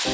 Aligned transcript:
Hallå, 0.00 0.10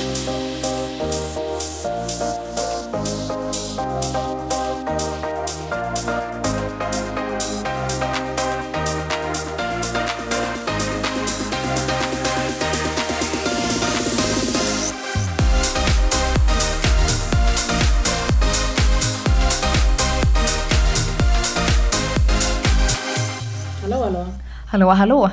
hallå. 24.03 24.27
Hallå, 24.67 24.91
hallå. 24.91 25.31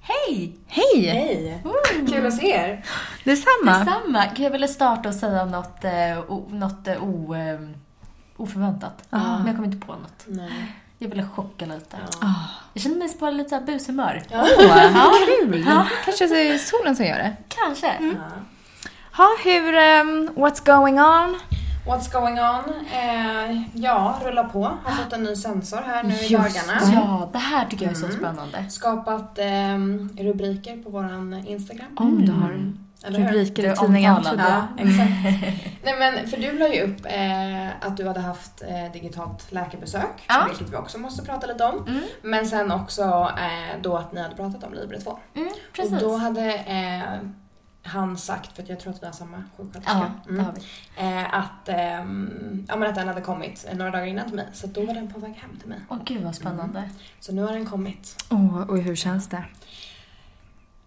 Hej! 0.00 0.52
Hej! 0.66 1.06
Hej. 1.06 1.62
Kul 2.08 2.26
att 2.26 2.34
se 2.34 2.50
er. 2.50 2.84
Detsamma. 3.28 3.78
Detsamma. 3.78 4.24
Gud, 4.36 4.46
Jag 4.46 4.50
ville 4.50 4.68
starta 4.68 5.08
och 5.08 5.14
säga 5.14 5.44
något, 5.44 5.84
eh, 5.84 5.90
något 6.48 6.88
eh, 6.88 7.04
o, 7.04 7.34
eh, 7.34 7.60
oförväntat. 8.36 9.04
Men 9.10 9.46
jag 9.46 9.56
kom 9.56 9.64
inte 9.64 9.86
på 9.86 9.92
något. 9.92 10.24
Nej. 10.26 10.74
Jag 10.98 11.08
ville 11.08 11.26
chocka 11.34 11.66
lite. 11.66 11.96
Ja. 12.20 12.34
Jag 12.72 12.82
känner 12.82 12.96
mig 12.96 13.18
på 13.18 13.30
lite 13.30 13.48
så 13.48 13.54
här 13.54 13.62
bushumör. 13.62 14.22
Ja. 14.30 14.46
Åh, 14.58 15.12
kul. 15.42 15.64
Kanske 16.04 16.26
det 16.26 16.48
är 16.48 16.58
solen 16.58 16.96
som 16.96 17.04
gör 17.06 17.16
det. 17.18 17.36
Kanske. 17.48 17.86
Ja. 17.86 18.24
Ha, 19.16 19.28
hur, 19.44 19.74
um, 19.74 20.28
what's 20.34 20.66
going 20.76 21.00
on? 21.00 21.36
What's 21.86 22.12
going 22.12 22.38
on? 22.40 22.86
Eh, 22.92 23.62
ja, 23.74 24.20
rulla 24.24 24.44
på. 24.44 24.64
Har 24.84 24.92
fått 25.04 25.12
en 25.12 25.22
ny 25.22 25.36
sensor 25.36 25.80
här 25.86 26.02
nu 26.02 26.14
i 26.14 26.26
Just 26.26 26.32
dagarna. 26.66 26.92
Ja, 26.94 27.28
det 27.32 27.38
här 27.38 27.66
tycker 27.66 27.84
jag 27.84 27.92
är 27.92 27.96
så 27.96 28.06
Mm. 28.06 28.16
spännande. 28.18 28.64
Skapat 28.70 29.38
eh, 29.38 29.78
rubriker 30.24 30.82
på 30.82 30.90
våran 30.90 31.34
Instagram. 31.46 31.86
Om 31.96 32.26
du 32.26 32.32
har 32.32 32.48
Eller 32.48 32.58
hur? 32.58 32.72
Rubriker 33.04 33.62
Du 33.62 33.72
i 33.72 33.76
tidningen. 33.76 34.16
Ja, 34.24 34.66
exakt. 34.78 35.10
Nej 35.82 35.96
men 35.98 36.28
för 36.28 36.36
du 36.36 36.58
la 36.58 36.68
ju 36.74 36.82
upp 36.82 37.06
eh, 37.06 37.86
att 37.88 37.96
du 37.96 38.06
hade 38.06 38.20
haft 38.20 38.62
eh, 38.62 38.92
digitalt 38.92 39.52
läkarbesök, 39.52 40.24
Ja. 40.28 40.46
vilket 40.48 40.72
vi 40.72 40.76
också 40.76 40.98
måste 40.98 41.24
prata 41.24 41.46
lite 41.46 41.64
om. 41.64 41.84
Mm. 41.88 42.02
Men 42.22 42.46
sen 42.46 42.72
också 42.72 43.02
eh, 43.38 43.80
då 43.82 43.96
att 43.96 44.12
ni 44.12 44.22
hade 44.22 44.34
pratat 44.34 44.64
om 44.64 44.74
Libre 44.74 45.00
2. 45.00 45.18
Mm, 45.34 45.48
Och 45.48 45.54
precis. 45.72 46.00
då 46.00 46.16
hade 46.16 46.54
eh, 46.54 47.18
han 47.82 48.18
sagt, 48.18 48.56
för 48.56 48.62
att 48.62 48.68
jag 48.68 48.80
tror 48.80 48.92
att 48.92 49.02
vi 49.02 49.06
har 49.06 49.12
samma 49.12 49.44
sjuksköterska, 49.56 50.12
Ja, 50.28 50.44
vi. 50.96 51.02
eh, 51.02 51.34
att, 51.34 51.68
ehm, 51.68 52.64
ja, 52.68 52.76
men 52.76 52.88
att 52.88 52.94
den 52.94 53.08
hade 53.08 53.20
kommit 53.20 53.66
eh, 53.70 53.76
några 53.76 53.90
dagar 53.90 54.06
innan 54.06 54.26
till 54.26 54.36
mig. 54.36 54.46
Så 54.52 54.66
då 54.66 54.84
var 54.84 54.94
den 54.94 55.12
på 55.12 55.20
väg 55.20 55.32
hem 55.34 55.56
till 55.60 55.68
mig. 55.68 55.78
Åh 55.88 55.98
gud 56.04 56.22
vad 56.24 56.34
spännande. 56.34 56.90
Så 57.20 57.32
nu 57.32 57.42
har 57.42 57.52
den 57.52 57.66
kommit. 57.66 58.24
Åh, 58.30 58.60
och 58.70 58.78
hur 58.78 58.96
känns 58.96 59.28
det? 59.28 59.44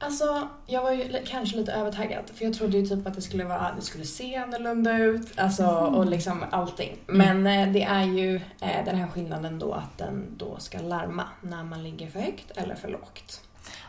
Alltså, 0.04 0.48
jag 0.68 0.82
var 0.82 0.92
ju 0.92 1.26
kanske 1.26 1.58
lite 1.58 1.72
övertaggad 1.72 2.30
för 2.34 2.46
jag 2.46 2.54
trodde 2.54 2.78
ju 2.78 2.86
typ 2.86 3.08
att 3.08 3.14
det 3.14 3.22
skulle 3.22 3.44
vara, 3.44 3.72
det 3.76 3.82
skulle 3.82 4.06
se 4.06 4.36
annorlunda 4.36 4.98
ut, 4.98 5.40
alltså 5.40 5.68
och 5.68 6.06
liksom 6.06 6.46
allting. 6.52 6.98
Men 7.08 7.48
eh, 7.48 7.72
det 7.72 7.84
är 7.84 8.04
ju 8.04 8.36
eh, 8.36 8.86
den 8.86 8.96
här 8.96 9.08
skillnaden 9.08 9.60
då 9.60 9.74
att 9.74 9.98
den 9.98 10.26
då 10.38 10.58
ska 10.60 10.80
larma 10.80 11.24
när 11.42 11.64
man 11.64 11.84
ligger 11.84 12.08
för 12.10 12.20
högt 12.20 12.52
eller 12.58 12.76
för 12.76 12.90
lågt. 12.90 13.42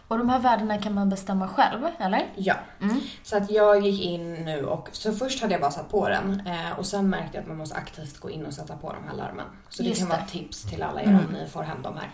Och 0.09 0.19
de 0.19 0.29
här 0.29 0.39
värdena 0.39 0.79
kan 0.79 0.95
man 0.95 1.09
bestämma 1.09 1.49
själv, 1.49 1.87
eller? 1.99 2.27
Ja, 2.37 2.55
Mm. 2.81 3.01
så 3.23 3.37
att 3.37 3.51
jag 3.51 3.81
gick 3.87 4.03
in 4.03 4.35
nu 4.35 4.65
och 4.65 4.89
så 4.93 5.13
först 5.13 5.41
hade 5.43 5.53
jag 5.55 5.61
bara 5.61 5.71
satt 5.71 5.91
på 5.91 6.09
den 6.09 6.43
eh, 6.47 6.79
och 6.79 6.87
sen 6.87 7.11
märkte 7.11 7.37
jag 7.37 7.43
att 7.43 7.49
man 7.49 7.57
måste 7.57 7.77
aktivt 7.77 8.19
gå 8.21 8.31
in 8.31 8.47
och 8.47 8.53
sätta 8.55 8.77
på 8.77 8.93
de 8.93 9.09
här 9.09 9.17
larmen. 9.17 9.47
Så 9.69 9.83
det 9.83 9.89
Just 9.89 10.01
kan 10.01 10.09
det. 10.09 10.15
vara 10.17 10.27
tips 10.27 10.63
till 10.63 10.83
alla 10.83 11.03
er 11.03 11.07
om 11.27 11.33
ni 11.33 11.47
får 11.49 11.63
hem 11.63 11.83
de 11.83 11.95
här. 11.97 12.11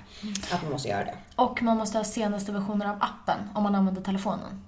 Att 0.53 0.62
man 0.62 0.72
måste 0.72 0.89
göra 0.89 1.05
det. 1.05 1.14
Och 1.36 1.62
man 1.62 1.77
måste 1.77 1.98
ha 1.98 2.05
senaste 2.05 2.53
versioner 2.53 2.86
av 2.86 2.97
appen 3.00 3.39
om 3.55 3.62
man 3.62 3.75
använder 3.75 4.02
telefonen. 4.02 4.62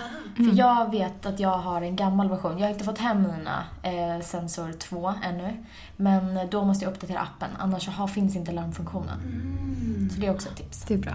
Aha. 0.00 0.08
För 0.36 0.58
jag 0.58 0.90
vet 0.90 1.26
att 1.26 1.40
jag 1.40 1.58
har 1.58 1.82
en 1.82 1.96
gammal 1.96 2.28
version. 2.28 2.58
Jag 2.58 2.66
har 2.66 2.72
inte 2.72 2.84
fått 2.84 2.98
hem 2.98 3.22
mina 3.22 3.64
eh, 3.82 4.22
Sensor 4.24 4.72
2 4.72 5.12
ännu. 5.24 5.64
Men 5.96 6.48
då 6.50 6.64
måste 6.64 6.84
jag 6.84 6.92
uppdatera 6.92 7.20
appen, 7.20 7.48
annars 7.58 7.88
har, 7.88 8.06
finns 8.06 8.36
inte 8.36 8.52
larmfunktionen. 8.52 9.20
Mm. 9.20 9.85
Så 10.16 10.20
det 10.20 10.26
är 10.26 10.34
också 10.34 10.48
ett 10.48 10.56
tips. 10.56 10.84
Det 10.88 10.94
är 10.94 10.98
bra. 10.98 11.12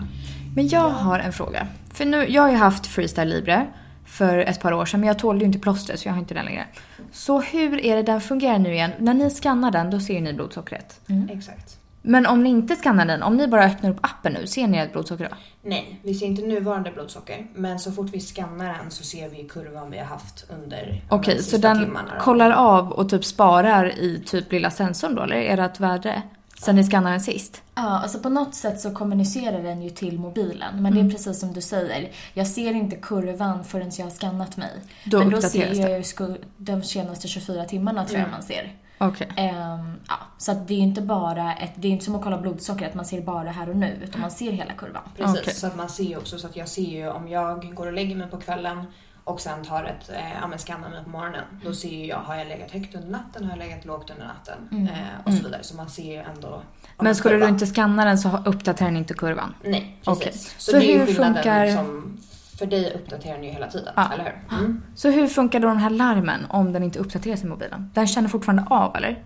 Men 0.56 0.68
jag 0.68 0.90
har 0.90 1.20
en 1.20 1.34
fråga. 1.34 1.68
För 1.94 2.06
nu, 2.06 2.26
jag 2.30 2.42
har 2.42 2.50
ju 2.50 2.56
haft 2.56 2.88
Freestyle 2.88 3.30
Libre 3.30 3.68
för 4.06 4.38
ett 4.38 4.62
par 4.62 4.74
år 4.74 4.86
sedan, 4.86 5.00
men 5.00 5.08
jag 5.08 5.20
tålde 5.20 5.40
ju 5.40 5.46
inte 5.46 5.60
plåstret 5.60 6.00
så 6.00 6.08
jag 6.08 6.14
har 6.14 6.20
inte 6.20 6.34
den 6.34 6.46
längre. 6.46 6.66
Så 7.12 7.42
hur 7.42 7.86
är 7.86 7.96
det 7.96 8.04
den 8.04 8.22
fungerar 8.22 8.60
nu 8.60 8.74
igen? 8.74 8.92
När 9.00 9.14
ni 9.14 9.30
skannar 9.30 9.72
den, 9.72 9.90
då 9.90 10.00
ser 10.00 10.22
ni 10.22 10.34
blodsockret. 10.34 11.02
Exakt. 11.30 11.78
Men 12.02 12.26
om 12.26 12.44
ni 12.44 12.50
inte 12.50 12.76
skannar 12.76 13.06
den, 13.06 13.24
om 13.24 13.38
ni 13.38 13.48
bara 13.48 13.66
öppnar 13.66 13.90
upp 13.90 13.98
appen 14.02 14.34
nu, 14.34 14.48
ser 14.48 14.68
ni 14.68 14.78
ett 14.78 14.94
blodsocker 14.94 15.30
då? 15.30 15.36
Nej, 15.64 16.00
vi 16.04 16.14
ser 16.14 16.26
inte 16.26 16.42
nuvarande 16.42 16.92
blodsocker. 16.92 17.48
Men 17.56 17.80
så 17.80 17.92
fort 17.92 18.10
vi 18.14 18.20
skannar 18.20 18.78
den 18.82 18.92
så 18.92 19.04
ser 19.04 19.30
vi 19.30 19.44
kurvan 19.44 19.92
vi 19.92 19.98
har 19.98 20.06
haft 20.06 20.46
under 20.50 21.02
Okej, 21.10 21.36
de 21.36 21.44
så 21.44 21.58
den 21.58 21.98
kollar 22.20 22.52
av 22.52 22.92
och 22.92 23.10
typ 23.10 23.26
sparar 23.26 24.00
i 24.00 24.24
typ 24.26 24.52
lilla 24.52 24.70
sensorn 24.70 25.16
då, 25.16 25.22
eller 25.22 25.36
är 25.36 25.58
det 25.58 25.64
ett 25.64 25.80
värde? 25.80 26.22
Sen 26.62 26.76
ni 26.76 26.84
skannar 26.84 27.12
den 27.12 27.22
sist? 27.22 27.62
Ja, 27.76 27.82
alltså 27.82 28.20
på 28.20 28.30
något 28.30 28.56
sätt 28.56 28.80
så 28.80 28.92
kommunicerar 28.92 29.64
den 29.64 29.82
ju 29.82 29.90
till 29.90 30.20
mobilen. 30.20 30.84
Men 30.84 30.94
det 30.94 31.00
är 31.00 31.10
precis 31.10 31.40
som 31.40 31.54
du 31.54 31.62
säger. 31.62 32.12
Jag 32.34 32.48
ser 32.48 32.74
inte 32.74 32.96
kurvan 32.96 33.64
förrän 33.64 33.92
jag 33.98 34.06
har 34.06 34.12
skannat 34.12 34.58
mig. 34.58 34.72
Då 35.06 35.20
men 35.20 35.30
då 35.30 35.42
ser 35.42 35.74
jag 35.74 36.00
ju 36.00 36.38
de 36.58 36.84
senaste 36.84 37.28
24 37.28 37.66
timmarna 37.66 38.06
tror 38.06 38.20
jag 38.20 38.30
man 38.32 38.44
ser. 38.44 38.76
Okej. 38.98 39.32
Ehm, 39.38 40.00
ja, 40.08 40.16
så 40.38 40.52
att 40.52 40.68
det 40.68 40.74
är 40.74 40.78
inte 40.78 41.02
bara 41.02 41.56
ett, 41.56 41.72
det 41.76 41.88
är 41.88 41.92
inte 41.92 42.06
som 42.06 42.16
att 42.16 42.24
kolla 42.24 42.38
blodsocker, 42.38 42.88
att 42.88 42.94
man 42.94 43.06
ser 43.06 43.22
bara 43.22 43.52
här 43.52 43.70
och 43.70 43.76
nu, 43.76 44.00
utan 44.04 44.22
man 44.22 44.32
ser 44.32 44.52
hela 44.52 44.74
kurvan. 44.74 45.04
Precis, 45.18 45.40
Okej. 45.42 45.54
så 45.54 45.68
att 45.68 45.76
man 45.76 45.90
ser 45.90 46.18
också 46.18 46.40
så 46.40 46.48
att 46.48 46.56
jag 46.56 46.68
ser 46.68 46.92
ju 46.92 47.10
om 47.10 47.28
jag 47.28 47.76
går 47.76 47.88
och 47.88 47.94
lägger 47.94 48.16
mig 48.16 48.28
på 48.28 48.38
kvällen 48.38 48.86
och 49.24 49.42
sen 49.42 49.66
tar 49.66 49.84
ett, 49.84 50.10
eh, 50.10 50.48
men 50.50 50.60
skannar 50.60 50.90
mig 50.90 51.04
på 51.04 51.10
morgonen. 51.10 51.44
Då 51.66 51.74
ser 51.74 51.90
ju 51.90 52.06
jag, 52.06 52.18
har 52.18 52.36
jag 52.36 52.48
legat 52.48 52.72
högt 52.72 52.96
under 52.96 53.10
natten, 53.10 53.44
har 53.44 53.52
jag 53.52 53.60
legat 53.60 53.86
lågt 53.86 54.10
under 54.10 54.26
natten? 54.28 54.88
Eh, 54.94 55.28
och 55.28 55.34
så 55.34 55.44
vidare. 55.44 55.64
Så 55.64 55.76
man 55.76 55.90
ser 55.90 56.04
ju 56.04 56.18
ändå. 56.36 56.62
Men 56.98 57.08
en 57.08 57.16
skulle 57.16 57.36
du 57.36 57.40
kurva. 57.40 57.50
inte 57.54 57.66
skanna 57.66 58.06
den 58.06 58.18
så 58.18 58.40
uppdaterar 58.46 58.90
den 58.90 58.98
inte 58.98 59.14
kurvan? 59.14 59.54
Nej, 59.64 59.98
precis. 60.06 60.22
Okej. 60.22 60.34
Så, 60.58 60.72
Så 60.72 60.80
hur 60.80 61.06
funkar- 61.06 61.76
som, 61.76 62.18
för 62.60 62.66
dig 62.66 62.94
uppdaterar 62.96 63.34
den 63.36 63.44
ju 63.44 63.50
hela 63.50 63.68
tiden, 63.68 63.94
Ja. 63.96 64.10
eller 64.14 64.24
hur? 64.24 64.58
Mm. 64.58 64.82
Så 64.96 65.10
hur 65.10 65.28
funkar 65.28 65.60
då 65.60 65.68
den 65.68 65.78
här 65.78 65.90
larmen 65.90 66.46
om 66.50 66.74
den 66.74 66.84
inte 66.84 67.00
uppdateras 67.00 67.44
i 67.44 67.46
mobilen? 67.46 67.92
Den 67.94 68.08
känner 68.08 68.30
fortfarande 68.30 68.64
av 68.70 68.96
eller? 68.96 69.24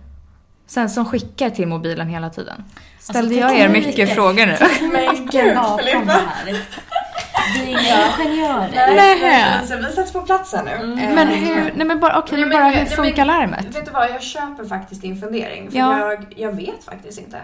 Sen 0.68 0.90
som 0.90 1.06
skickar 1.06 1.50
till 1.50 1.68
mobilen 1.68 2.10
hela 2.10 2.30
tiden. 2.30 2.64
Ställde 3.00 3.36
jag 3.36 3.58
er 3.58 3.70
mycket 3.70 4.16
frågor 4.16 4.46
nu? 4.46 4.56
Tekniken 4.58 5.56
bakom 5.56 6.06
det 6.06 6.12
här. 6.14 6.58
Vi 7.54 7.62
är 7.62 7.68
inga 7.70 8.26
ingenjörer. 8.26 8.96
Nej. 8.96 9.68
Så 9.68 9.76
vi 9.78 9.84
sätts 9.96 10.14
på 10.14 10.22
plats 10.22 10.54
här 10.54 10.64
nu. 10.64 10.72
Eh, 11.04 11.16
Men 11.16 11.28
hur, 11.28 11.74
nej 11.76 11.88
men 11.88 12.00
bara, 12.00 12.20
okej, 12.20 12.32
Nej, 12.38 12.42
men 12.46 12.50
bara 12.58 12.64
nej, 12.64 12.74
hur 12.74 12.86
men- 12.86 13.06
funkar 13.06 13.26
larmet? 13.26 13.66
Vet 13.76 13.86
du 13.86 13.92
vad, 13.92 14.10
jag 14.10 14.22
köper 14.24 14.66
faktiskt 14.66 15.02
din 15.02 15.22
fundering. 15.22 15.72
För 15.72 15.78
Ja. 15.78 16.00
jag, 16.00 16.26
jag 16.36 16.52
vet 16.52 16.84
faktiskt 16.86 17.20
inte. 17.20 17.38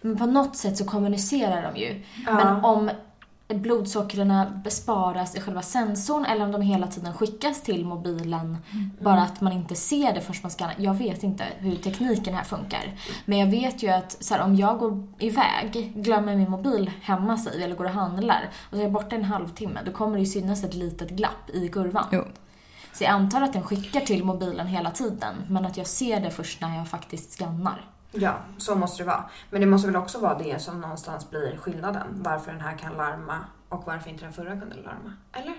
Men 0.00 0.16
på 0.18 0.26
något 0.26 0.56
sätt 0.56 0.76
så 0.76 0.84
kommunicerar 0.84 1.62
de 1.72 1.80
ju. 1.80 2.02
Ja. 2.26 2.32
Men 2.32 2.64
om 2.64 2.90
blodsockren 3.54 4.60
besparas 4.64 5.34
i 5.34 5.40
själva 5.40 5.62
sensorn 5.62 6.24
eller 6.24 6.44
om 6.44 6.52
de 6.52 6.62
hela 6.62 6.86
tiden 6.86 7.14
skickas 7.14 7.62
till 7.62 7.84
mobilen, 7.84 8.56
bara 9.00 9.22
att 9.22 9.40
man 9.40 9.52
inte 9.52 9.74
ser 9.74 10.14
det 10.14 10.20
förrän 10.20 10.40
man 10.42 10.50
skannar. 10.50 10.74
Jag 10.78 10.94
vet 10.94 11.22
inte 11.22 11.44
hur 11.58 11.76
tekniken 11.76 12.34
här 12.34 12.44
funkar. 12.44 12.94
Men 13.24 13.38
jag 13.38 13.46
vet 13.46 13.82
ju 13.82 13.88
att 13.88 14.24
så 14.24 14.34
här, 14.34 14.42
om 14.42 14.56
jag 14.56 14.78
går 14.78 15.08
iväg, 15.18 15.92
glömmer 15.96 16.36
min 16.36 16.50
mobil 16.50 16.90
hemma 17.02 17.38
sig 17.38 17.62
eller 17.64 17.76
går 17.76 17.84
och 17.84 17.90
handlar 17.90 18.50
och 18.70 18.70
så 18.70 18.76
är 18.76 18.82
jag 18.82 18.92
borta 18.92 19.16
en 19.16 19.24
halvtimme, 19.24 19.80
då 19.86 19.92
kommer 19.92 20.14
det 20.14 20.20
ju 20.20 20.26
synas 20.26 20.64
ett 20.64 20.74
litet 20.74 21.10
glapp 21.10 21.50
i 21.54 21.68
kurvan. 21.68 22.06
Jo. 22.12 22.24
Så 22.92 23.04
jag 23.04 23.10
antar 23.10 23.42
att 23.42 23.52
den 23.52 23.62
skickar 23.62 24.00
till 24.00 24.24
mobilen 24.24 24.66
hela 24.66 24.90
tiden, 24.90 25.34
men 25.48 25.66
att 25.66 25.76
jag 25.76 25.86
ser 25.86 26.20
det 26.20 26.30
först 26.30 26.60
när 26.60 26.76
jag 26.76 26.88
faktiskt 26.88 27.38
skannar. 27.38 27.84
Ja, 28.12 28.34
så 28.58 28.74
måste 28.74 29.02
det 29.02 29.06
vara. 29.06 29.24
Men 29.50 29.60
det 29.60 29.66
måste 29.66 29.86
väl 29.88 29.96
också 29.96 30.18
vara 30.18 30.38
det 30.38 30.62
som 30.62 30.80
någonstans 30.80 31.30
blir 31.30 31.56
skillnaden. 31.56 32.06
Varför 32.10 32.52
den 32.52 32.60
här 32.60 32.78
kan 32.78 32.92
larma 32.96 33.38
och 33.68 33.82
varför 33.86 34.10
inte 34.10 34.24
den 34.24 34.32
förra 34.32 34.50
kunde 34.60 34.76
larma. 34.76 35.16
Eller? 35.32 35.54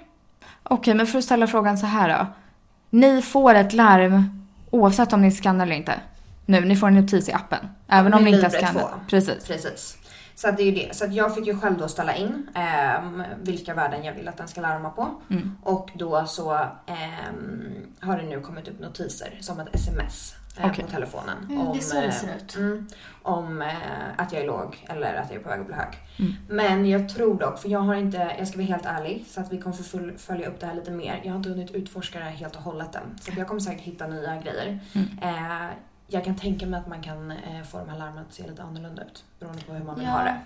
Okej, 0.63 0.93
men 0.93 1.07
för 1.07 1.17
att 1.17 1.23
ställa 1.23 1.47
frågan 1.47 1.77
så 1.77 1.85
här 1.85 2.19
då. 2.19 2.25
Ni 2.89 3.21
får 3.21 3.55
ett 3.55 3.73
larm 3.73 4.47
oavsett 4.69 5.13
om 5.13 5.21
ni 5.21 5.31
skannar 5.31 5.65
eller 5.65 5.75
inte. 5.75 5.99
Nu, 6.45 6.65
ni 6.65 6.75
får 6.75 6.87
en 6.87 6.95
notis 6.95 7.29
i 7.29 7.33
appen. 7.33 7.67
Även 7.87 8.13
om 8.13 8.23
ni 8.23 8.31
inte 8.31 8.45
har 8.45 8.49
skannat. 8.49 8.89
2. 8.89 8.89
Precis. 9.09 9.47
Precis. 9.47 9.97
Så 10.35 10.51
det 10.51 10.63
är 10.63 10.65
ju 10.65 10.71
det. 10.71 10.95
Så 10.95 11.05
att 11.05 11.13
jag 11.13 11.35
fick 11.35 11.47
ju 11.47 11.59
själv 11.59 11.77
då 11.77 11.87
ställa 11.87 12.15
in 12.15 12.47
ehm, 12.55 13.23
vilka 13.41 13.73
värden 13.73 14.03
jag 14.03 14.13
vill 14.13 14.27
att 14.27 14.37
den 14.37 14.47
ska 14.47 14.61
larma 14.61 14.89
på. 14.89 15.09
Mm. 15.29 15.57
Och 15.63 15.89
då 15.93 16.25
så 16.25 16.53
ehm, 16.85 17.73
har 17.99 18.17
det 18.17 18.23
nu 18.23 18.39
kommit 18.41 18.67
upp 18.67 18.79
notiser 18.79 19.37
som 19.41 19.59
ett 19.59 19.75
sms 19.75 20.35
eh, 20.57 20.65
Okej. 20.65 20.85
på 20.85 20.91
telefonen. 20.91 21.37
Mm, 21.49 21.71
det 21.71 21.77
är 21.77 21.81
så 21.81 21.95
det 21.95 22.05
eh, 22.05 22.11
ser 22.11 22.35
ut. 22.35 22.55
Mm, 22.55 22.87
om 23.21 23.61
eh, 23.61 23.67
att 24.17 24.31
jag 24.33 24.41
är 24.41 24.47
låg 24.47 24.85
eller 24.89 25.15
att 25.15 25.29
jag 25.29 25.39
är 25.39 25.43
på 25.43 25.49
väg 25.49 25.59
att 25.59 25.65
bli 25.65 25.75
hög. 25.75 25.93
Mm. 26.19 26.33
Men 26.49 26.89
jag 26.89 27.09
tror 27.09 27.39
dock, 27.39 27.59
för 27.59 27.69
jag 27.69 27.79
har 27.79 27.95
inte, 27.95 28.35
jag 28.37 28.47
ska 28.47 28.57
vara 28.57 28.67
helt 28.67 28.85
ärlig, 28.85 29.25
så 29.29 29.41
att 29.41 29.53
vi 29.53 29.61
kommer 29.61 29.75
få 29.75 29.83
full, 29.83 30.17
följa 30.17 30.49
upp 30.49 30.59
det 30.59 30.65
här 30.65 30.75
lite 30.75 30.91
mer. 30.91 31.21
Jag 31.23 31.31
har 31.31 31.37
inte 31.37 31.49
hunnit 31.49 31.71
utforska 31.71 32.19
det 32.19 32.25
här 32.25 32.31
helt 32.31 32.55
och 32.55 32.61
hållet 32.61 32.95
än. 32.95 33.17
Så 33.21 33.31
att 33.31 33.37
jag 33.37 33.47
kommer 33.47 33.61
säkert 33.61 33.81
hitta 33.81 34.07
nya 34.07 34.41
grejer. 34.41 34.79
Mm. 34.93 35.07
Eh, 35.21 35.69
jag 36.07 36.23
kan 36.25 36.35
tänka 36.35 36.65
mig 36.65 36.79
att 36.79 36.87
man 36.87 37.01
kan 37.01 37.31
eh, 37.31 37.63
få 37.71 37.77
de 37.79 37.89
här 37.89 37.97
larmen 37.99 38.25
att 38.29 38.33
se 38.33 38.47
lite 38.47 38.63
annorlunda 38.63 39.01
ut 39.03 39.23
beroende 39.39 39.61
på 39.63 39.73
hur 39.73 39.83
man 39.83 39.95
vill 39.95 40.05
Ja. 40.05 40.11
ha 40.11 40.23
det. 40.23 40.37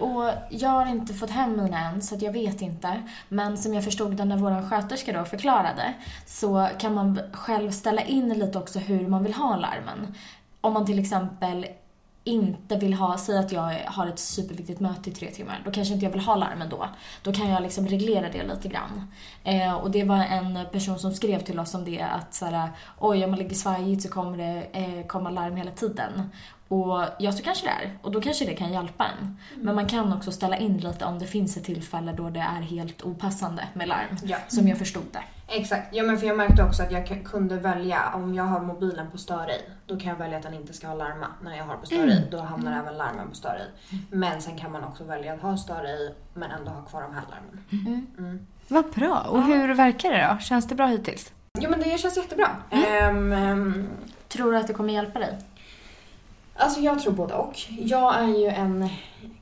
Och 0.00 0.32
jag 0.50 0.68
har 0.70 0.86
inte 0.86 1.14
fått 1.14 1.30
hem 1.30 1.56
mina 1.56 1.78
än, 1.78 2.02
så 2.02 2.16
jag 2.20 2.32
vet 2.32 2.60
inte. 2.60 3.02
Men 3.28 3.58
som 3.58 3.74
jag 3.74 3.84
förstod 3.84 4.16
det 4.16 4.24
när 4.24 4.36
vår 4.36 4.68
sköterska 4.70 5.12
då 5.12 5.24
förklarade, 5.24 5.94
så 6.26 6.68
kan 6.78 6.94
man 6.94 7.20
själv 7.32 7.70
ställa 7.70 8.02
in 8.02 8.28
lite 8.28 8.58
också 8.58 8.78
hur 8.78 9.08
man 9.08 9.22
vill 9.24 9.34
ha 9.34 9.56
larmen. 9.56 10.14
Om 10.60 10.72
man 10.72 10.86
till 10.86 10.98
exempel 10.98 11.66
inte 12.26 12.76
vill 12.76 12.94
ha, 12.94 13.18
säg 13.18 13.38
att 13.38 13.52
jag 13.52 13.74
har 13.86 14.06
ett 14.06 14.18
superviktigt 14.18 14.80
möte 14.80 15.10
i 15.10 15.12
tre 15.12 15.30
timmar, 15.30 15.62
då 15.64 15.70
kanske 15.70 15.94
inte 15.94 16.06
jag 16.06 16.12
vill 16.12 16.20
ha 16.20 16.36
larmen 16.36 16.68
då. 16.68 16.88
Då 17.22 17.32
kan 17.32 17.48
jag 17.48 17.62
liksom 17.62 17.86
reglera 17.86 18.28
det 18.30 18.42
lite 18.42 18.68
grann. 18.68 19.12
Eh, 19.44 19.74
och 19.74 19.90
det 19.90 20.04
var 20.04 20.16
en 20.16 20.58
person 20.72 20.98
som 20.98 21.12
skrev 21.12 21.40
till 21.40 21.60
oss 21.60 21.74
om 21.74 21.84
det 21.84 22.00
att 22.00 22.34
såhär, 22.34 22.70
oj 22.98 23.24
om 23.24 23.30
man 23.30 23.38
ligger 23.38 23.54
svajigt 23.54 24.02
så 24.02 24.08
kommer 24.08 24.38
det 24.38 24.66
eh, 24.72 25.06
komma 25.06 25.30
larm 25.30 25.56
hela 25.56 25.70
tiden. 25.70 26.30
Och 26.68 27.04
ja, 27.18 27.32
så 27.32 27.42
kanske 27.42 27.66
det 27.66 27.70
är. 27.70 27.98
Och 28.02 28.12
då 28.12 28.20
kanske 28.20 28.44
det 28.44 28.54
kan 28.54 28.72
hjälpa 28.72 29.04
en. 29.04 29.38
Men 29.56 29.74
man 29.74 29.86
kan 29.86 30.12
också 30.12 30.32
ställa 30.32 30.56
in 30.56 30.78
lite 30.78 31.04
om 31.04 31.18
det 31.18 31.26
finns 31.26 31.56
ett 31.56 31.64
tillfälle 31.64 32.12
då 32.12 32.30
det 32.30 32.40
är 32.40 32.62
helt 32.62 33.02
opassande 33.02 33.68
med 33.74 33.88
larm. 33.88 34.16
Ja. 34.22 34.36
Som 34.48 34.68
jag 34.68 34.78
förstod 34.78 35.04
det. 35.12 35.22
Exakt. 35.48 35.94
Ja, 35.94 36.02
men 36.02 36.18
för 36.18 36.26
jag 36.26 36.36
märkte 36.36 36.62
också 36.62 36.82
att 36.82 36.92
jag 36.92 37.20
kunde 37.24 37.56
välja, 37.56 38.10
om 38.14 38.34
jag 38.34 38.44
har 38.44 38.60
mobilen 38.60 39.10
på 39.10 39.18
stör 39.18 39.50
i, 39.50 39.70
då 39.86 39.98
kan 40.00 40.08
jag 40.10 40.16
välja 40.16 40.36
att 40.36 40.42
den 40.42 40.54
inte 40.54 40.72
ska 40.72 40.86
ha 40.86 40.94
larma 40.94 41.26
när 41.42 41.56
jag 41.56 41.64
har 41.64 41.76
på 41.76 41.86
stör 41.86 42.08
i. 42.10 42.28
Då 42.30 42.38
hamnar 42.40 42.80
även 42.80 42.96
larmen 42.96 43.28
på 43.28 43.34
stör 43.34 43.58
i. 43.68 43.96
Men 44.10 44.42
sen 44.42 44.58
kan 44.58 44.72
man 44.72 44.84
också 44.84 45.04
välja 45.04 45.34
att 45.34 45.40
ha 45.40 45.56
stör 45.56 45.86
i, 45.86 46.14
men 46.34 46.50
ändå 46.50 46.70
ha 46.70 46.82
kvar 46.82 47.02
de 47.02 47.14
här 47.14 47.22
larmen. 47.30 47.64
Mm. 48.18 48.46
Vad 48.68 48.90
bra. 48.90 49.20
Och 49.28 49.42
hur 49.42 49.74
verkar 49.74 50.10
det 50.12 50.28
då? 50.32 50.38
Känns 50.38 50.68
det 50.68 50.74
bra 50.74 50.86
hittills? 50.86 51.32
Jo, 51.58 51.70
men 51.70 51.80
det 51.80 51.98
känns 52.00 52.16
jättebra. 52.16 52.48
Ehm, 52.70 53.86
Tror 54.28 54.52
du 54.52 54.58
att 54.58 54.66
det 54.66 54.74
kommer 54.74 54.92
hjälpa 54.92 55.18
dig? 55.18 55.38
Alltså 56.56 56.80
jag 56.80 57.00
tror 57.02 57.12
både 57.12 57.34
och. 57.34 57.58
Jag 57.78 58.14
är 58.22 58.28
ju 58.38 58.46
en 58.46 58.88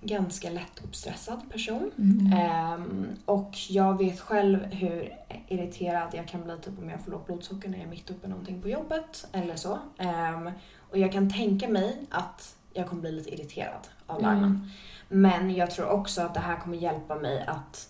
ganska 0.01 0.51
lätt 0.51 0.85
uppstressad 0.85 1.41
person. 1.53 1.91
Ehm, 2.37 3.07
och 3.25 3.53
jag 3.69 3.99
vet 3.99 4.21
själv 4.21 4.65
hur 4.65 5.15
irriterad 5.49 6.09
jag 6.13 6.29
kan 6.29 6.45
bli 6.45 6.59
typ 6.59 6.79
om 6.79 6.91
jag 6.91 7.01
får 7.01 7.11
lågt 7.11 7.27
blodsocker 7.27 7.69
när 7.69 7.79
jag 7.79 7.87
är 7.87 7.91
mitt 7.91 8.11
uppe 8.11 8.27
i 8.27 8.31
någonting 8.31 8.63
på 8.63 8.69
jobbet 8.69 9.27
eller 9.33 9.57
så. 9.57 9.79
Ehm, 9.99 10.51
och 10.91 10.99
jag 10.99 11.13
kan 11.13 11.33
tänka 11.33 11.69
mig 11.69 12.07
att 12.11 12.57
jag 12.73 12.89
kommer 12.89 13.03
bli 13.03 13.13
lite 13.13 13.35
irriterad 13.35 13.89
av 14.07 14.23
larmen. 14.23 14.71
Men 15.09 15.55
jag 15.55 15.71
tror 15.71 15.89
också 15.89 16.23
att 16.23 16.35
det 16.35 16.41
här 16.41 16.57
kommer 16.57 16.77
hjälpa 16.77 17.15
mig 17.15 17.45
att 17.47 17.89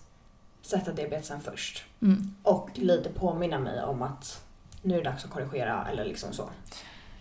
sätta 0.61 0.93
diabetesen 0.93 1.39
först. 1.41 1.83
Mm. 2.01 2.35
Och 2.43 2.69
lite 2.75 3.09
påminna 3.09 3.59
mig 3.59 3.83
om 3.83 4.01
att 4.01 4.45
nu 4.81 4.93
är 4.93 4.97
det 4.97 5.09
dags 5.09 5.25
att 5.25 5.31
korrigera 5.31 5.87
eller 5.91 6.05
liksom 6.05 6.33
så. 6.33 6.49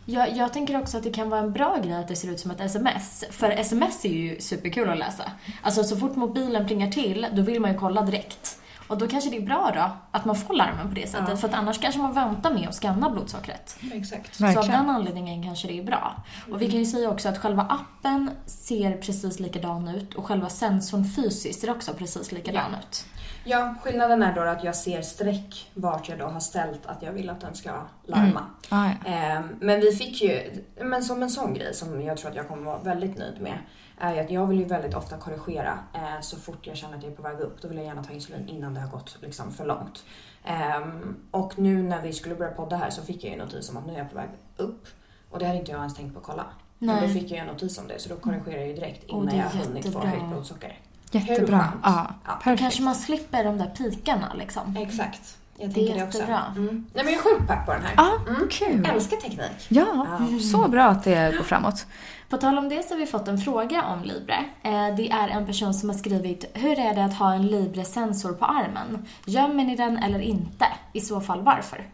Jag, 0.05 0.37
jag 0.37 0.53
tänker 0.53 0.81
också 0.81 0.97
att 0.97 1.03
det 1.03 1.11
kan 1.11 1.29
vara 1.31 1.41
en 1.41 1.53
bra 1.53 1.79
grej 1.85 1.95
att 1.95 2.09
det 2.09 2.17
ser 2.17 2.29
ut 2.31 2.41
som 2.41 2.51
ett 2.51 2.61
sms. 2.61 3.25
För 3.31 3.51
sms 3.51 4.05
är 4.05 4.09
ju 4.09 4.41
superkul 4.41 4.89
att 4.89 4.99
läsa. 4.99 5.25
Alltså 5.63 5.85
så 5.85 5.97
fort 5.97 6.17
mobilen 6.17 6.67
plingar 6.67 6.91
till, 6.91 7.27
då 7.33 7.43
vill 7.43 7.61
man 7.61 7.73
ju 7.73 7.79
kolla 7.79 8.03
direkt. 8.03 8.59
Och 8.89 8.99
då 8.99 9.09
kanske 9.09 9.31
det 9.31 9.37
är 9.37 9.41
bra 9.41 9.71
då 9.75 9.91
att 10.11 10.25
man 10.25 10.37
får 10.37 10.55
larmen 10.55 10.89
på 10.89 10.95
det 10.95 11.09
sättet. 11.11 11.29
Ja. 11.29 11.37
För 11.37 11.49
att 11.49 11.55
annars 11.55 11.79
kanske 11.81 12.01
man 12.01 12.13
väntar 12.15 12.55
med 12.55 12.69
att 12.69 12.75
scanna 12.75 13.11
blodsockret. 13.11 13.77
Exakt. 13.93 14.35
Så 14.35 14.45
av 14.47 14.55
Verkligen. 14.55 14.81
den 14.81 14.91
anledningen 14.91 15.43
kanske 15.43 15.69
det 15.69 15.79
är 15.79 15.85
bra. 15.85 16.23
Och 16.51 16.63
vi 16.63 16.71
kan 16.71 16.79
ju 16.81 16.87
säga 16.87 17.11
också 17.11 17.29
att 17.29 17.39
själva 17.39 17.63
appen 17.63 18.31
ser 18.47 18.97
precis 18.97 19.41
likadan 19.41 19.89
ut 19.89 20.15
och 20.15 20.27
själva 20.27 20.49
sensorn 20.49 21.05
fysiskt 21.05 21.61
ser 21.61 21.71
också 21.71 21.95
precis 21.95 22.33
likadan 22.33 22.65
Ja. 22.73 22.79
ut. 22.79 23.05
Ja, 23.45 23.75
skillnaden 23.83 24.23
är 24.23 24.35
då 24.35 24.41
att 24.41 24.65
jag 24.65 24.77
ser 24.77 25.03
streck 25.03 25.71
vart 25.75 26.09
jag 26.09 26.19
då 26.19 26.25
har 26.25 26.41
ställt 26.41 26.87
att 26.87 27.03
jag 27.03 27.13
vill 27.13 27.31
att 27.31 27.41
den 27.41 27.55
ska 27.55 27.71
larma. 28.07 28.47
Ah, 28.69 28.87
ja. 28.87 29.11
Ehm, 29.11 29.57
men 29.61 29.81
vi 29.81 29.93
fick 29.93 30.23
ju, 30.23 30.65
men 30.81 31.05
som 31.05 31.23
en 31.23 31.31
sån 31.31 31.55
grej 31.55 31.75
som 31.75 32.03
jag 32.03 32.17
tror 32.17 32.31
att 32.31 32.37
jag 32.37 32.49
kommer 32.49 32.65
vara 32.65 32.79
väldigt 32.79 33.19
nöjd 33.19 33.41
med 33.41 33.59
är 33.99 34.15
ju 34.15 34.21
att 34.21 34.31
jag 34.31 34.47
vill 34.47 34.59
ju 34.59 34.65
väldigt 34.65 34.95
ofta 34.95 35.17
korrigera 35.17 35.79
eh, 35.95 36.21
så 36.21 36.37
fort 36.37 36.67
jag 36.67 36.77
känner 36.77 36.97
att 36.97 37.03
jag 37.03 37.13
är 37.13 37.17
på 37.17 37.23
väg 37.23 37.41
upp. 37.41 37.63
Då 37.63 37.69
vill 37.69 37.77
jag 37.77 37.87
gärna 37.87 38.05
ta 38.05 38.13
insulin 38.13 38.49
innan 38.49 38.75
det 38.75 38.81
har 38.81 38.89
gått 38.89 39.19
liksom, 39.21 39.53
för 39.53 39.67
långt. 39.67 40.05
Ehm, 40.45 41.17
och 41.31 41.59
nu 41.59 41.83
när 41.83 42.03
vi 42.03 42.13
skulle 42.13 42.35
börja 42.35 42.53
podda 42.53 42.77
här 42.77 42.91
så 42.91 43.03
fick 43.03 43.25
jag 43.25 43.33
ju 43.33 43.39
notis 43.39 43.71
om 43.71 43.77
att 43.77 43.87
nu 43.87 43.93
är 43.93 43.99
jag 43.99 44.11
på 44.11 44.17
väg 44.17 44.29
upp. 44.57 44.87
Och 45.31 45.39
det 45.39 45.47
hade 45.47 45.59
inte 45.59 45.71
jag 45.71 45.79
ens 45.79 45.95
tänkt 45.95 46.13
på 46.13 46.21
att 46.21 46.27
kolla. 46.27 46.47
Men 46.79 46.97
Nej. 46.97 47.09
då 47.09 47.15
fick 47.15 47.31
jag 47.31 47.39
en 47.39 47.47
notis 47.47 47.79
om 47.79 47.89
det 47.89 47.99
så 47.99 48.09
då 48.09 48.17
korrigerar 48.17 48.59
jag 48.59 48.69
ju 48.69 48.75
direkt 48.75 49.05
innan 49.05 49.37
jag 49.37 49.45
har 49.45 49.65
hunnit 49.65 49.93
få 49.93 49.99
högt 49.99 50.29
blodsocker. 50.29 50.81
Jättebra. 51.19 51.59
skönt? 51.59 51.75
Ja, 51.83 52.07
Ja, 52.25 52.31
Då 52.33 52.33
perfekt. 52.43 52.61
kanske 52.61 52.83
man 52.83 52.95
slipper 52.95 53.45
de 53.45 53.59
där 53.59 53.67
pikarna 53.67 54.33
liksom. 54.35 54.77
Exakt. 54.77 55.37
Jag 55.59 55.71
Det 55.71 55.81
är 55.81 55.87
tänker 55.87 56.01
det 56.01 56.07
också. 56.07 56.19
jättebra. 56.19 56.43
Mm. 56.57 56.87
Nej 56.95 57.05
men 57.05 57.13
jag 57.15 57.27
är 57.27 57.31
sjukt 57.37 57.49
pepp 57.49 57.67
på 57.67 57.73
den 57.73 57.83
här. 57.83 57.93
Ja, 57.97 58.13
Mm. 58.29 58.49
kul. 58.51 58.87
Älskar 58.95 59.17
teknik. 59.17 59.67
Ja, 59.69 59.87
Ja. 60.31 60.39
så 60.39 60.69
bra 60.69 60.85
att 60.85 61.05
det 61.05 61.37
går 61.37 61.45
framåt. 61.45 61.87
På 62.29 62.37
tal 62.37 62.59
om 62.59 62.69
det 62.69 62.83
så 62.89 62.95
har 62.95 62.99
vi 62.99 63.07
fått 63.07 63.29
en 63.29 63.39
fråga 63.39 63.83
om 63.83 64.03
Libre. 64.03 64.45
Eh, 64.63 64.97
Det 64.97 65.11
är 65.11 65.29
en 65.29 65.47
person 65.47 65.75
som 65.75 65.89
har 65.89 65.97
skrivit 65.97 66.45
Hur 66.55 66.79
är 66.79 66.95
det 66.95 67.05
att 67.05 67.15
ha 67.15 67.35
en 67.35 67.47
Libre-sensor 67.47 68.33
på 68.33 68.45
armen? 68.45 69.07
Gömmer 69.27 69.65
ni 69.65 69.77
den 69.77 69.97
eller 69.99 70.19
inte? 70.21 70.67
I 70.93 71.01
så 71.01 71.21
fall 71.21 71.43
varför? 71.43 71.87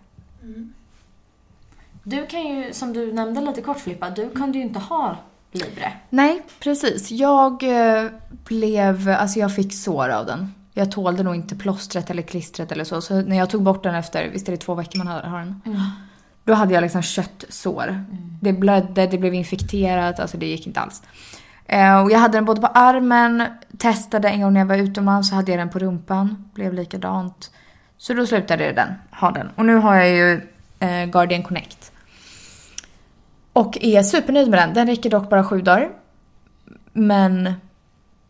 Du 2.02 2.26
kan 2.26 2.40
ju, 2.42 2.72
som 2.72 2.92
du 2.92 3.12
nämnde 3.12 3.40
lite 3.40 3.62
kort 3.62 3.78
Filippa, 3.80 4.10
du 4.10 4.30
kunde 4.30 4.58
ju 4.58 4.64
inte 4.64 4.78
ha 4.78 5.16
Libre. 5.52 5.92
Nej, 6.10 6.42
precis. 6.60 7.10
Jag 7.10 7.62
eh, 7.62 8.10
blev, 8.30 9.08
alltså 9.08 9.38
jag 9.38 9.54
fick 9.54 9.74
sår 9.74 10.08
av 10.08 10.26
den. 10.26 10.54
Jag 10.74 10.92
tålde 10.92 11.22
nog 11.22 11.34
inte 11.34 11.56
plåstret 11.56 12.10
eller 12.10 12.22
klistret 12.22 12.72
eller 12.72 12.84
så. 12.84 13.00
Så 13.00 13.20
när 13.20 13.36
jag 13.36 13.50
tog 13.50 13.62
bort 13.62 13.82
den 13.82 13.94
efter, 13.94 14.28
visst 14.28 14.48
är 14.48 14.52
det 14.52 14.58
två 14.58 14.74
veckor 14.74 14.98
man 14.98 15.06
har 15.06 15.22
den? 15.22 15.62
Då 16.44 16.54
hade 16.54 16.74
jag 16.74 16.82
liksom 16.82 17.02
köttsår. 17.02 18.04
Det 18.40 18.52
blödde, 18.52 19.06
det 19.06 19.18
blev 19.18 19.34
infekterat, 19.34 20.20
alltså 20.20 20.36
det 20.36 20.46
gick 20.46 20.66
inte 20.66 20.80
alls. 20.80 21.02
Eh, 21.66 22.02
och 22.02 22.10
jag 22.10 22.18
hade 22.18 22.36
den 22.36 22.44
både 22.44 22.60
på 22.60 22.66
armen, 22.66 23.44
testade 23.78 24.28
en 24.28 24.40
gång 24.40 24.52
när 24.52 24.60
jag 24.60 24.66
var 24.66 24.76
utomlands 24.76 25.28
så 25.28 25.34
hade 25.34 25.52
jag 25.52 25.60
den 25.60 25.70
på 25.70 25.78
rumpan. 25.78 26.50
Blev 26.54 26.74
likadant. 26.74 27.50
Så 27.98 28.14
då 28.14 28.26
slutade 28.26 28.64
jag 28.64 28.74
den, 28.76 28.88
ha 29.10 29.30
den. 29.30 29.48
Och 29.56 29.64
nu 29.64 29.74
har 29.74 29.94
jag 29.94 30.08
ju 30.08 30.40
eh, 30.80 31.06
Guardian 31.06 31.42
Connect. 31.42 31.79
Och 33.60 33.78
är 33.80 34.02
supernöjd 34.02 34.50
med 34.50 34.58
den. 34.58 34.74
Den 34.74 34.86
räcker 34.86 35.10
dock 35.10 35.30
bara 35.30 35.44
sju 35.44 35.60
dagar. 35.60 35.90
Men 36.92 37.52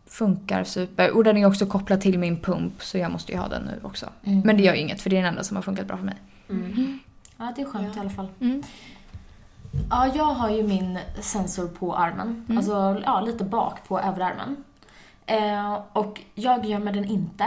funkar 0.05 0.63
super. 0.63 1.11
Och 1.15 1.23
den 1.23 1.37
är 1.37 1.45
också 1.45 1.65
kopplad 1.65 2.01
till 2.01 2.19
min 2.19 2.39
pump 2.39 2.83
så 2.83 2.97
jag 2.97 3.11
måste 3.11 3.31
ju 3.31 3.37
ha 3.37 3.47
den 3.47 3.63
nu 3.63 3.79
också. 3.83 4.09
Men 4.21 4.57
det 4.57 4.63
gör 4.63 4.73
ju 4.73 4.79
inget 4.79 5.01
för 5.01 5.09
det 5.09 5.17
är 5.17 5.21
den 5.21 5.29
enda 5.29 5.43
som 5.43 5.57
har 5.57 5.61
funkat 5.63 5.87
bra 5.87 5.97
för 5.97 6.05
mig. 6.05 6.15
Ja, 7.37 7.53
det 7.55 7.61
är 7.61 7.65
skönt 7.65 7.87
Ja. 7.95 7.97
i 7.97 7.99
alla 7.99 8.09
fall. 8.09 8.27
Mm. 8.41 8.63
Ja, 9.89 10.11
jag 10.15 10.23
har 10.25 10.49
ju 10.49 10.63
min 10.63 10.99
sensor 11.21 11.67
på 11.67 11.95
armen. 11.95 12.45
Alltså, 12.57 13.01
ja, 13.05 13.21
lite 13.21 13.43
bak 13.43 13.87
på 13.87 13.99
överarmen. 13.99 14.63
Eh, 15.25 15.79
och 15.93 16.21
jag 16.35 16.65
gömmer 16.65 16.93
den 16.93 17.05
inte. 17.05 17.45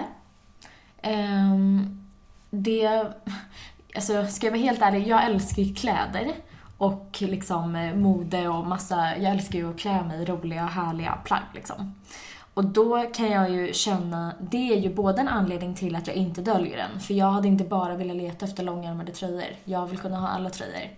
Ehm, 1.03 2.01
det... 2.51 3.07
Alltså, 3.95 4.27
ska 4.27 4.47
jag 4.47 4.53
vara 4.53 4.63
helt 4.63 4.83
ärlig, 4.83 5.09
jag 5.09 5.25
älskar 5.25 5.63
ju 5.63 5.75
kläder. 5.75 6.33
Och 6.79 7.17
liksom 7.19 7.77
eh, 7.77 7.95
mode 7.95 8.49
och 8.49 8.67
massa... 8.67 9.17
Jag 9.17 9.33
älskar 9.33 9.59
ju 9.59 9.71
att 9.71 9.79
klä 9.79 10.05
mig 10.05 10.23
i 10.23 10.25
roliga 10.25 10.65
och 10.65 10.71
härliga 10.71 11.19
plagg 11.25 11.43
liksom. 11.55 11.95
Och 12.55 12.65
då 12.65 13.03
kan 13.15 13.31
jag 13.31 13.51
ju 13.51 13.73
känna, 13.73 14.35
det 14.41 14.73
är 14.73 14.81
ju 14.81 14.95
både 14.95 15.21
en 15.21 15.29
anledning 15.29 15.75
till 15.75 15.97
att 15.97 16.07
jag 16.07 16.17
inte 16.17 16.41
döljer 16.41 16.77
den, 16.77 17.01
för 17.01 17.15
jag 17.15 17.31
hade 17.31 17.49
inte 17.49 17.65
bara 17.65 17.97
velat 17.97 18.17
leta 18.17 18.45
efter 18.45 18.63
långärmade 18.63 19.13
tröjor. 19.13 19.57
Jag 19.65 19.87
vill 19.87 19.99
kunna 19.99 20.21
ha 20.21 20.29
alla 20.29 20.51
tröjor. 20.51 20.89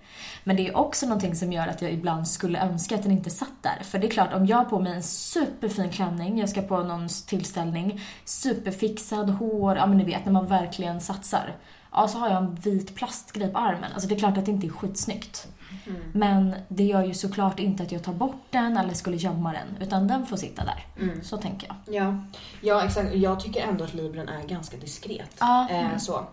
Men 0.45 0.57
det 0.57 0.69
är 0.69 0.77
också 0.77 1.07
någonting 1.07 1.37
som 1.37 1.53
gör 1.53 1.69
att 1.69 1.83
jag 1.83 1.93
ibland 1.93 2.29
skulle 2.29 2.61
önska 2.61 2.95
att 2.95 3.03
den 3.03 3.13
inte 3.13 3.31
satt 3.31 3.63
där. 3.63 3.83
För 3.85 3.99
det 3.99 4.07
är 4.07 4.11
klart, 4.11 4.33
om 4.33 4.47
jag 4.47 4.57
har 4.57 4.65
på 4.65 4.81
mig 4.81 4.93
en 4.93 5.03
superfin 5.03 5.91
klänning, 5.91 6.39
jag 6.39 6.49
ska 6.49 6.63
på 6.63 6.83
någon 6.83 7.09
tillställning, 7.27 8.01
superfixad 8.25 9.31
hår, 9.31 9.77
ja 9.77 9.87
men 9.87 9.99
ni 9.99 10.05
vet 10.05 10.25
när 10.25 10.33
man 10.33 10.47
verkligen 10.47 11.01
satsar. 11.01 11.55
Ja, 11.93 12.09
så 12.09 12.19
har 12.19 12.29
jag 12.29 12.37
en 12.37 12.55
vit 12.55 12.95
plastgrej 12.95 13.53
på 13.53 13.59
armen. 13.59 13.93
Alltså 13.93 14.09
det 14.09 14.15
är 14.15 14.19
klart 14.19 14.39
att 14.39 14.47
det 14.47 14.51
inte 14.51 14.67
är 14.67 14.71
skitsnyggt. 14.71 15.49
Men 16.13 16.55
det 16.69 16.85
gör 16.85 17.05
ju 17.05 17.15
såklart 17.15 17.59
inte 17.59 17.83
att 17.83 17.93
jag 17.93 18.03
tar 18.03 18.13
bort 18.13 18.43
den 18.51 18.77
eller 18.77 18.95
skulle 18.95 19.17
gömma 19.17 19.53
den, 19.53 19.83
utan 19.87 20.09
den 20.09 20.27
får 20.27 20.37
sitta 20.37 20.65
där. 20.65 20.87
Mm. 21.03 21.25
Så 21.25 21.37
tänker 21.37 21.69
jag. 21.69 21.95
Ja. 21.95 22.19
ja, 22.63 22.85
exakt. 22.85 23.15
Jag 23.15 23.41
tycker 23.41 23.61
ändå 23.61 23.85
att 23.85 23.95
Libren 23.95 24.29
är 24.29 24.43
ganska 24.43 24.77
diskret. 24.77 25.37
Ja. 25.41 25.69
Eh, 25.71 25.99
så. 25.99 26.27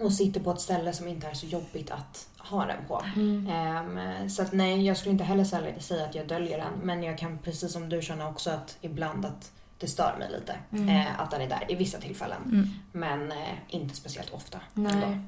Och 0.00 0.12
sitter 0.12 0.40
på 0.40 0.50
ett 0.50 0.60
ställe 0.60 0.92
som 0.92 1.08
inte 1.08 1.26
är 1.26 1.34
så 1.34 1.46
jobbigt 1.46 1.90
att 1.90 2.28
ha 2.38 2.66
den 2.66 2.84
på. 2.88 3.02
Mm. 3.16 3.48
Ehm, 3.50 4.30
så 4.30 4.42
att 4.42 4.52
nej, 4.52 4.86
jag 4.86 4.96
skulle 4.96 5.12
inte 5.12 5.24
heller 5.24 5.80
säga 5.80 6.04
att 6.04 6.14
jag 6.14 6.28
döljer 6.28 6.58
den. 6.58 6.72
Men 6.82 7.02
jag 7.02 7.18
kan 7.18 7.38
precis 7.38 7.72
som 7.72 7.88
du 7.88 8.02
känna 8.02 8.28
också 8.28 8.50
att 8.50 8.76
ibland 8.80 9.26
att 9.26 9.52
det 9.82 9.88
stör 9.88 10.14
mig 10.18 10.28
lite. 10.32 10.54
Mm. 10.72 10.88
Eh, 10.96 11.20
att 11.20 11.30
den 11.30 11.40
är 11.40 11.48
där 11.48 11.64
i 11.68 11.74
vissa 11.74 11.98
tillfällen. 11.98 12.68
Men 12.92 13.32
eh, 13.32 13.36
inte 13.68 13.94
speciellt 13.96 14.30
ofta. 14.30 14.58
Nej. 14.74 14.94
Nej. 14.94 15.18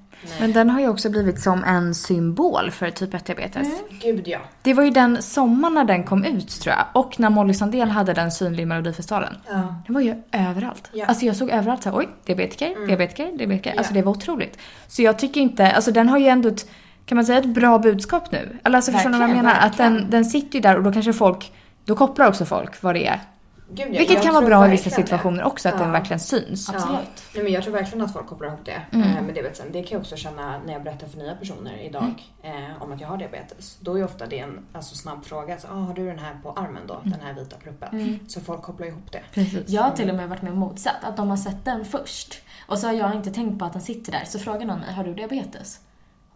Men 0.41 0.53
den 0.53 0.71
har 0.71 0.81
ju 0.81 0.89
också 0.89 1.11
blivit 1.11 1.41
som 1.41 1.65
en 1.65 1.95
symbol 1.95 2.71
för 2.71 2.91
typ 2.91 3.15
1-diabetes. 3.15 3.69
Gud 3.91 4.29
ja. 4.29 4.39
Det 4.63 4.75
var 4.75 4.83
ju 4.83 4.91
den 4.91 5.23
sommaren 5.23 5.75
när 5.75 5.85
den 5.85 6.05
kom 6.05 6.25
ut 6.25 6.61
tror 6.61 6.75
jag. 6.75 6.87
Och 6.93 7.21
när 7.21 7.31
Molly 7.31 7.55
Sandén 7.55 7.91
hade 7.91 8.13
den 8.13 8.33
synlig 8.33 8.63
i 8.63 8.67
Melodifestivalen. 8.67 9.37
ja. 9.51 9.75
Den 9.87 9.95
var 9.95 10.01
ju 10.01 10.23
överallt. 10.33 10.91
Ja. 10.93 11.07
Alltså 11.07 11.27
jag 11.27 11.37
såg 11.37 11.51
överallt 11.51 11.83
så 11.83 11.91
här, 11.91 11.99
oj, 11.99 12.09
diabetiker, 12.25 12.87
diabetiker, 12.87 13.33
diabetiker. 13.39 13.71
Ja. 13.71 13.79
Alltså 13.79 13.95
det 13.95 14.03
var 14.03 14.13
otroligt. 14.13 14.59
Så 14.87 15.03
jag 15.03 15.19
tycker 15.19 15.41
inte, 15.41 15.73
alltså 15.73 15.93
den 15.93 16.09
har 16.09 16.19
ju 16.19 16.27
ändå 16.27 16.49
ett 16.49 16.67
kan 17.07 17.17
man 17.17 17.25
säga 17.25 17.39
ett 17.39 17.47
bra 17.55 17.79
budskap 17.79 18.33
nu? 18.33 18.59
Eller 18.65 18.77
alltså 18.77 18.93
förstår 18.93 19.11
ni 19.11 19.19
vad 19.19 19.23
jag 19.23 19.35
Verkligen, 19.35 19.45
menar? 19.47 19.67
Att 19.67 19.77
den, 19.77 19.93
verkligen. 19.93 20.11
den 20.11 20.25
sitter 20.25 20.55
ju 20.55 20.61
där 20.61 20.77
och 20.77 20.83
då 20.83 20.93
kanske 20.93 21.13
folk, 21.13 21.53
då 21.85 21.95
kopplar 21.97 22.29
också 22.29 22.45
folk 22.45 22.83
vad 22.83 22.95
det 22.95 23.07
är. 23.07 23.21
Gud, 23.69 23.87
ja, 23.95 23.99
Vilket 23.99 24.15
jag 24.15 24.23
kan 24.23 24.35
vara 24.35 24.47
bra 24.47 24.67
i 24.67 24.71
vissa 24.71 24.85
verkligen 24.85 25.01
det. 25.01 25.07
situationer 25.07 25.45
också, 25.45 25.69
att 25.69 25.75
Ja. 25.79 25.83
den 25.83 25.93
verkligen 25.93 26.21
syns. 26.21 26.69
Absolut. 26.69 26.99
Ja. 27.05 27.23
Nej, 27.35 27.45
men 27.45 27.53
jag 27.53 27.63
tror 27.63 27.73
verkligen 27.73 28.05
att 28.05 28.13
folk 28.13 28.27
kopplar 28.27 28.49
ihop 28.49 28.61
det 28.65 28.83
Mm. 28.93 29.09
eh, 29.17 29.23
med 29.23 29.35
diabetes. 29.35 29.63
Det 29.73 29.83
kan 29.83 29.89
jag 29.97 30.01
också 30.01 30.17
känna 30.17 30.59
när 30.67 30.73
jag 30.73 30.83
berättar 30.83 31.07
för 31.07 31.19
nya 31.19 31.35
personer 31.35 31.77
idag 31.83 32.23
eh, 32.43 32.83
om 32.83 32.93
att 32.93 33.01
jag 33.01 33.09
har 33.09 33.17
diabetes. 33.17 33.77
Då 33.81 33.99
är 33.99 34.05
ofta 34.05 34.27
det 34.27 34.39
en 34.39 34.59
alltså, 34.73 34.95
snabb 34.95 35.25
fråga. 35.25 35.59
Så, 35.59 35.69
ah, 35.69 35.75
har 35.75 35.95
du 35.95 36.07
den 36.07 36.19
här 36.19 36.37
på 36.43 36.51
armen 36.53 36.83
då? 36.87 37.01
Den 37.05 37.21
här 37.25 37.33
vita 37.33 37.57
pluppen. 37.57 37.89
Mm. 38.01 38.19
Så 38.29 38.41
folk 38.41 38.63
kopplar 38.63 38.87
ihop 38.87 39.13
det. 39.13 39.21
Precis. 39.33 39.69
Jag 39.69 39.83
har 39.83 39.91
till 39.91 40.11
och 40.11 40.17
med 40.17 40.29
varit 40.29 40.43
med 40.43 40.53
om 40.53 40.59
motsatt, 40.59 41.05
att 41.05 41.17
de 41.17 41.29
har 41.31 41.37
sett 41.37 41.65
den 41.65 41.85
först. 41.85 42.35
Och 42.69 42.79
så 42.79 42.87
har 42.87 42.95
jag 42.95 43.15
inte 43.15 43.31
tänkt 43.31 43.59
på 43.59 43.65
att 43.65 43.73
den 43.73 43.83
sitter 43.83 44.13
där. 44.13 44.23
Så 44.27 44.39
frågar 44.39 44.67
någon 44.67 44.79
mig, 44.81 44.93
har 44.95 45.05
du 45.05 45.15
diabetes? 45.15 45.81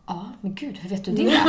Ja, 0.08 0.24
men 0.40 0.54
gud, 0.54 0.76
hur 0.78 0.88
vet 0.90 1.04
du 1.04 1.12
det? 1.12 1.40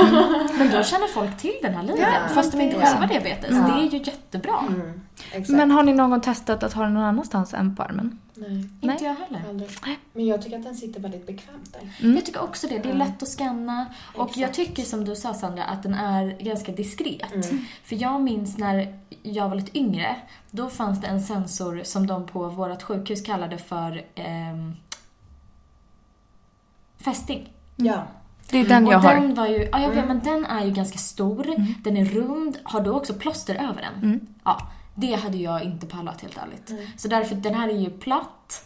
men 0.58 0.72
då 0.72 0.84
känner 0.84 1.08
folk 1.14 1.38
till 1.38 1.54
den 1.62 1.74
här 1.74 1.84
linjen, 1.84 2.10
Ja, 2.14 2.28
fast 2.34 2.52
de 2.52 2.62
inte 2.62 2.76
det- 2.78 2.86
själva 2.86 3.00
har 3.02 3.08
diabetes. 3.08 3.50
Ja. 3.52 3.58
Det 3.68 3.82
är 3.88 3.92
ju 3.92 3.98
jättebra. 3.98 4.60
Mm. 4.70 5.02
Men 5.48 5.72
har 5.72 5.84
ni 5.84 5.94
någon 5.94 6.10
gång 6.10 6.22
testat 6.22 6.64
att 6.64 6.74
ha 6.74 6.84
den 6.84 6.94
någon 6.94 7.04
annanstans 7.04 7.54
än 7.54 7.76
på 7.76 7.84
armen? 7.84 8.20
Nej, 8.36 8.50
Nej. 8.82 8.92
Inte 8.94 9.04
jag 9.06 9.16
heller. 9.16 9.50
aldrig. 9.50 9.70
Men 10.14 10.26
jag 10.26 10.42
tycker 10.42 10.58
att 10.58 10.64
den 10.64 10.76
sitter 10.76 11.00
väldigt 11.00 11.28
bekvämt 11.28 11.74
där. 11.74 11.90
Mm. 12.02 12.16
Jag 12.16 12.26
tycker 12.26 12.42
också 12.44 12.68
det. 12.68 12.78
Det 12.80 12.90
är 12.90 12.94
Ja. 12.94 12.98
lätt 12.98 13.24
att 13.24 13.30
scanna. 13.30 13.86
Och 14.16 14.30
jag 14.38 14.50
Exakt. 14.50 14.56
tycker 14.56 14.84
som 14.84 15.06
du 15.06 15.16
sa 15.16 15.34
Sandra, 15.34 15.64
att 15.64 15.84
den 15.84 15.94
är 15.94 16.38
ganska 16.40 16.72
diskret. 16.72 17.34
Mm. 17.34 17.66
För 17.84 17.96
jag 18.02 18.22
minns 18.22 18.58
när 18.58 19.00
jag 19.24 19.50
var 19.50 19.56
lite 19.56 19.78
yngre, 19.78 20.16
då 20.52 20.70
fanns 20.70 21.02
det 21.02 21.08
en 21.08 21.22
sensor 21.22 21.82
som 21.84 22.08
de 22.08 22.28
på 22.28 22.48
vårt 22.50 22.82
sjukhus 22.84 23.22
kallade 23.22 23.58
för 23.58 24.06
ehm, 24.16 24.76
fästing. 26.98 27.54
Ja. 27.76 28.04
Det 28.52 28.60
är 28.60 28.66
den 28.68 28.88
och 28.88 28.94
jag 28.94 29.00
har. 29.00 29.14
den 29.14 29.34
var 29.34 29.48
ju, 29.48 29.70
ja 29.72 29.80
jag 29.80 29.90
vet, 29.90 29.98
Mm. 29.98 30.08
men 30.08 30.20
den 30.20 30.46
är 30.46 30.66
ju 30.66 30.72
ganska 30.72 30.98
stor, 30.98 31.46
den 31.84 31.98
är 31.98 32.06
rund, 32.06 32.58
har 32.64 32.82
du 32.82 32.90
också 32.90 33.14
plåster 33.14 33.56
över 33.56 33.82
den? 33.82 34.04
Mm. 34.04 34.20
Ja, 34.44 34.58
det 34.96 35.14
hade 35.16 35.38
jag 35.38 35.64
inte 35.64 35.86
pallat 35.86 36.22
helt 36.22 36.38
ärligt. 36.38 36.70
Mm. 36.70 36.86
Så 36.98 37.08
därför, 37.08 37.36
den 37.36 37.54
här 37.54 37.70
är 37.70 37.78
ju 37.80 37.90
platt 37.90 38.66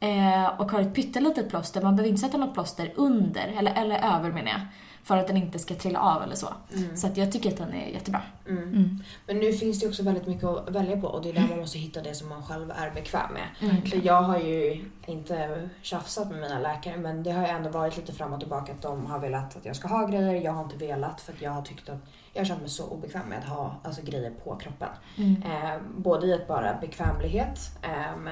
eh, 0.00 0.60
och 0.60 0.70
har 0.72 0.80
ett 0.80 0.94
pyttelitet 0.94 1.48
plåster. 1.50 1.82
Man 1.82 1.96
behöver 1.96 2.08
inte 2.10 2.20
sätta 2.20 2.36
något 2.38 2.54
plåster 2.54 2.92
under, 2.96 3.54
eller, 3.58 3.74
eller 3.74 4.16
över 4.16 4.32
menar 4.32 4.50
jag, 4.50 4.60
för 5.04 5.16
att 5.16 5.26
den 5.26 5.36
inte 5.36 5.58
ska 5.58 5.74
trilla 5.74 6.00
av 6.00 6.22
eller 6.22 6.36
så. 6.36 6.48
Mm. 6.76 6.96
Så 6.96 7.06
att 7.06 7.16
jag 7.16 7.32
tycker 7.32 7.50
att 7.50 7.56
den 7.56 7.74
är 7.74 7.88
jättebra. 7.88 8.22
Mm. 8.48 8.62
Mm. 8.62 9.02
Men 9.26 9.38
nu 9.38 9.52
finns 9.52 9.80
det 9.80 9.88
också 9.88 10.02
väldigt 10.02 10.26
mycket 10.26 10.44
att 10.44 10.70
välja 10.70 10.96
på 10.96 11.06
och 11.06 11.22
det 11.22 11.28
är 11.28 11.32
där 11.32 11.46
man 11.48 11.58
måste 11.58 11.78
hitta 11.78 12.02
det 12.02 12.14
som 12.14 12.28
man 12.28 12.42
själv 12.42 12.70
är 12.70 12.90
bekväm 12.90 13.32
med. 13.32 13.70
Mm. 13.70 13.82
För 13.82 14.06
jag 14.06 14.22
har 14.22 14.38
ju 14.38 14.84
inte 15.06 15.68
tjafsat 15.82 16.30
med 16.30 16.40
mina 16.40 16.58
läkare 16.58 16.96
men 16.96 17.22
det 17.22 17.30
har 17.30 17.42
ju 17.42 17.48
ändå 17.48 17.70
varit 17.70 17.96
lite 17.96 18.12
fram 18.12 18.32
och 18.32 18.40
tillbaka 18.40 18.72
att 18.72 18.82
de 18.82 19.06
har 19.06 19.18
velat 19.18 19.56
att 19.56 19.64
jag 19.64 19.76
ska 19.76 19.88
ha 19.88 20.06
grejer. 20.06 20.34
Jag 20.34 20.52
har 20.52 20.64
inte 20.64 20.76
velat 20.76 21.20
för 21.20 21.32
att 21.32 21.42
jag 21.42 21.50
har 21.50 21.62
tyckt 21.62 21.88
att 21.88 22.00
jag 22.32 22.40
har 22.40 22.46
känt 22.46 22.60
mig 22.60 22.70
så 22.70 22.86
obekväm 22.86 23.28
med 23.28 23.38
att 23.38 23.44
ha 23.44 23.80
alltså, 23.82 24.02
grejer 24.02 24.30
på 24.30 24.56
kroppen. 24.56 24.88
Mm. 25.16 25.42
Eh, 25.42 25.80
både 25.96 26.26
i 26.26 26.34
att 26.34 26.48
bara 26.48 26.78
bekvämlighet 26.80 27.58
ehm, 27.82 28.28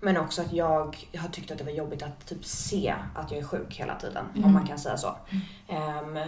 men 0.00 0.16
också 0.16 0.42
att 0.42 0.52
jag 0.52 0.96
har 1.18 1.28
tyckt 1.28 1.50
att 1.50 1.58
det 1.58 1.64
var 1.64 1.72
jobbigt 1.72 2.02
att 2.02 2.26
typ 2.26 2.44
se 2.44 2.94
att 3.14 3.30
jag 3.30 3.40
är 3.40 3.44
sjuk 3.44 3.76
hela 3.80 3.94
tiden. 3.94 4.24
Om 4.34 4.38
Mm. 4.40 4.52
man 4.52 4.66
kan 4.66 4.78
säga 4.78 4.96
så. 4.96 5.16
Ehm, 5.68 6.18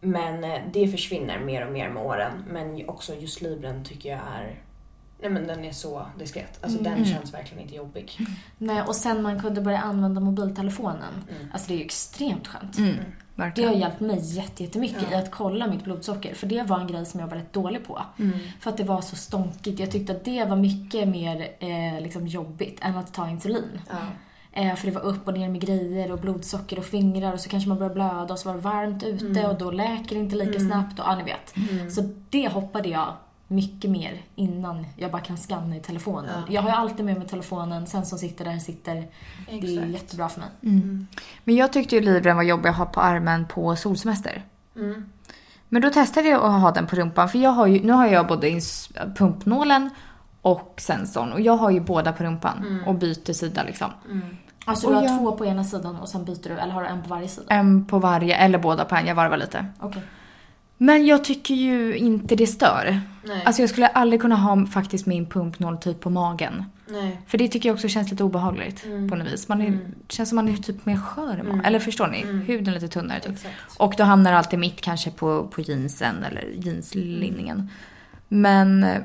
men 0.00 0.44
eh, 0.44 0.60
det 0.72 0.88
försvinner 0.88 1.40
mer 1.40 1.66
och 1.66 1.72
mer 1.72 1.88
med 1.90 2.02
åren. 2.02 2.44
Men 2.50 2.88
också 2.88 3.14
just 3.14 3.40
Libren 3.40 3.84
tycker 3.84 4.08
jag 4.08 4.20
är 4.36 4.60
Nej 5.20 5.30
men 5.30 5.46
den 5.46 5.64
är 5.64 5.72
så 5.72 6.06
diskret. 6.18 6.58
Alltså 6.64 6.78
den 6.82 6.92
Mm. 6.92 7.04
känns 7.04 7.34
verkligen 7.34 7.62
inte 7.62 7.74
jobbig. 7.74 8.18
Nej, 8.58 8.82
och 8.82 8.96
sen 8.96 9.22
man 9.22 9.40
kunde 9.40 9.60
börja 9.60 9.78
använda 9.78 10.20
mobiltelefonen. 10.20 11.24
Mm. 11.30 11.48
Alltså 11.52 11.68
det 11.68 11.74
är 11.74 11.78
ju 11.78 11.84
extremt 11.84 12.46
skönt. 12.46 12.78
Mm. 13.38 13.52
Det 13.56 13.62
har 13.62 13.68
Verkligen. 13.68 13.80
hjälpt 13.80 14.00
mig 14.00 14.36
jätte- 14.36 14.62
jättemycket 14.62 15.02
Ja. 15.10 15.18
i 15.18 15.22
att 15.22 15.30
kolla 15.30 15.66
mitt 15.66 15.84
blodsocker. 15.84 16.34
För 16.34 16.46
det 16.46 16.62
var 16.62 16.80
en 16.80 16.86
grej 16.86 17.06
som 17.06 17.20
jag 17.20 17.26
var 17.26 17.36
rätt 17.36 17.52
dålig 17.52 17.86
på. 17.86 18.02
Mm. 18.18 18.38
För 18.60 18.70
att 18.70 18.76
det 18.76 18.84
var 18.84 19.00
så 19.00 19.16
stånkigt. 19.16 19.80
Jag 19.80 19.90
tyckte 19.90 20.12
att 20.12 20.24
det 20.24 20.44
var 20.44 20.56
mycket 20.56 21.08
mer 21.08 21.48
eh, 21.58 22.00
liksom 22.02 22.26
jobbigt 22.26 22.78
än 22.82 22.96
att 22.96 23.14
ta 23.14 23.28
insulin. 23.28 23.80
Ja. 23.90 23.96
Eh, 24.52 24.74
för 24.74 24.86
det 24.86 24.92
var 24.92 25.00
upp 25.02 25.28
och 25.28 25.34
ner 25.34 25.48
med 25.48 25.60
grejer 25.60 26.12
och 26.12 26.18
blodsocker 26.18 26.78
och 26.78 26.84
fingrar 26.84 27.32
och 27.32 27.40
så 27.40 27.48
kanske 27.48 27.68
man 27.68 27.78
började 27.78 27.94
blöda 27.94 28.32
och 28.34 28.38
så 28.38 28.48
var 28.48 28.54
det 28.56 28.60
varmt 28.62 29.02
ute 29.02 29.26
Mm. 29.40 29.50
och 29.50 29.58
då 29.58 29.70
läker 29.70 30.14
det 30.14 30.20
inte 30.20 30.36
lika 30.36 30.58
Mm. 30.58 30.68
snabbt 30.70 30.98
och 30.98 31.04
ja, 31.08 31.16
ni 31.16 31.24
vet. 31.24 31.70
Mm. 31.70 31.90
Så 31.90 32.02
det 32.30 32.48
hoppade 32.48 32.88
jag 32.88 33.12
mycket 33.48 33.90
mer 33.90 34.22
innan 34.34 34.86
jag 34.96 35.10
bara 35.10 35.22
kan 35.22 35.36
scanna 35.38 35.76
i 35.76 35.80
telefonen. 35.80 36.30
Ja. 36.46 36.52
Jag 36.54 36.62
har 36.62 36.68
ju 36.68 36.74
alltid 36.76 37.04
med 37.06 37.18
mig 37.18 37.28
telefonen, 37.28 37.86
sen 37.86 38.06
som 38.06 38.18
sitter 38.18 38.44
där 38.44 38.50
den 38.52 38.60
sitter. 38.60 38.94
Det 38.94 39.52
är 39.58 39.74
Exakt. 39.74 39.88
jättebra 39.88 40.28
för 40.28 40.40
mig. 40.40 40.48
Mm. 40.62 41.06
Men 41.44 41.54
jag 41.56 41.72
tyckte 41.72 41.94
ju 41.96 42.00
Libren 42.00 42.36
var 42.36 42.42
jobbig 42.42 42.68
att 42.68 42.76
ha 42.76 42.84
på 42.86 43.00
armen 43.00 43.46
på 43.46 43.76
solsemester. 43.76 44.42
Mm. 44.76 45.08
Men 45.68 45.82
då 45.82 45.90
testade 45.90 46.28
jag 46.28 46.42
att 46.44 46.60
ha 46.60 46.70
den 46.70 46.86
på 46.86 46.96
rumpan 46.96 47.28
för 47.28 47.38
jag 47.38 47.50
har 47.50 47.66
ju, 47.66 47.82
nu 47.84 47.92
har 47.92 48.06
jag 48.06 48.26
både 48.26 48.48
ins- 48.50 49.14
pumpnålen 49.16 49.90
och 50.42 50.74
sensorn 50.76 51.32
och 51.32 51.40
jag 51.40 51.56
har 51.56 51.70
ju 51.70 51.80
båda 51.80 52.12
på 52.12 52.24
rumpan 52.24 52.58
Mm. 52.58 52.84
och 52.84 52.94
byter 52.94 53.32
sida 53.32 53.62
liksom. 53.62 53.90
Mm. 54.10 54.36
Alltså 54.64 54.88
du 54.88 54.94
har 54.94 55.02
jag- 55.02 55.18
två 55.18 55.32
på 55.32 55.46
ena 55.46 55.64
sidan 55.64 55.96
och 55.96 56.08
sen 56.08 56.24
byter 56.24 56.48
du, 56.48 56.58
eller 56.58 56.72
har 56.72 56.82
du 56.82 56.88
en 56.88 57.02
på 57.02 57.08
varje 57.08 57.28
sida? 57.28 57.46
En 57.48 57.84
på 57.86 57.98
varje 57.98 58.36
eller 58.36 58.58
båda 58.58 58.84
på 58.84 58.94
en, 58.94 59.06
jag 59.06 59.14
varvar 59.14 59.36
lite. 59.36 59.66
Okej. 59.80 60.02
Men 60.78 61.06
jag 61.06 61.24
tycker 61.24 61.54
ju 61.54 61.96
inte 61.96 62.36
det 62.36 62.46
stör. 62.46 63.00
Nej. 63.24 63.42
Alltså 63.44 63.62
jag 63.62 63.70
skulle 63.70 63.86
aldrig 63.86 64.20
kunna 64.20 64.36
ha 64.36 64.66
faktiskt 64.66 65.06
min 65.06 65.26
pumpnål 65.26 65.78
typ 65.78 66.00
på 66.00 66.10
magen. 66.10 66.64
Nej. 66.90 67.20
För 67.26 67.38
det 67.38 67.48
tycker 67.48 67.68
jag 67.68 67.74
också 67.74 67.88
känns 67.88 68.10
lite 68.10 68.24
obehagligt 68.24 68.84
Mm. 68.84 69.08
på 69.10 69.16
något 69.16 69.32
vis. 69.32 69.48
Man 69.48 69.60
är, 69.62 69.66
Mm. 69.66 69.80
känns 70.08 70.28
som 70.28 70.36
man 70.36 70.48
är 70.48 70.56
typ 70.56 70.86
mer 70.86 70.96
skör. 70.96 71.34
Mm. 71.40 71.60
Eller 71.60 71.78
förstår 71.78 72.06
ni? 72.06 72.20
Mm. 72.22 72.40
Huden 72.40 72.68
är 72.68 72.80
lite 72.80 72.88
tunnare 72.88 73.20
typ. 73.20 73.32
Exakt. 73.32 73.54
Och 73.76 73.94
då 73.98 74.04
hamnar 74.04 74.32
alltid 74.32 74.58
mitt 74.58 74.80
kanske 74.80 75.10
på, 75.10 75.46
på 75.46 75.60
jeansen 75.60 76.24
eller 76.24 76.44
jeanslinningen. 76.56 77.70
Men 78.28 78.84
eh, 78.84 78.96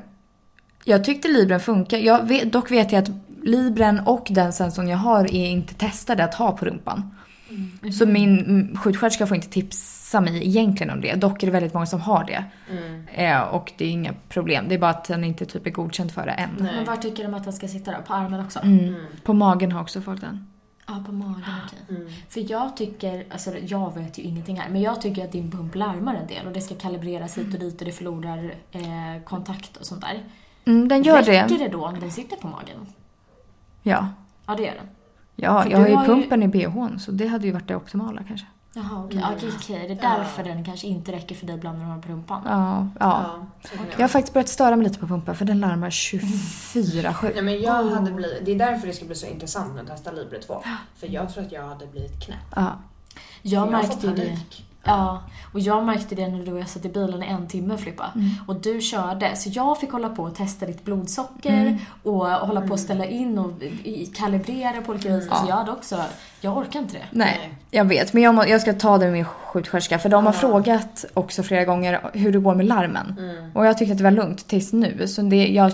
jag 0.83 1.03
tyckte 1.03 1.27
Libren 1.27 1.59
funkar. 1.59 1.97
Jag 1.97 2.27
vet, 2.27 2.51
dock 2.53 2.71
vet 2.71 2.91
jag 2.91 3.03
att 3.03 3.09
Libren 3.41 3.99
och 3.99 4.27
den 4.29 4.53
sensorn 4.53 4.87
jag 4.87 4.97
har 4.97 5.25
är 5.25 5.49
inte 5.49 5.73
testade 5.73 6.23
att 6.23 6.33
ha 6.33 6.51
på 6.51 6.65
rumpan. 6.65 7.11
Mm. 7.49 7.93
Så 7.93 8.05
min 8.05 8.39
mm, 8.39 8.77
sjuksköterska 8.77 9.27
får 9.27 9.35
inte 9.35 9.49
tipsa 10.13 10.21
mig 10.21 10.47
egentligen 10.47 10.93
om 10.93 11.01
det. 11.01 11.15
Dock 11.15 11.43
är 11.43 11.47
det 11.47 11.53
väldigt 11.53 11.73
många 11.73 11.85
som 11.85 12.01
har 12.01 12.23
det. 12.23 12.43
Mm. 12.71 13.07
Eh, 13.07 13.41
och 13.41 13.71
det 13.77 13.85
är 13.85 13.89
inga 13.89 14.13
problem. 14.29 14.65
Det 14.69 14.75
är 14.75 14.79
bara 14.79 14.91
att 14.91 15.03
den 15.07 15.23
inte 15.23 15.45
typ 15.45 15.67
är 15.67 15.71
godkänd 15.71 16.11
för 16.11 16.25
det 16.25 16.31
än. 16.31 16.49
Nej. 16.59 16.75
Men 16.75 16.85
var 16.85 16.95
tycker 16.95 17.23
de 17.23 17.33
att 17.33 17.43
den 17.43 17.53
ska 17.53 17.67
sitta 17.67 17.91
då? 17.91 17.97
På 18.07 18.13
armen 18.13 18.45
också? 18.45 18.59
Mm. 18.59 18.79
Mm. 18.79 19.05
På 19.23 19.33
magen 19.33 19.71
har 19.71 19.81
också 19.81 20.01
folk 20.01 20.21
den. 20.21 20.47
Ja, 20.87 21.03
på 21.05 21.11
magen, 21.11 21.43
okej. 21.65 21.95
Mm. 21.97 22.11
För 22.29 22.51
jag 22.51 22.77
tycker, 22.77 23.25
alltså 23.31 23.51
jag 23.57 23.93
vet 23.95 24.17
ju 24.17 24.23
ingenting 24.23 24.59
här, 24.59 24.69
men 24.69 24.81
jag 24.81 25.01
tycker 25.01 25.23
att 25.25 25.31
din 25.31 25.51
pump 25.51 25.75
larmar 25.75 26.15
en 26.15 26.27
del 26.27 26.47
och 26.47 26.53
det 26.53 26.61
ska 26.61 26.75
kalibreras 26.75 27.37
hit 27.37 27.53
och 27.53 27.59
dit 27.59 27.79
och 27.81 27.85
det 27.85 27.91
förlorar 27.91 28.53
eh, 28.71 29.23
kontakt 29.25 29.77
och 29.77 29.85
sånt 29.85 30.01
där. 30.01 30.23
Mm, 30.65 30.87
den 30.87 31.03
gör 31.03 31.21
Räcker 31.23 31.57
det. 31.57 31.63
det 31.63 31.67
då 31.71 31.85
om 31.85 31.99
den 31.99 32.11
sitter 32.11 32.37
på 32.37 32.47
magen? 32.47 32.87
Ja. 33.83 34.07
Ja, 34.47 34.55
det 34.55 34.63
gör 34.63 34.75
den. 34.75 34.87
Ja, 35.35 35.61
För 35.63 35.69
jag 35.71 35.77
har 35.79 35.87
ju 35.87 35.95
har 35.95 36.03
ju- 36.03 36.07
pumpen 36.09 36.43
i 36.43 36.47
bhn 36.47 36.99
så 36.99 37.11
det 37.11 37.27
hade 37.27 37.45
ju 37.47 37.51
varit 37.53 37.67
det 37.67 37.75
optimala 37.75 38.21
kanske. 38.27 38.45
Jaha, 38.75 39.03
okej. 39.05 39.17
Mm. 39.17 39.33
Okej, 39.35 39.49
okej. 39.57 39.87
Det 39.87 39.93
är 40.03 40.09
Ja. 40.11 40.17
därför 40.17 40.43
den 40.43 40.65
kanske 40.65 40.87
inte 40.87 41.11
räcker 41.11 41.35
för 41.35 41.45
dig 41.45 41.55
ibland 41.55 41.77
när 41.77 41.85
du 41.85 41.91
har 41.91 42.01
på 42.01 42.09
rumpan. 42.11 42.41
Ja, 42.45 42.87
ja. 42.99 43.25
Ja, 43.63 43.69
det 43.71 43.77
Jag 43.91 43.99
har 43.99 44.07
faktiskt 44.07 44.33
börjat 44.33 44.49
störa 44.49 44.75
mig 44.75 44.83
lite 44.87 44.99
på 44.99 45.07
pumpen 45.07 45.35
för 45.35 45.45
den 45.45 45.59
larmar 45.59 45.89
24-7. 45.89 47.31
Nej, 47.33 47.41
men 47.43 47.61
jag 47.61 47.85
Oh. 47.85 47.93
hade 47.93 48.11
blivit, 48.11 48.45
det 48.45 48.51
är 48.51 48.55
därför 48.55 48.87
det 48.87 48.93
ska 48.93 49.05
bli 49.05 49.15
så 49.15 49.25
intressant 49.27 49.79
att 49.79 49.87
testa 49.87 50.11
Libre 50.11 50.39
2. 50.39 50.63
För 50.95 51.07
jag 51.07 51.33
tror 51.33 51.43
att 51.45 51.51
jag 51.51 51.67
hade 51.67 51.87
blivit 51.87 52.25
knäpp. 52.25 52.37
Ja. 52.55 52.71
Jag 53.41 53.65
får 53.65 53.71
märkte 53.71 54.07
ju 54.07 54.13
det. 54.15 54.37
Ja, 54.85 55.23
och 55.53 55.59
jag 55.59 55.85
märkte 55.85 56.15
det 56.15 56.27
när 56.27 56.45
du 56.45 56.51
och 56.51 56.59
jag 56.59 56.69
satt 56.69 56.85
i 56.85 56.89
bilen 56.89 57.23
i 57.23 57.27
en 57.27 57.47
timme 57.47 57.77
Filippa. 57.77 58.11
Mm. 58.15 58.29
Och 58.47 58.55
du 58.55 58.81
körde, 58.81 59.35
så 59.35 59.49
jag 59.53 59.79
fick 59.79 59.91
hålla 59.91 60.09
på 60.09 60.23
och 60.23 60.35
testa 60.35 60.65
ditt 60.65 60.85
blodsocker 60.85 61.53
Mm. 61.61 61.77
och, 62.03 62.13
hålla 62.27 62.47
på 62.59 62.65
Mm. 62.65 62.71
och 62.71 62.79
ställa 62.79 63.05
in 63.05 63.37
och 63.39 63.51
kalibrera 64.15 64.81
på 64.81 64.91
olika 64.91 65.09
vis. 65.09 65.25
Ja. 65.29 65.31
Alltså 65.33 65.49
jag 65.49 65.55
hade 65.55 65.71
också, 65.71 66.03
jag 66.41 66.57
orkar 66.57 66.79
inte 66.79 66.93
det. 66.93 67.03
Nej, 67.11 67.53
jag 67.71 67.85
vet. 67.85 68.13
Men 68.13 68.23
jag, 68.23 68.35
må, 68.35 68.45
jag 68.45 68.61
ska 68.61 68.73
ta 68.73 68.97
det 68.97 69.05
med 69.05 69.13
min 69.13 69.25
sjuksköterska 69.25 69.99
för 69.99 70.09
de 70.09 70.25
har 70.25 70.33
Ja. 70.33 70.39
frågat 70.39 71.05
också 71.13 71.43
flera 71.43 71.63
gånger 71.65 72.09
hur 72.13 72.31
det 72.31 72.39
går 72.39 72.55
med 72.55 72.65
larmen. 72.65 73.15
Mm. 73.19 73.51
Och 73.55 73.65
jag 73.65 73.77
tyckte 73.77 73.91
att 73.91 73.97
det 73.97 74.03
var 74.03 74.11
lugnt 74.11 74.47
tills 74.47 74.73
nu. 74.73 75.07
Så 75.07 75.21
det, 75.21 75.47
jag, 75.47 75.71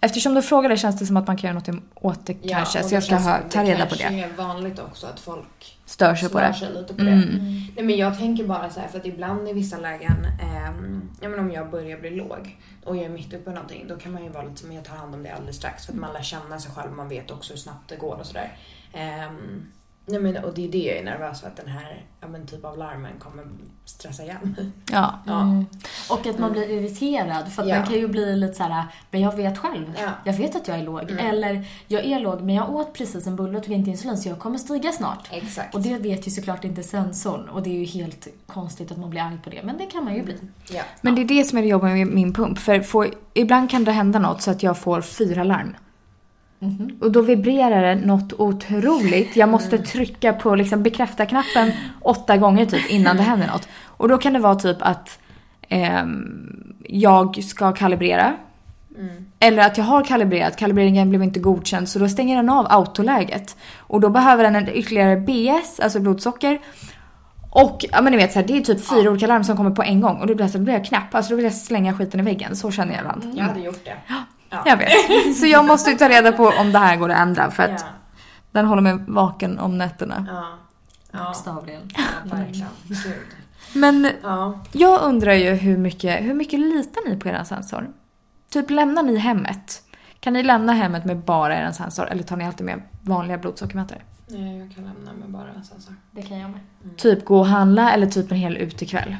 eftersom 0.00 0.34
du 0.34 0.42
frågade 0.42 0.76
känns 0.76 0.98
det 0.98 1.06
som 1.06 1.16
att 1.16 1.26
man 1.26 1.36
kan 1.36 1.48
göra 1.56 1.58
något 1.74 1.82
åt 1.94 2.26
det 2.26 2.34
kanske. 2.34 2.78
och 2.78 2.84
Så 2.84 2.88
det 2.88 2.94
jag 2.94 3.04
ska 3.04 3.16
ha, 3.16 3.38
ta 3.50 3.62
reda 3.62 3.86
på 3.86 3.94
kanske 3.94 4.08
det. 4.16 4.22
är 4.22 4.32
vanligt 4.36 4.78
också 4.78 5.06
att 5.06 5.20
folk 5.20 5.77
Stör 5.88 6.14
sig 6.14 6.28
på 6.28 6.40
det. 6.40 6.54
sig 6.54 6.72
lite 6.72 6.94
på 6.94 7.02
Mm. 7.02 7.20
det. 7.20 7.26
Nej, 7.76 7.84
men 7.84 7.96
jag 7.96 8.18
tänker 8.18 8.44
bara 8.44 8.70
så 8.70 8.80
här, 8.80 8.88
för 8.88 8.98
att 8.98 9.06
ibland 9.06 9.48
i 9.48 9.52
vissa 9.52 9.78
lägen, 9.78 10.24
ehm, 10.42 11.02
ja, 11.20 11.28
men 11.28 11.38
om 11.40 11.50
jag 11.50 11.70
börjar 11.70 11.98
bli 12.00 12.10
låg 12.10 12.56
och 12.84 12.96
jag 12.96 13.04
är 13.04 13.08
mitt 13.08 13.32
uppe 13.32 13.50
i 13.50 13.54
någonting, 13.54 13.84
då 13.88 13.96
kan 13.96 14.12
man 14.12 14.24
ju 14.24 14.28
vara 14.30 14.42
lite 14.44 14.56
som 14.60 14.72
jag 14.72 14.84
tar 14.84 14.96
hand 14.96 15.14
om 15.14 15.22
det 15.22 15.30
alldeles 15.34 15.56
strax 15.56 15.86
för 15.86 15.92
att 15.92 15.98
man 15.98 16.12
lär 16.12 16.22
känna 16.22 16.58
sig 16.60 16.72
själv, 16.72 16.92
man 16.92 17.08
vet 17.08 17.30
också 17.30 17.52
hur 17.52 17.60
snabbt 17.60 17.88
det 17.88 17.96
går 17.96 18.14
och 18.20 18.26
sådär. 18.26 18.56
Ehm, 18.92 19.66
Nej 20.08 20.20
men 20.20 20.44
och 20.44 20.54
det 20.54 20.64
är 20.64 20.68
det 20.68 20.78
jag 20.78 20.96
är 20.96 21.04
nervös 21.04 21.40
för 21.40 21.46
att 21.46 21.56
den 21.56 21.68
här 21.68 22.04
ja, 22.20 22.28
men 22.28 22.46
typ 22.46 22.64
av 22.64 22.78
larmen 22.78 23.12
kommer 23.18 23.44
stressa 23.84 24.22
igen. 24.22 24.72
Ja. 24.92 25.18
Ja. 25.26 25.40
Mm. 25.40 25.66
Och 26.10 26.26
att 26.26 26.38
man 26.38 26.52
blir 26.52 26.70
irriterad 26.70 27.52
för 27.52 27.62
att 27.62 27.68
Ja. 27.68 27.78
man 27.78 27.86
kan 27.86 27.96
ju 27.96 28.08
bli 28.08 28.36
lite 28.36 28.54
så 28.54 28.62
här, 28.62 28.84
men 29.10 29.20
jag 29.20 29.36
vet 29.36 29.58
själv. 29.58 29.92
Ja. 30.00 30.10
Jag 30.24 30.32
vet 30.32 30.56
att 30.56 30.68
jag 30.68 30.78
är 30.78 30.82
låg. 30.82 31.10
Mm. 31.10 31.26
Eller, 31.26 31.64
jag 31.86 32.04
är 32.04 32.20
låg 32.20 32.40
men 32.40 32.54
jag 32.54 32.70
åt 32.70 32.92
precis 32.92 33.26
en 33.26 33.36
bulle 33.36 33.58
och 33.58 33.64
tog 33.64 33.74
inte 33.74 33.90
insulin 33.90 34.18
så 34.18 34.28
jag 34.28 34.38
kommer 34.38 34.58
stiga 34.58 34.92
snart. 34.92 35.28
Exakt. 35.30 35.74
Och 35.74 35.80
det 35.80 35.98
vet 35.98 36.26
ju 36.26 36.30
såklart 36.30 36.64
inte 36.64 36.82
sensorn 36.82 37.48
och 37.48 37.62
det 37.62 37.70
är 37.70 37.78
ju 37.78 37.84
helt 37.84 38.28
konstigt 38.46 38.92
att 38.92 38.98
man 38.98 39.10
blir 39.10 39.22
arg 39.22 39.38
på 39.44 39.50
det. 39.50 39.62
Men 39.64 39.78
det 39.78 39.86
kan 39.86 40.04
man 40.04 40.14
ju 40.14 40.22
bli. 40.22 40.36
Ja. 40.70 40.82
Men 41.00 41.14
det 41.14 41.22
är 41.22 41.24
det 41.24 41.44
som 41.44 41.58
är 41.58 41.62
det 41.62 41.68
jobbiga 41.68 41.90
med 41.94 42.06
min 42.06 42.34
pump. 42.34 42.58
För 42.58 42.80
får, 42.80 43.08
ibland 43.34 43.70
kan 43.70 43.84
det 43.84 43.92
hända 43.92 44.18
något 44.18 44.42
så 44.42 44.50
att 44.50 44.62
jag 44.62 44.78
får 44.78 45.00
fyra 45.00 45.44
larm. 45.44 45.74
Mhm. 46.58 46.98
Och 47.00 47.12
då 47.12 47.22
vibrerar 47.22 47.82
det 47.82 48.06
något 48.06 48.32
otroligt. 48.32 49.36
Jag 49.36 49.48
måste 49.48 49.78
trycka 49.78 50.32
på 50.32 50.54
liksom 50.54 50.82
bekräfta-knappen 50.82 51.72
åtta 52.00 52.36
gånger 52.36 52.66
typ 52.66 52.90
innan 52.90 53.16
det 53.16 53.22
händer 53.22 53.46
något. 53.46 53.68
Och 53.84 54.08
då 54.08 54.18
kan 54.18 54.32
det 54.32 54.38
vara 54.38 54.54
typ 54.54 54.76
att 54.80 55.18
ehm, 55.68 56.74
jag 56.88 57.44
ska 57.44 57.72
kalibrera. 57.72 58.34
Mm. 58.98 59.26
Eller 59.40 59.62
att 59.66 59.78
jag 59.78 59.84
har 59.84 60.04
kalibrerat, 60.04 60.56
kalibreringen 60.56 61.08
blev 61.08 61.22
inte 61.22 61.40
godkänd 61.40 61.88
så 61.88 61.98
då 61.98 62.08
stänger 62.08 62.36
den 62.36 62.48
av 62.48 62.66
autoläget. 62.70 63.56
Och 63.78 64.00
då 64.00 64.10
behöver 64.10 64.44
den 64.44 64.56
en 64.56 64.68
ytterligare 64.68 65.16
BS, 65.16 65.80
alltså 65.80 66.00
blodsocker. 66.00 66.58
Och 67.50 67.84
ja 67.92 68.02
men 68.02 68.12
ni 68.12 68.16
vet 68.16 68.32
så 68.32 68.38
här, 68.38 68.46
det 68.46 68.56
är 68.56 68.60
typ 68.60 68.88
fyra 68.88 69.10
olika 69.10 69.26
larm 69.26 69.44
som 69.44 69.56
kommer 69.56 69.70
på 69.70 69.82
en 69.82 70.00
gång 70.00 70.16
och 70.16 70.26
då 70.26 70.34
blir 70.34 70.44
jag, 70.44 70.50
så, 70.50 70.58
då 70.58 70.64
blir 70.64 70.74
jag 70.74 70.84
knapp. 70.84 71.14
Alltså 71.14 71.30
då 71.30 71.36
vill 71.36 71.44
jag 71.44 71.54
slänga 71.54 71.94
skiten 71.94 72.20
i 72.20 72.22
väggen. 72.22 72.56
Så 72.56 72.70
känner 72.70 72.92
jag 72.92 73.00
ibland. 73.00 73.38
Jag 73.38 73.44
hade 73.44 73.60
gjort 73.60 73.84
det. 73.84 73.96
Ja. 74.50 74.62
Jag 74.66 74.76
vet. 74.76 75.36
Så 75.36 75.46
jag 75.46 75.64
måste 75.64 75.90
ju 75.90 75.96
ta 75.96 76.08
reda 76.08 76.32
på 76.32 76.46
om 76.60 76.72
det 76.72 76.78
här 76.78 76.96
går 76.96 77.08
att 77.10 77.18
ändra 77.18 77.50
för 77.50 77.62
att 77.62 77.70
Ja. 77.80 77.86
den 78.52 78.66
håller 78.66 78.82
mig 78.82 78.98
vaken 79.08 79.58
om 79.58 79.78
nätterna. 79.78 80.26
Ja. 80.30 80.44
Ja. 81.10 81.24
Bokstavligen. 81.24 81.82
ja, 81.96 82.02
verkligen. 82.36 82.68
Gud. 82.88 83.14
Men 83.74 84.10
Ja. 84.22 84.60
jag 84.72 85.02
undrar 85.02 85.32
ju 85.32 85.50
hur 85.50 85.76
mycket, 85.78 86.24
hur 86.24 86.34
mycket 86.34 86.60
litar 86.60 87.08
ni 87.08 87.16
på 87.16 87.28
er 87.28 87.44
sensor? 87.44 87.90
Typ 88.50 88.70
lämnar 88.70 89.02
ni 89.02 89.16
hemmet? 89.16 89.82
Kan 90.20 90.32
ni 90.32 90.42
lämna 90.42 90.72
hemmet 90.72 91.04
med 91.04 91.16
bara 91.18 91.56
er 91.56 91.70
sensor 91.72 92.08
eller 92.08 92.22
tar 92.22 92.36
ni 92.36 92.46
alltid 92.46 92.66
med 92.66 92.82
vanliga 93.02 93.38
blodsockermätare? 93.38 93.98
Nej, 94.26 94.58
jag 94.58 94.74
kan 94.74 94.84
lämna 94.84 95.12
mig 95.12 95.28
bara 95.28 95.62
sen 95.62 95.80
så. 95.80 95.92
Det 96.10 96.22
kan 96.22 96.38
jag 96.38 96.50
med. 96.50 96.60
Typ 96.96 97.24
gå 97.24 97.38
och 97.38 97.46
handla 97.46 97.92
eller 97.92 98.06
typ 98.06 98.30
en 98.32 98.38
hel 98.38 98.56
utekväll? 98.56 99.16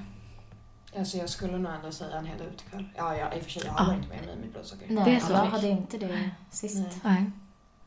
Alltså 0.97 1.17
jag 1.17 1.29
skulle 1.31 1.59
nog 1.59 1.73
ändå 1.73 1.93
säga 1.93 2.17
en 2.17 2.27
hel 2.27 2.41
utekväll. 2.43 2.85
Ja, 2.97 3.17
ja, 3.17 3.33
i 3.35 3.41
och 3.41 3.45
för 3.45 3.51
sig, 3.51 3.63
jag 3.67 3.73
har 3.73 3.93
Ja. 3.93 3.95
inte 3.99 4.09
med 4.09 4.27
mig 4.27 4.37
mitt 4.43 4.53
blodsocker. 4.53 4.87
Nej, 4.91 5.05
Det 5.05 5.17
är 5.17 5.21
så. 5.21 5.33
jag 5.33 5.39
hade 5.39 5.69
inte 5.69 5.99
det 5.99 6.31
sist. 6.51 6.77
Nej. 6.77 6.91
Nej. 7.03 7.31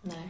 Nej. 0.01 0.29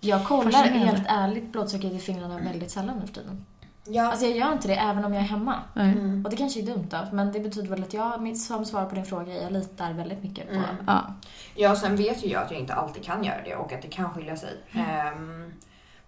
Jag 0.00 0.24
kollar 0.26 0.64
helt 0.64 1.04
ärligt 1.08 1.52
blodsockret 1.52 1.92
i 1.92 1.98
fingrarna 1.98 2.38
väldigt 2.38 2.70
sällan 2.70 2.98
nu 2.98 3.06
för 3.06 3.14
tiden. 3.14 3.46
Ja. 3.88 4.10
Alltså 4.10 4.26
jag 4.26 4.36
gör 4.36 4.52
inte 4.52 4.68
det 4.68 4.74
även 4.74 5.04
om 5.04 5.14
jag 5.14 5.22
är 5.22 5.26
hemma. 5.26 5.62
Mm. 5.76 6.24
Och 6.24 6.30
det 6.30 6.36
kanske 6.36 6.60
är 6.60 6.66
dumt 6.66 6.86
då, 6.90 6.98
men 7.12 7.32
det 7.32 7.40
betyder 7.40 7.68
väl 7.68 7.82
att 7.82 7.92
jag, 7.94 8.22
mitt 8.22 8.40
som 8.42 8.64
svar 8.64 8.84
på 8.86 8.94
din 8.94 9.04
fråga 9.04 9.34
är 9.38 9.42
jag 9.42 9.52
litar 9.52 9.92
väldigt 9.92 10.22
mycket 10.22 10.48
på 10.48 10.54
Mm. 10.54 10.76
Ja. 10.86 11.14
Ja, 11.54 11.76
sen 11.76 11.96
vet 11.96 12.24
ju 12.24 12.28
jag 12.28 12.42
att 12.42 12.50
jag 12.50 12.60
inte 12.60 12.74
alltid 12.74 13.04
kan 13.04 13.24
göra 13.24 13.42
det 13.44 13.56
och 13.56 13.72
att 13.72 13.82
det 13.82 13.88
kan 13.88 14.10
skilja 14.10 14.36
sig. 14.36 14.60
Ehm, 14.72 15.52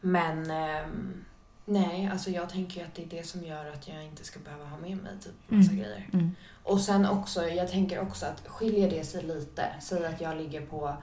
men 0.01 0.51
ehm, 0.51 1.25
nej, 1.69 2.09
alltså 2.13 2.31
jag 2.31 2.49
tänker 2.49 2.85
att 2.85 2.95
det 2.95 3.03
är 3.03 3.07
det 3.07 3.27
som 3.27 3.45
gör 3.45 3.67
att 3.73 3.89
jag 3.89 4.05
inte 4.05 4.25
ska 4.25 4.41
behöva 4.41 4.65
ha 4.65 4.77
med 4.79 4.97
mig 4.97 5.13
typ 5.21 5.51
massa 5.51 5.71
Mm. 5.73 5.83
grejer. 5.85 6.09
Mm. 6.13 6.35
Och 6.65 6.81
sen 6.81 7.07
också, 7.07 7.49
jag 7.49 7.69
tänker 7.71 8.01
också 8.01 8.27
att 8.27 8.49
skiljer 8.49 8.91
det 8.91 9.05
sig 9.05 9.23
lite, 9.23 9.67
säg 9.81 10.07
att 10.07 10.21
jag 10.21 10.37
ligger 10.37 10.67
på 10.67 10.97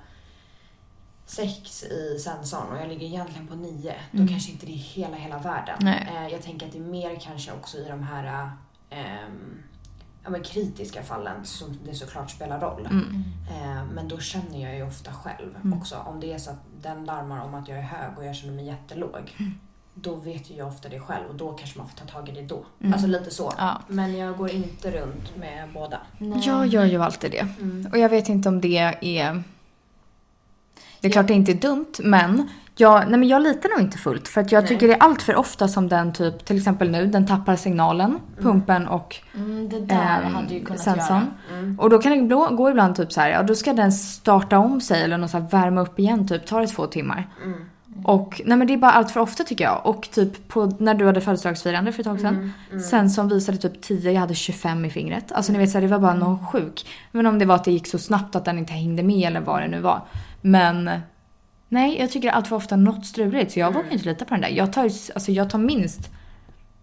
sex 1.25 1.83
i 1.83 2.19
sensorn 2.19 2.71
och 2.71 2.77
jag 2.81 2.87
ligger 2.89 3.07
egentligen 3.07 3.47
på 3.47 3.55
nio, 3.55 3.95
då 4.11 4.17
Mm. 4.17 4.27
kanske 4.27 4.51
inte 4.51 4.65
det 4.65 4.71
är 4.71 4.77
hela, 4.77 5.17
hela 5.17 5.37
världen. 5.39 5.77
Nej. 5.81 6.09
Eh, 6.15 6.27
jag 6.27 6.41
tänker 6.41 6.65
att 6.65 6.71
det 6.71 6.77
är 6.79 6.81
mer 6.83 7.19
kanske 7.19 7.51
också 7.51 7.77
i 7.77 7.85
de 7.89 8.03
här 8.03 8.49
ehm, 8.89 9.63
ja, 10.23 10.29
men 10.29 10.43
kritiska 10.43 11.03
fallen 11.03 11.45
som 11.45 11.79
det 11.85 11.95
såklart 11.95 12.31
spelar 12.31 12.59
roll. 12.59 12.85
Mm. 12.85 13.23
Eh, 13.49 13.85
men 13.93 14.07
då 14.07 14.19
känner 14.19 14.61
jag 14.63 14.75
ju 14.75 14.83
ofta 14.87 15.13
själv 15.13 15.55
Mm. 15.63 15.79
också. 15.79 15.95
Om 15.97 16.19
det 16.19 16.33
är 16.33 16.37
så 16.37 16.51
att 16.51 16.63
den 16.81 17.05
larmar 17.05 17.45
om 17.45 17.55
att 17.55 17.67
jag 17.67 17.77
är 17.77 17.81
hög 17.83 18.17
och 18.17 18.25
jag 18.25 18.35
känner 18.35 18.53
mig 18.53 18.65
jättelåg. 18.65 19.35
Mm. 19.39 19.59
Då 19.97 20.15
vet 20.15 20.51
ju 20.51 20.55
jag 20.55 20.67
ofta 20.67 20.89
det 20.89 20.99
själv 20.99 21.23
och 21.29 21.35
då 21.35 21.51
kanske 21.51 21.77
man 21.79 21.87
får 21.87 21.97
ta 21.97 22.05
tag 22.05 22.29
i 22.29 22.31
det 22.31 22.41
då. 22.41 22.65
Mm. 22.81 22.93
Alltså 22.93 23.07
lite 23.07 23.31
så. 23.31 23.53
Ja. 23.57 23.81
Men 23.87 24.17
jag 24.17 24.37
går 24.37 24.51
inte 24.51 24.91
runt 24.91 25.37
med 25.37 25.69
båda. 25.73 25.97
Nej. 26.17 26.39
Jag 26.43 26.67
gör 26.67 26.85
ju 26.85 27.03
alltid 27.03 27.31
det. 27.31 27.47
Mm. 27.61 27.87
Och 27.91 27.97
jag 27.97 28.09
vet 28.09 28.29
inte 28.29 28.49
om 28.49 28.61
det 28.61 28.93
är... 29.01 29.43
Det 31.01 31.07
är 31.07 31.11
klart 31.11 31.27
det 31.27 31.33
inte 31.33 31.51
är 31.51 31.55
dumt, 31.55 31.91
men 31.99 32.49
jag, 32.77 33.09
nej 33.09 33.19
men 33.19 33.27
jag 33.27 33.41
litar 33.41 33.69
nog 33.69 33.79
inte 33.79 33.97
fullt. 33.97 34.27
För 34.27 34.41
att 34.41 34.51
jag 34.51 34.61
Nej. 34.61 34.67
tycker 34.67 34.87
det 34.87 34.93
är 34.93 35.03
allt 35.03 35.21
för 35.21 35.35
ofta 35.35 35.67
som 35.67 35.87
den 35.89 36.13
typ, 36.13 36.45
till 36.45 36.57
exempel 36.57 36.91
nu, 36.91 37.05
den 37.05 37.27
tappar 37.27 37.55
signalen, 37.55 38.19
pumpen 38.41 38.87
och 38.87 39.15
Mm, 39.35 39.69
det 39.69 39.79
där 39.79 40.21
ehm, 40.23 40.35
hade 40.35 40.53
ju 40.53 40.65
kunnat 40.65 40.81
sensorn. 40.81 41.25
göra. 41.49 41.59
Mm. 41.59 41.79
Och 41.79 41.89
då 41.89 41.99
kan 42.01 42.11
det 42.27 42.35
gå 42.55 42.69
ibland 42.69 42.95
typ 42.95 43.11
så 43.11 43.21
här, 43.21 43.29
ja 43.29 43.43
då 43.43 43.55
ska 43.55 43.73
den 43.73 43.91
starta 43.91 44.57
om 44.57 44.81
sig 44.81 45.03
eller 45.03 45.17
något 45.17 45.31
så 45.31 45.37
här 45.37 45.49
värma 45.49 45.81
upp 45.81 45.99
igen 45.99 46.27
typ, 46.27 46.45
tar 46.45 46.61
det 46.61 46.67
två 46.67 46.87
timmar. 46.87 47.27
Mm. 47.43 47.65
Och 48.03 48.41
nej 48.45 48.57
men 48.57 48.67
det 48.67 48.73
är 48.73 48.77
bara 48.77 48.91
allt 48.91 49.11
för 49.11 49.19
ofta 49.19 49.43
tycker 49.43 49.63
jag. 49.63 49.85
Och 49.85 50.09
typ 50.11 50.47
på, 50.47 50.65
när 50.79 50.93
du 50.93 51.05
hade 51.05 51.21
födelsedagsfirande 51.21 51.91
för 51.91 51.99
ett 52.01 52.07
tag 52.07 52.19
sedan. 52.19 52.35
Mm. 52.35 52.51
Mm. 52.71 52.81
Sen 52.83 53.09
som 53.09 53.29
visade 53.29 53.57
typ 53.57 53.81
10, 53.81 54.11
jag 54.11 54.19
hade 54.19 54.35
25 54.35 54.85
i 54.85 54.89
fingret. 54.89 55.31
Alltså 55.31 55.51
ni 55.51 55.57
vet 55.57 55.69
så 55.71 55.77
här, 55.77 55.81
det 55.81 55.87
var 55.91 55.99
bara 55.99 56.13
någon 56.13 56.47
sjuk. 56.47 56.85
Men 57.11 57.25
om 57.25 57.39
det 57.39 57.45
var 57.45 57.55
att 57.55 57.63
det 57.63 57.71
gick 57.71 57.87
så 57.87 57.97
snabbt 57.99 58.35
att 58.35 58.45
den 58.45 58.57
inte 58.59 58.73
hängde 58.73 59.03
med 59.03 59.27
eller 59.27 59.39
vad 59.41 59.61
det 59.61 59.67
nu 59.67 59.79
var. 59.81 60.01
Men 60.41 60.89
nej, 61.69 61.99
jag 61.99 62.11
tycker 62.11 62.29
allt 62.29 62.47
för 62.47 62.55
ofta 62.55 62.75
något 62.75 63.05
struligt 63.05 63.51
så 63.51 63.59
jag 63.59 63.67
Mm. 63.67 63.77
vågar 63.81 63.93
inte 63.93 64.05
lita 64.05 64.25
på 64.25 64.33
den 64.33 64.41
där. 64.41 64.49
Jag 64.49 64.73
tar, 64.73 64.83
alltså 64.83 65.31
jag 65.31 65.49
tar 65.49 65.59
minst, 65.59 66.09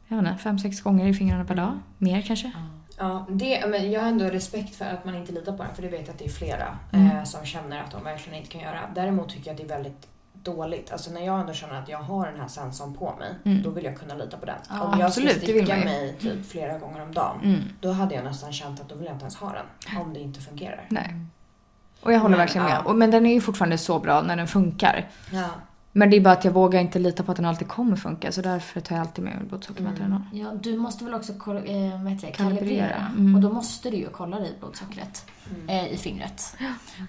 jag 0.09 0.23
vet 0.23 0.33
inte, 0.33 0.69
5-6 0.69 0.83
gånger 0.83 1.07
i 1.07 1.15
fingrarna 1.15 1.45
per 1.45 1.55
dag. 1.55 1.79
Mer 1.99 2.23
kanske. 2.23 2.51
Ja, 2.99 3.27
det, 3.31 3.67
men 3.69 3.93
jag 3.93 4.01
har 4.01 4.09
ändå 4.09 4.25
respekt 4.25 4.75
för 4.77 4.85
att 4.85 5.05
man 5.05 5.15
inte 5.15 5.33
litar 5.33 5.53
på 5.57 5.63
den 5.63 5.75
för 5.75 5.83
det 5.83 5.89
vet 5.89 6.01
jag 6.01 6.11
att 6.11 6.19
det 6.19 6.25
är 6.25 6.29
flera 6.29 6.79
Mm. 6.93 7.17
eh, 7.17 7.25
som 7.25 7.45
känner 7.45 7.81
att 7.81 7.91
de 7.91 8.05
verkligen 8.05 8.39
inte 8.39 8.51
kan 8.51 8.61
göra. 8.61 8.79
Däremot 8.95 9.29
tycker 9.29 9.47
jag 9.47 9.55
att 9.55 9.69
det 9.69 9.75
är 9.75 9.77
väldigt 9.77 10.07
dåligt. 10.45 10.93
Alltså 10.93 11.11
när 11.11 11.27
jag 11.27 11.41
ändå 11.41 11.53
känner 11.53 11.75
att 11.83 11.89
jag 11.89 11.99
har 11.99 12.27
den 12.27 12.41
här 12.41 12.49
sensorn 12.49 12.95
på 12.95 13.15
mig, 13.19 13.35
Mm. 13.45 13.63
då 13.63 13.71
vill 13.71 13.85
jag 13.85 13.99
kunna 13.99 14.15
lita 14.15 14.37
på 14.37 14.47
den. 14.47 14.57
Ja, 14.71 14.81
om 14.83 14.99
jag 14.99 15.07
absolut, 15.07 15.37
vill 15.37 15.43
sticka 15.43 15.77
mig 15.77 16.17
typ 16.21 16.51
flera 16.51 16.79
gånger 16.79 17.03
om 17.03 17.15
dagen, 17.15 17.41
Mm. 17.45 17.61
då 17.81 17.93
hade 17.93 18.15
jag 18.15 18.25
nästan 18.25 18.53
känt 18.53 18.81
att 18.81 18.89
då 18.89 18.95
vill 18.95 19.05
jag 19.07 19.15
inte 19.15 19.23
ens 19.23 19.37
ha 19.37 19.53
den. 19.53 20.01
Om 20.01 20.15
det 20.15 20.21
inte 20.21 20.41
fungerar. 20.41 20.87
Nej. 20.89 21.15
Och 22.01 22.13
jag 22.13 22.21
håller 22.21 22.37
Men, 22.37 22.47
verkligen 22.47 22.65
med. 22.67 22.83
ja. 22.87 22.93
Men 22.93 23.11
den 23.11 23.27
är 23.27 23.35
ju 23.35 23.41
fortfarande 23.41 23.79
så 23.79 23.99
bra 23.99 24.23
när 24.23 24.37
den 24.37 24.49
funkar. 24.49 25.09
Ja. 25.33 25.49
Men 25.95 26.11
det 26.11 26.17
är 26.17 26.21
bara 26.21 26.35
att 26.35 26.45
jag 26.45 26.53
vågar 26.53 26.81
inte 26.81 26.99
lita 26.99 27.23
på 27.23 27.31
att 27.33 27.37
den 27.37 27.47
alltid 27.47 27.69
kommer 27.69 27.97
funka. 27.97 28.33
Så 28.33 28.43
därför 28.43 28.81
tar 28.81 28.97
jag 28.97 29.01
alltid 29.03 29.25
med 29.25 29.37
mig 29.37 29.45
blodsockermätaren. 29.45 30.13
Mm. 30.13 30.23
Ja, 30.33 30.53
du 30.63 30.77
måste 30.79 31.05
väl 31.05 31.15
också 31.15 31.33
kol- 31.33 31.57
eh, 31.57 32.03
vad 32.03 32.13
heter 32.13 32.27
det, 32.27 32.33
Kalibrera. 32.33 32.59
kalibrera. 32.59 33.07
Mm. 33.19 33.35
Och 33.35 33.41
då 33.41 33.53
måste 33.53 33.91
du 33.91 33.97
ju 33.97 34.09
kolla 34.09 34.39
i 34.41 34.55
blodsockret 34.61 35.27
Mm. 35.51 35.69
eh, 35.69 35.93
i 35.93 35.97
fingret. 35.97 36.57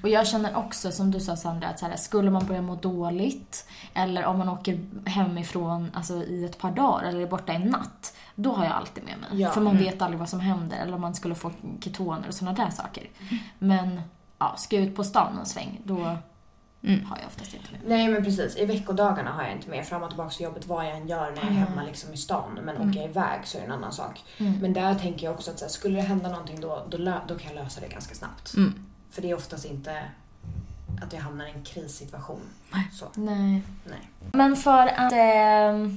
Och 0.03 0.09
jag 0.09 0.27
känner 0.27 0.55
också, 0.57 0.91
som 0.91 1.11
du 1.11 1.19
sa 1.19 1.35
Sandra, 1.35 1.67
att 1.67 1.79
så 1.79 1.85
här, 1.85 1.95
skulle 1.95 2.31
man 2.31 2.45
börja 2.45 2.61
må 2.61 2.75
dåligt 2.75 3.67
eller 3.93 4.25
om 4.25 4.37
man 4.37 4.49
åker 4.49 4.79
hemifrån 5.05 5.91
alltså, 5.93 6.13
i 6.23 6.45
ett 6.45 6.57
par 6.57 6.71
dagar 6.71 7.03
eller 7.07 7.19
är 7.21 7.27
borta 7.27 7.53
en 7.53 7.61
natt. 7.61 8.15
Då 8.35 8.53
har 8.53 8.63
jag 8.63 8.73
alltid 8.73 9.03
med 9.03 9.13
mig. 9.19 9.41
Ja. 9.41 9.49
För 9.51 9.61
man 9.61 9.75
Mm. 9.75 9.83
vet 9.85 10.01
aldrig 10.01 10.19
vad 10.19 10.29
som 10.29 10.39
händer 10.39 10.77
eller 10.77 10.93
om 10.95 11.01
man 11.01 11.13
skulle 11.15 11.35
få 11.35 11.51
ketoner 11.83 12.27
och 12.27 12.33
sådana 12.33 12.63
där 12.63 12.69
saker. 12.71 13.03
Men 13.59 14.01
ja, 14.39 14.53
ska 14.57 14.75
jag 14.75 14.85
ut 14.85 14.95
på 14.95 15.03
stan 15.03 15.37
en 15.39 15.45
sväng, 15.45 15.81
då 15.83 16.17
Mm. 16.83 17.05
har 17.05 17.17
jag 17.17 17.27
oftast 17.27 17.53
inte 17.53 17.71
med. 17.71 17.81
Nej 17.85 18.07
men 18.07 18.23
precis, 18.23 18.57
i 18.57 18.65
veckodagarna 18.65 19.31
har 19.31 19.43
jag 19.43 19.51
inte 19.51 19.69
med. 19.69 19.85
Fram 19.85 20.03
och 20.03 20.09
tillbaka 20.09 20.29
till 20.29 20.43
jobbet 20.43 20.67
vad 20.67 20.85
jag 20.85 20.97
än 20.97 21.07
gör 21.07 21.21
när 21.31 21.35
jag 21.37 21.43
är 21.43 21.47
Mm. 21.47 21.55
hemma 21.63 21.83
liksom 21.83 22.13
i 22.13 22.17
stan. 22.17 22.59
Men 22.63 22.75
Mm. 22.75 22.89
åker 22.89 22.99
jag 23.01 23.09
iväg 23.09 23.39
så 23.43 23.57
är 23.57 23.61
det 23.61 23.67
en 23.67 23.73
annan 23.73 23.93
sak. 23.93 24.23
Mm. 24.37 24.53
Men 24.61 24.73
där 24.73 24.95
tänker 24.95 25.25
jag 25.25 25.33
också 25.35 25.51
att 25.51 25.59
så 25.59 25.65
här, 25.65 25.69
skulle 25.71 25.95
det 25.95 26.01
hända 26.07 26.29
någonting 26.29 26.61
då, 26.61 26.85
då, 26.89 26.97
då 27.27 27.37
kan 27.37 27.55
jag 27.55 27.63
lösa 27.63 27.81
det 27.81 27.87
ganska 27.87 28.15
snabbt. 28.15 28.53
Mm. 28.57 28.73
För 29.11 29.21
det 29.21 29.29
är 29.29 29.35
oftast 29.35 29.65
inte 29.65 30.03
att 31.03 31.13
jag 31.13 31.19
hamnar 31.21 31.45
i 31.45 31.51
en 31.51 31.63
krissituation. 31.63 32.41
Så, 32.93 33.05
Nej. 33.15 33.61
nej. 33.85 34.09
Men 34.33 34.55
för 34.55 34.87
att 34.87 35.11
eh, 35.11 35.89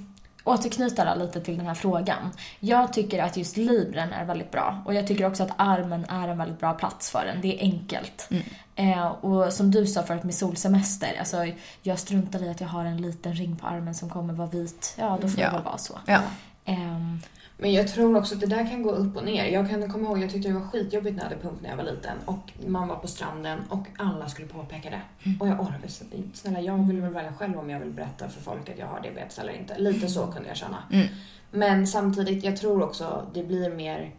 återknyta 0.48 1.14
då 1.14 1.22
lite 1.24 1.40
till 1.40 1.56
den 1.56 1.66
här 1.66 1.74
frågan. 1.74 2.30
Jag 2.60 2.92
tycker 2.92 3.22
att 3.22 3.36
just 3.36 3.56
libren 3.56 4.12
är 4.12 4.24
väldigt 4.24 4.50
bra. 4.50 4.82
Och 4.86 4.94
jag 4.94 5.06
tycker 5.06 5.26
också 5.26 5.42
att 5.42 5.50
armen 5.56 6.04
är 6.08 6.28
en 6.28 6.38
väldigt 6.38 6.58
bra 6.60 6.72
plats 6.74 7.10
för 7.10 7.24
den. 7.26 7.40
Det 7.40 7.54
är 7.56 7.60
enkelt. 7.60 8.28
Mm. 8.30 8.42
Eh, 8.76 9.06
och 9.06 9.52
som 9.52 9.70
du 9.70 9.86
sa 9.86 10.02
förut 10.02 10.22
med 10.24 10.34
solsemester. 10.34 11.16
Alltså, 11.18 11.36
jag 11.82 11.98
struntar 11.98 12.42
i 12.42 12.48
att 12.48 12.60
jag 12.60 12.68
har 12.68 12.84
en 12.84 12.96
liten 12.96 13.34
ring 13.34 13.56
på 13.56 13.66
armen 13.66 13.94
som 13.94 14.10
kommer 14.10 14.34
vara 14.34 14.48
vit. 14.48 14.94
Ja, 14.98 15.18
då 15.22 15.28
får 15.28 15.40
Ja. 15.40 15.46
det 15.46 15.52
väl 15.56 15.64
vara 15.64 15.78
så. 15.78 15.98
Ja. 16.06 16.20
Ehm, 16.64 17.20
Men 17.58 17.72
jag 17.72 17.88
tror 17.88 18.16
också 18.16 18.34
att 18.34 18.40
det 18.40 18.46
där 18.46 18.70
kan 18.70 18.82
gå 18.82 18.90
upp 18.90 19.16
och 19.16 19.24
ner. 19.24 19.44
Jag 19.44 19.70
kan 19.70 19.90
komma 19.90 20.08
ihåg, 20.08 20.18
jag 20.18 20.30
tyckte 20.30 20.48
det 20.48 20.54
var 20.54 20.66
skitjobbigt 20.66 21.16
när 21.16 21.24
jag 21.24 21.30
hade 21.30 21.42
pump 21.42 21.62
när 21.62 21.70
jag 21.70 21.76
var 21.76 21.84
liten. 21.84 22.18
Och 22.24 22.52
man 22.66 22.88
var 22.88 22.96
på 22.96 23.08
stranden 23.08 23.58
och 23.68 23.86
alla 23.96 24.28
skulle 24.28 24.48
påpeka 24.48 24.90
det. 24.90 25.00
Mm. 25.24 25.40
Och 25.40 25.48
jag 25.48 25.60
orkade 25.60 25.88
snälla 26.34 26.60
jag 26.60 26.86
vill 26.86 27.00
väl 27.00 27.12
välja 27.12 27.32
själv 27.32 27.58
om 27.58 27.70
jag 27.70 27.80
vill 27.80 27.92
berätta 27.92 28.28
för 28.28 28.40
folk 28.40 28.70
att 28.70 28.78
jag 28.78 28.86
har 28.86 29.00
diabetes 29.00 29.38
eller 29.38 29.52
inte. 29.52 29.78
Lite 29.78 30.08
så 30.08 30.26
kunde 30.26 30.48
jag 30.48 30.56
känna. 30.56 30.78
Mm. 30.92 31.06
Men 31.50 31.86
samtidigt, 31.86 32.44
jag 32.44 32.56
tror 32.56 32.82
också 32.82 33.26
det 33.34 33.42
blir 33.42 33.70
mer 33.74 34.10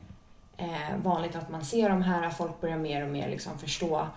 eh, 0.58 0.98
vanligt 1.04 1.36
att 1.36 1.50
man 1.50 1.66
ser 1.66 1.90
de 1.90 2.02
här, 2.02 2.30
folk 2.30 2.62
börjar 2.62 2.78
mer 2.78 3.04
och 3.04 3.12
mer 3.12 3.30
liksom 3.30 3.60
förstå. 3.60 4.08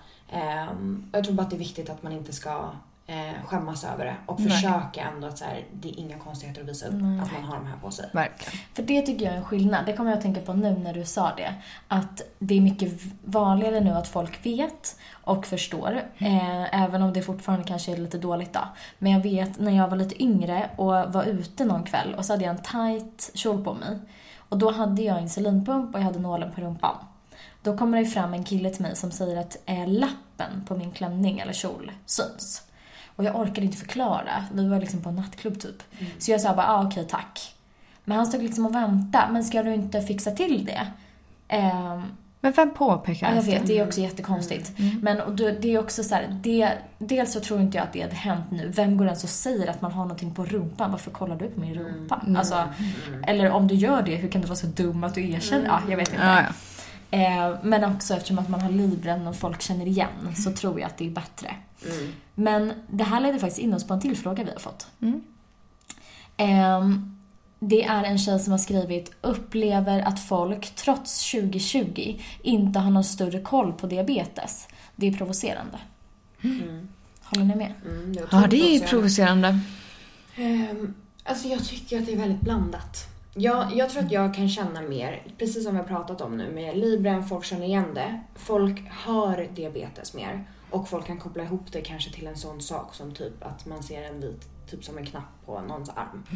Och 1.13 1.17
jag 1.17 1.25
tror 1.25 1.35
bara 1.35 1.43
att 1.43 1.51
det 1.51 1.57
är 1.57 1.59
viktigt 1.59 1.91
att 1.91 2.03
man 2.03 2.13
inte 2.13 2.33
ska 2.33 2.71
eh, 3.11 3.45
skämmas 3.45 3.85
över 3.85 4.05
det 4.05 4.17
och 4.27 4.41
Nej. 4.41 4.51
försöka 4.51 5.01
ändå 5.15 5.27
att 5.27 5.39
så 5.39 5.45
här, 5.45 5.65
det 5.73 5.89
är 5.89 5.99
inga 5.99 6.19
konstigheter 6.19 6.63
att 6.63 6.69
visa 6.69 6.87
upp 6.87 6.95
Nej. 6.95 7.21
att 7.21 7.33
man 7.33 7.45
har 7.45 7.57
de 7.57 7.67
här 7.67 7.77
på 7.77 7.91
sig. 7.91 8.11
Verkligen. 8.13 8.61
För 8.75 8.83
det 8.83 9.03
tycker 9.03 9.25
jag 9.25 9.35
är 9.35 9.39
en 9.39 9.45
skillnad. 9.45 9.87
Det 9.87 9.93
kommer 9.93 10.11
jag 10.11 10.17
att 10.17 10.23
tänka 10.23 10.41
på 10.41 10.53
nu 10.53 10.79
när 10.79 10.95
du 10.95 11.05
sa 11.05 11.35
det. 11.37 11.55
Att 11.89 12.23
det 12.39 12.57
är 12.57 12.61
mycket 12.61 12.93
vanligare 13.25 13.81
nu 13.81 13.91
att 13.91 14.09
folk 14.09 14.47
vet 14.47 14.97
och 15.11 15.47
förstår. 15.47 16.03
Eh, 16.19 16.83
även 16.83 17.03
om 17.03 17.13
det 17.13 17.23
fortfarande 17.23 17.65
kanske 17.65 17.93
är 17.93 17.97
lite 17.97 18.19
dåligt 18.19 18.53
då. 18.53 18.61
Men 18.99 19.13
jag 19.13 19.21
vet 19.21 19.59
när 19.59 19.77
jag 19.77 19.89
var 19.89 19.97
lite 19.97 20.23
yngre 20.23 20.71
och 20.77 21.13
var 21.13 21.25
ute 21.25 21.65
någon 21.65 21.83
kväll 21.83 22.15
och 22.15 22.25
så 22.25 22.33
hade 22.33 22.45
jag 22.45 22.57
en 22.57 22.63
tight 22.63 23.31
kjol 23.35 23.65
på 23.65 23.75
mig. 23.75 23.99
Och 24.37 24.59
då 24.59 24.71
hade 24.71 25.03
jag 25.03 25.21
insulinpump 25.21 25.95
och 25.95 26.01
jag 26.01 26.05
hade 26.05 26.19
nålen 26.19 26.53
på 26.53 26.61
rumpan. 26.61 26.97
Då 27.63 27.77
kommer 27.77 27.99
det 27.99 28.07
fram 28.07 28.35
en 28.35 28.45
kille 28.45 28.71
till 28.71 28.83
mig 28.83 28.97
som 28.97 29.11
säger 29.11 29.41
att 29.41 29.57
eh, 29.67 29.89
lappen 29.89 30.65
på 30.67 30.77
min 30.77 30.93
klänning 30.93 31.39
eller 31.39 31.53
kjol 31.53 31.93
syns. 32.07 32.70
Och 33.21 33.27
jag 33.27 33.37
orkade 33.37 33.67
inte 33.67 33.77
förklara. 33.77 34.45
Vi 34.53 34.69
var 34.69 34.81
liksom 34.81 35.01
på 35.03 35.09
en 35.09 35.15
nattklubb 35.17 35.61
typ. 35.61 35.83
Så 36.19 36.31
jag 36.31 36.41
sa 36.41 36.55
bara, 36.55 36.67
ah, 36.69 36.87
okej 36.87 37.07
tack. 37.11 37.55
Men 38.05 38.17
han 38.17 38.27
stod 38.27 38.43
liksom 38.43 38.67
och 38.67 38.75
väntade. 38.75 39.33
Men 39.33 39.45
ska 39.45 39.63
du 39.63 39.75
inte 39.75 40.03
fixa 40.03 40.31
till 40.31 40.65
det? 40.65 40.87
Ehm, 41.49 42.03
Men 42.41 42.53
vem 42.53 42.75
påpekar 42.75 43.29
ja, 43.29 43.35
jag 43.35 43.43
vet, 43.43 43.67
det 43.67 43.79
är 43.79 43.87
också 43.87 44.01
jättekonstigt. 44.01 44.73
Men 45.03 45.21
och 45.21 45.33
det 45.35 45.65
är 45.65 45.79
också 45.79 46.03
så 46.05 46.15
här, 46.15 46.39
det, 46.43 46.73
dels 46.99 47.33
så 47.33 47.41
tror 47.41 47.61
inte 47.61 47.77
jag 47.79 47.85
att 47.85 47.93
det 47.93 48.03
hade 48.03 48.15
hänt 48.15 48.45
nu. 48.51 48.69
Vem 48.69 48.97
går 48.97 49.07
ens 49.07 49.25
och 49.25 49.31
säger 49.31 49.71
att 49.71 49.81
man 49.81 49.93
har 49.93 50.03
någonting 50.03 50.35
på 50.35 50.45
rumpan? 50.45 50.91
Varför 50.91 51.11
kollar 51.11 51.37
du 51.37 51.49
på 51.49 51.61
min 51.61 51.75
rumpa? 51.75 52.23
Alltså, 52.37 52.69
Eller 53.27 53.51
om 53.51 53.69
du 53.69 53.75
gör 53.75 54.03
det, 54.03 54.17
hur 54.17 54.29
kan 54.29 54.41
du 54.41 54.47
vara 54.47 54.57
så 54.57 54.67
dum 54.67 55.05
att 55.05 55.15
du 55.15 55.31
erkänner? 55.31 55.67
Ja, 55.67 55.81
jag 55.89 55.97
vet 55.97 56.09
inte. 56.13 56.25
Ja, 56.25 56.41
ja. 56.41 56.49
Eh, 57.11 57.55
men 57.63 57.85
också 57.85 58.15
eftersom 58.15 58.39
att 58.39 58.49
man 58.49 58.61
har 58.61 58.71
livren 58.71 59.27
och 59.27 59.37
folk 59.37 59.63
känner 59.63 59.87
igen 59.87 60.35
så 60.37 60.53
tror 60.53 60.81
jag 60.81 60.87
att 60.87 60.99
det 60.99 61.07
är 61.07 61.11
bättre. 61.11 61.55
Mm. 61.87 62.13
Men 62.35 62.73
det 62.91 63.05
här 63.05 63.21
leder 63.21 63.39
faktiskt 63.39 63.61
in 63.61 63.75
oss 63.75 63.87
på 63.87 63.95
en 63.95 64.01
till 64.01 64.17
fråga 64.17 64.45
vi 64.45 64.51
har 64.51 64.59
fått. 64.59 64.87
Mm. 65.03 65.21
Ehm, 66.37 67.17
det 67.59 67.85
är 67.85 68.05
en 68.05 68.19
tjej 68.19 68.39
som 68.41 68.51
har 68.51 68.59
skrivit 68.59 69.13
upplever 69.21 70.01
att 70.01 70.21
folk 70.21 70.75
trots 70.75 71.31
2020 71.31 72.21
inte 72.43 72.79
har 72.79 72.91
någon 72.91 73.05
större 73.05 73.41
koll 73.41 73.73
på 73.73 73.87
diabetes. 73.87 74.69
Det 74.97 75.07
är 75.07 75.13
provocerande. 75.13 75.79
Mm. 76.45 76.89
Håller 77.23 77.45
ni 77.45 77.55
med? 77.55 77.73
Mm, 77.85 78.13
det 78.13 78.21
är 78.21 78.27
Ja, 78.31 78.47
det 78.51 78.77
är 78.77 78.87
provocerande. 78.87 78.89
provocerande. 78.89 79.59
Ehm, 80.37 80.95
alltså 81.25 81.49
jag 81.49 81.65
tycker 81.65 81.99
att 81.99 82.07
det 82.07 82.13
är 82.13 82.17
väldigt 82.17 82.41
blandat. 82.41 83.07
Jag, 83.35 83.73
jag 83.77 83.91
tror 83.91 84.03
att 84.03 84.13
jag 84.13 84.35
kan 84.35 84.49
känna 84.49 84.83
mer, 84.83 85.23
precis 85.39 85.65
som 85.65 85.73
vi 85.73 85.79
har 85.79 85.89
pratat 85.89 86.21
om 86.21 86.37
nu 86.37 86.51
med 86.51 86.77
Libren, 86.77 87.25
folk 87.25 87.45
känner 87.45 87.67
igen 87.67 87.95
det. 87.95 88.21
Folk 88.35 88.91
har 88.91 89.49
diabetes 89.55 90.15
mer 90.15 90.45
och 90.71 90.89
folk 90.89 91.07
kan 91.07 91.19
koppla 91.19 91.43
ihop 91.43 91.73
det 91.73 91.81
kanske 91.81 92.13
till 92.13 92.27
en 92.27 92.37
sån 92.37 92.61
sak 92.61 92.95
som 92.95 93.15
typ 93.15 93.45
att 93.45 93.67
man 93.67 93.83
ser 93.83 94.03
en 94.03 94.21
vit, 94.21 94.49
typ 94.71 94.85
som 94.85 94.99
en 94.99 95.07
knapp 95.07 95.47
på 95.47 95.61
någons 95.61 95.91
arm. 95.91 96.27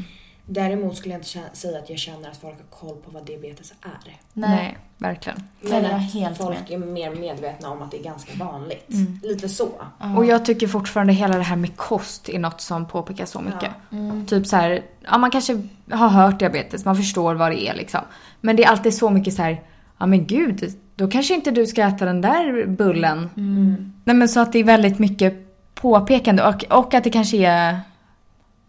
Däremot 0.47 0.97
skulle 0.97 1.15
jag 1.15 1.19
inte 1.19 1.57
säga 1.57 1.79
att 1.79 1.91
jag 1.91 1.99
känner 1.99 2.31
att 2.31 2.37
folk 2.37 2.55
har 2.57 2.89
koll 2.89 2.97
på 2.97 3.11
vad 3.11 3.27
diabetes 3.27 3.75
är. 3.83 4.17
Nej. 4.33 4.79
verkligen. 4.99 5.43
Där 5.61 5.83
är 5.83 5.83
jag 5.83 5.95
att 5.95 6.13
helt 6.13 6.37
folk 6.37 6.71
är 6.71 6.79
mer 6.79 7.15
medvetna 7.15 7.71
om 7.71 7.83
att 7.83 7.91
det 7.91 7.99
är 7.99 8.03
ganska 8.03 8.45
vanligt. 8.45 8.91
Mm. 8.91 9.21
Lite 9.23 9.49
så. 9.49 9.69
Ja. 9.99 10.17
Och 10.17 10.25
jag 10.25 10.45
tycker 10.45 10.69
fortfarande 10.69 11.13
hela 11.13 11.37
det 11.37 11.43
här 11.43 11.57
med 11.57 11.77
kost 11.77 12.29
är 12.29 12.39
något 12.39 12.61
som 12.61 12.87
påpekas 12.87 13.31
så 13.31 13.41
mycket. 13.41 13.71
Ja. 13.91 13.97
Mm. 13.97 14.27
Typ 14.27 14.47
så 14.47 14.57
här, 14.57 14.83
ja 15.01 15.19
man 15.19 15.31
kanske 15.31 15.63
har 15.91 16.09
hört 16.09 16.39
diabetes, 16.39 16.85
man 16.85 16.97
förstår 16.97 17.35
vad 17.35 17.53
det 17.53 17.69
är 17.69 17.75
liksom. 17.75 18.01
Men 18.41 18.57
det 18.57 18.65
är 18.65 18.69
alltid 18.69 18.95
så 18.95 19.11
mycket 19.11 19.35
så 19.35 19.43
här, 19.43 19.63
ja 19.99 20.07
men 20.07 20.27
gud, 20.27 20.75
då 20.97 21.09
kanske 21.09 21.35
inte 21.35 21.51
du 21.51 21.67
ska 21.67 21.83
äta 21.83 22.05
den 22.05 22.21
där 22.21 22.67
bullen. 22.67 23.31
Mm. 23.37 23.93
Nej 24.05 24.17
men 24.17 24.29
så 24.29 24.41
att 24.41 24.53
det 24.53 24.59
är 24.59 24.65
väldigt 24.65 24.99
mycket 24.99 25.35
påpekande 25.75 26.43
och, 26.43 26.65
och 26.79 26.95
att 26.95 27.05
det 27.05 27.11
kanske 27.11 27.37
är 27.37 27.81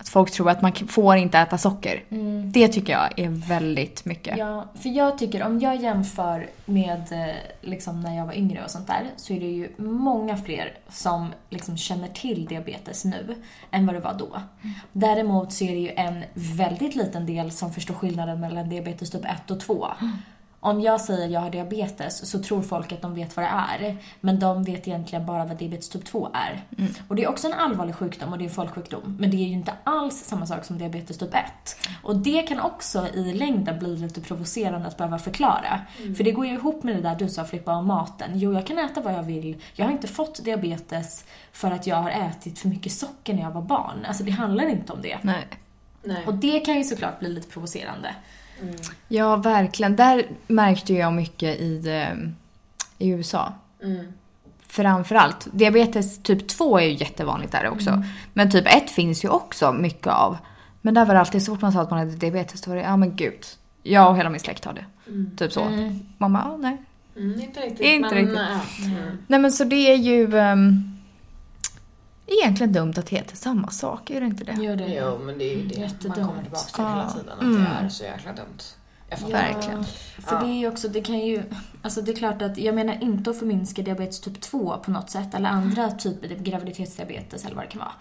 att 0.06 0.10
folk 0.10 0.32
tror 0.32 0.50
att 0.50 0.62
man 0.62 0.74
får 0.74 1.16
inte 1.16 1.40
äta 1.40 1.58
socker. 1.58 2.04
Mm. 2.10 2.52
Det 2.52 2.68
tycker 2.68 2.94
jag 2.94 3.20
är 3.20 3.30
väldigt 3.30 4.06
mycket. 4.06 4.38
Ja, 4.38 4.66
för 4.82 4.90
jag 4.90 5.18
tycker 5.18 5.44
om 5.44 5.60
jag 5.60 5.76
jämför 5.76 6.50
med 6.66 7.12
eh, 7.12 7.36
liksom 7.62 8.02
när 8.02 8.18
jag 8.18 8.26
var 8.26 8.34
yngre 8.34 8.64
och 8.64 8.72
sånt 8.72 8.88
där 8.88 9.04
så 9.16 9.34
är 9.34 9.40
det 9.40 9.46
ju 9.46 9.70
många 9.78 10.38
fler 10.38 10.78
som 10.90 11.34
liksom 11.50 11.78
känner 11.78 12.08
till 12.08 12.46
diabetes 12.46 13.06
nu 13.06 13.36
än 13.72 13.86
vad 13.86 13.96
det 13.96 14.00
var 14.00 14.14
då. 14.14 14.42
Däremot 14.92 15.54
så 15.54 15.64
är 15.64 15.72
det 15.72 15.80
ju 15.80 15.92
en 15.96 16.24
väldigt 16.34 16.96
liten 16.96 17.26
del 17.26 17.52
som 17.52 17.74
förstår 17.74 17.94
skillnaden 17.94 18.40
mellan 18.40 18.70
diabetes 18.70 19.12
typ 19.12 19.26
1 19.26 19.52
och 19.52 19.60
2. 19.60 19.88
Om 20.66 20.82
jag 20.82 21.02
säger 21.02 21.30
jag 21.30 21.42
har 21.42 21.50
diabetes 21.50 22.30
så 22.30 22.40
tror 22.44 22.62
folk 22.62 22.92
att 22.92 23.02
de 23.02 23.16
vet 23.16 23.36
vad 23.36 23.46
det 23.46 23.50
är. 23.50 23.98
Men 24.22 24.40
de 24.40 24.64
vet 24.64 24.88
egentligen 24.88 25.26
bara 25.26 25.46
vad 25.46 25.58
diabetes 25.58 25.90
typ 25.90 26.06
2 26.06 26.30
är. 26.34 26.64
Och 27.08 27.16
det 27.16 27.24
är 27.24 27.30
också 27.30 27.48
en 27.48 27.54
allvarlig 27.54 27.96
sjukdom 27.96 28.32
och 28.32 28.38
det 28.38 28.44
är 28.44 28.50
en 28.50 28.54
folksjukdom. 28.56 29.18
Men 29.20 29.32
det 29.32 29.38
är 29.38 29.48
ju 29.48 29.54
inte 29.54 29.74
alls 29.84 30.24
samma 30.24 30.46
sak 30.46 30.66
som 30.66 30.78
diabetes 30.78 31.18
typ 31.18 31.34
1. 31.34 31.44
Och 32.04 32.16
det 32.16 32.42
kan 32.42 32.60
också 32.60 33.08
i 33.08 33.34
längden 33.34 33.80
bli 33.80 33.98
lite 33.98 34.22
provocerande 34.22 34.88
att 34.88 34.98
behöva 34.98 35.20
förklara. 35.20 35.82
För 36.18 36.24
det 36.24 36.32
går 36.32 36.46
ju 36.46 36.54
ihop 36.54 36.84
med 36.84 36.96
det 36.96 37.02
där 37.02 37.16
du 37.16 37.30
sa 37.30 37.44
Filippa 37.44 37.76
om 37.76 37.88
maten. 37.88 38.30
Jo, 38.34 38.54
jag 38.54 38.68
kan 38.68 38.80
äta 38.80 39.02
vad 39.02 39.14
jag 39.14 39.24
vill. 39.24 39.62
Jag 39.74 39.86
har 39.86 39.92
inte 39.92 40.08
fått 40.08 40.44
diabetes 40.44 41.26
för 41.52 41.72
att 41.72 41.88
jag 41.88 41.96
har 41.96 42.10
ätit 42.10 42.60
för 42.60 42.68
mycket 42.68 42.92
socker 42.92 43.34
när 43.34 43.42
jag 43.42 43.52
var 43.52 43.62
barn. 43.62 44.06
Alltså 44.08 44.24
det 44.24 44.32
handlar 44.32 44.70
inte 44.70 44.94
om 44.94 45.02
det. 45.02 45.18
Nej. 45.22 45.48
Nej. 46.04 46.26
Och 46.26 46.34
det 46.34 46.60
kan 46.60 46.78
ju 46.78 46.84
såklart 46.84 47.20
bli 47.20 47.30
lite 47.30 47.48
provocerande. 47.48 48.16
Mm. 48.62 48.76
Ja, 49.08 49.36
verkligen. 49.36 49.96
Där 49.96 50.26
märkte 50.48 50.94
jag 50.94 51.14
mycket 51.14 51.60
i, 51.60 51.88
eh, 51.88 52.28
i 52.98 53.10
USA. 53.10 53.54
Mm. 53.84 54.06
Framförallt. 54.68 55.48
Diabetes 55.52 56.24
typ 56.24 56.48
2 56.48 56.80
är 56.80 56.84
ju 56.84 56.94
jättevanligt 56.94 57.52
där 57.52 57.70
också. 57.70 58.04
Men 58.34 58.52
typ 58.52 58.68
1 58.68 58.90
finns 58.90 59.26
ju 59.26 59.30
också 59.30 59.74
mycket 59.74 60.08
av. 60.08 60.38
Men 60.82 60.94
där 60.94 61.06
var 61.06 61.14
det 61.14 61.20
alltid 61.20 61.44
så 61.44 61.52
fort 61.52 61.62
man 61.62 61.72
sa 61.72 61.82
att 61.82 61.90
man 61.90 62.00
hade 62.00 62.12
diabetes 62.12 62.62
då 62.62 62.72
var 62.72 62.76
det, 62.76 62.84
ja 62.84 62.98
men 62.98 63.16
gud. 63.16 63.46
Jag 63.84 64.10
och 64.10 64.18
hela 64.18 64.30
min 64.30 64.40
släkt 64.40 64.66
har 64.66 64.74
det. 64.74 64.86
Mm. 65.08 65.32
Typ 65.38 65.52
så. 65.52 65.62
Mm. 65.64 66.00
Mamma, 66.18 66.42
ja 66.46 66.58
nej. 66.58 66.78
Mm, 67.16 67.42
inte 67.42 67.60
riktigt. 67.60 67.80
Inte 67.80 68.16
men, 68.16 68.18
riktigt. 68.18 68.40
ja. 68.80 68.86
Mm. 68.86 69.18
Nej 69.28 69.40
men 69.40 69.52
så 69.52 69.64
det 69.64 69.92
är 69.92 69.96
ju 69.96 70.34
um, 70.34 70.95
egentligen 72.28 72.74
dumt 72.74 72.94
att 72.98 73.06
det 73.08 73.16
heter 73.16 73.36
samma 73.38 73.68
sak, 73.70 74.10
är 74.10 74.20
det 74.22 74.26
inte 74.28 74.44
det? 74.44 74.64
Gör 74.64 74.76
det. 74.76 74.88
Jo, 74.94 75.20
men 75.24 75.38
det 75.38 75.54
är 75.54 75.58
ju 75.58 75.68
det 75.68 75.76
Jättedumt. 75.76 76.18
man 76.18 76.28
kommer 76.28 76.42
tillbaka 76.42 76.64
till 76.74 76.84
hela 76.84 77.04
Ja. 77.08 77.12
tiden. 77.14 77.30
Att 77.38 77.42
Mm. 77.42 77.64
det 77.64 77.70
är 77.86 77.90
så 77.90 78.04
jäkla 78.04 78.34
dumt. 78.34 78.58
Jag 79.10 79.20
fattar. 79.20 79.34
Verkligen. 79.34 79.86
För 80.20 80.36
Ja. 80.36 80.40
det 80.42 80.48
är 80.48 80.54
ju 80.60 80.68
också, 80.68 80.88
det 80.88 81.02
kan 81.02 81.20
ju, 81.20 81.44
alltså 81.82 82.02
det 82.02 82.12
är 82.12 82.16
klart 82.16 82.42
att, 82.42 82.58
jag 82.58 82.76
menar 82.76 83.04
inte 83.04 83.30
att 83.30 83.40
förminska 83.40 83.82
diabetes 83.82 84.22
typ 84.22 84.42
2 84.42 84.78
på 84.78 84.92
något 84.92 85.10
sätt, 85.10 85.34
eller 85.34 85.50
andra 85.50 85.92
typer 85.92 86.32
av 86.36 86.42
graviditetsdiabetes 86.42 87.46
eller 87.46 87.56
vad 87.56 87.66
det 87.66 87.70
kan 87.70 87.80
vara. 87.80 87.92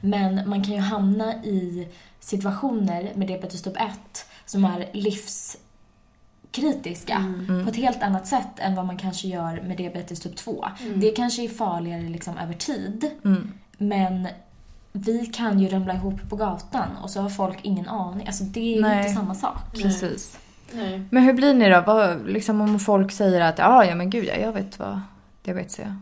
Men 0.00 0.48
man 0.48 0.64
kan 0.64 0.74
ju 0.74 0.80
hamna 0.80 1.34
i 1.44 1.88
situationer 2.20 3.12
med 3.14 3.28
diabetes 3.28 3.62
typ 3.62 3.76
1 3.76 4.26
som 4.44 4.64
är 4.64 4.90
livskritiska 4.92 7.16
Mm. 7.16 7.64
på 7.64 7.70
ett 7.70 7.76
helt 7.76 8.02
annat 8.02 8.26
sätt 8.26 8.58
än 8.58 8.74
vad 8.74 8.86
man 8.86 8.96
kanske 8.96 9.28
gör 9.28 9.62
med 9.66 9.76
diabetes 9.76 10.20
typ 10.20 10.36
2. 10.36 10.64
Det 10.96 11.10
kanske 11.10 11.42
är 11.44 11.48
farligare 11.48 12.02
liksom 12.08 12.38
över 12.38 12.54
tid, 12.54 13.10
Mm. 13.24 13.52
Men 13.88 14.28
vi 14.92 15.26
kan 15.26 15.58
ju 15.60 15.68
ramla 15.68 15.94
ihop 15.94 16.28
på 16.30 16.36
gatan 16.36 16.88
och 17.02 17.10
så 17.10 17.20
har 17.20 17.28
folk 17.28 17.58
ingen 17.62 17.88
aning. 17.88 18.26
Alltså 18.26 18.44
det 18.44 18.60
är 18.60 18.64
ju 18.92 18.98
inte 18.98 19.08
samma 19.14 19.34
sak. 19.34 19.58
Precis. 19.82 20.38
Nej. 20.72 21.02
Men 21.10 21.22
hur 21.22 21.32
blir 21.32 21.54
ni 21.54 21.68
då? 21.70 21.80
Vad, 21.86 22.26
liksom 22.26 22.60
om 22.60 22.78
folk 22.80 23.12
säger 23.12 23.40
att 23.40 23.58
ja, 23.58 23.84
ja 23.84 23.94
men 23.94 24.10
gud 24.10 24.24
ja, 24.24 24.34
jag 24.34 24.52
vet 24.52 24.78
vad 24.78 25.00
diabetes 25.42 25.78
är. 25.78 25.96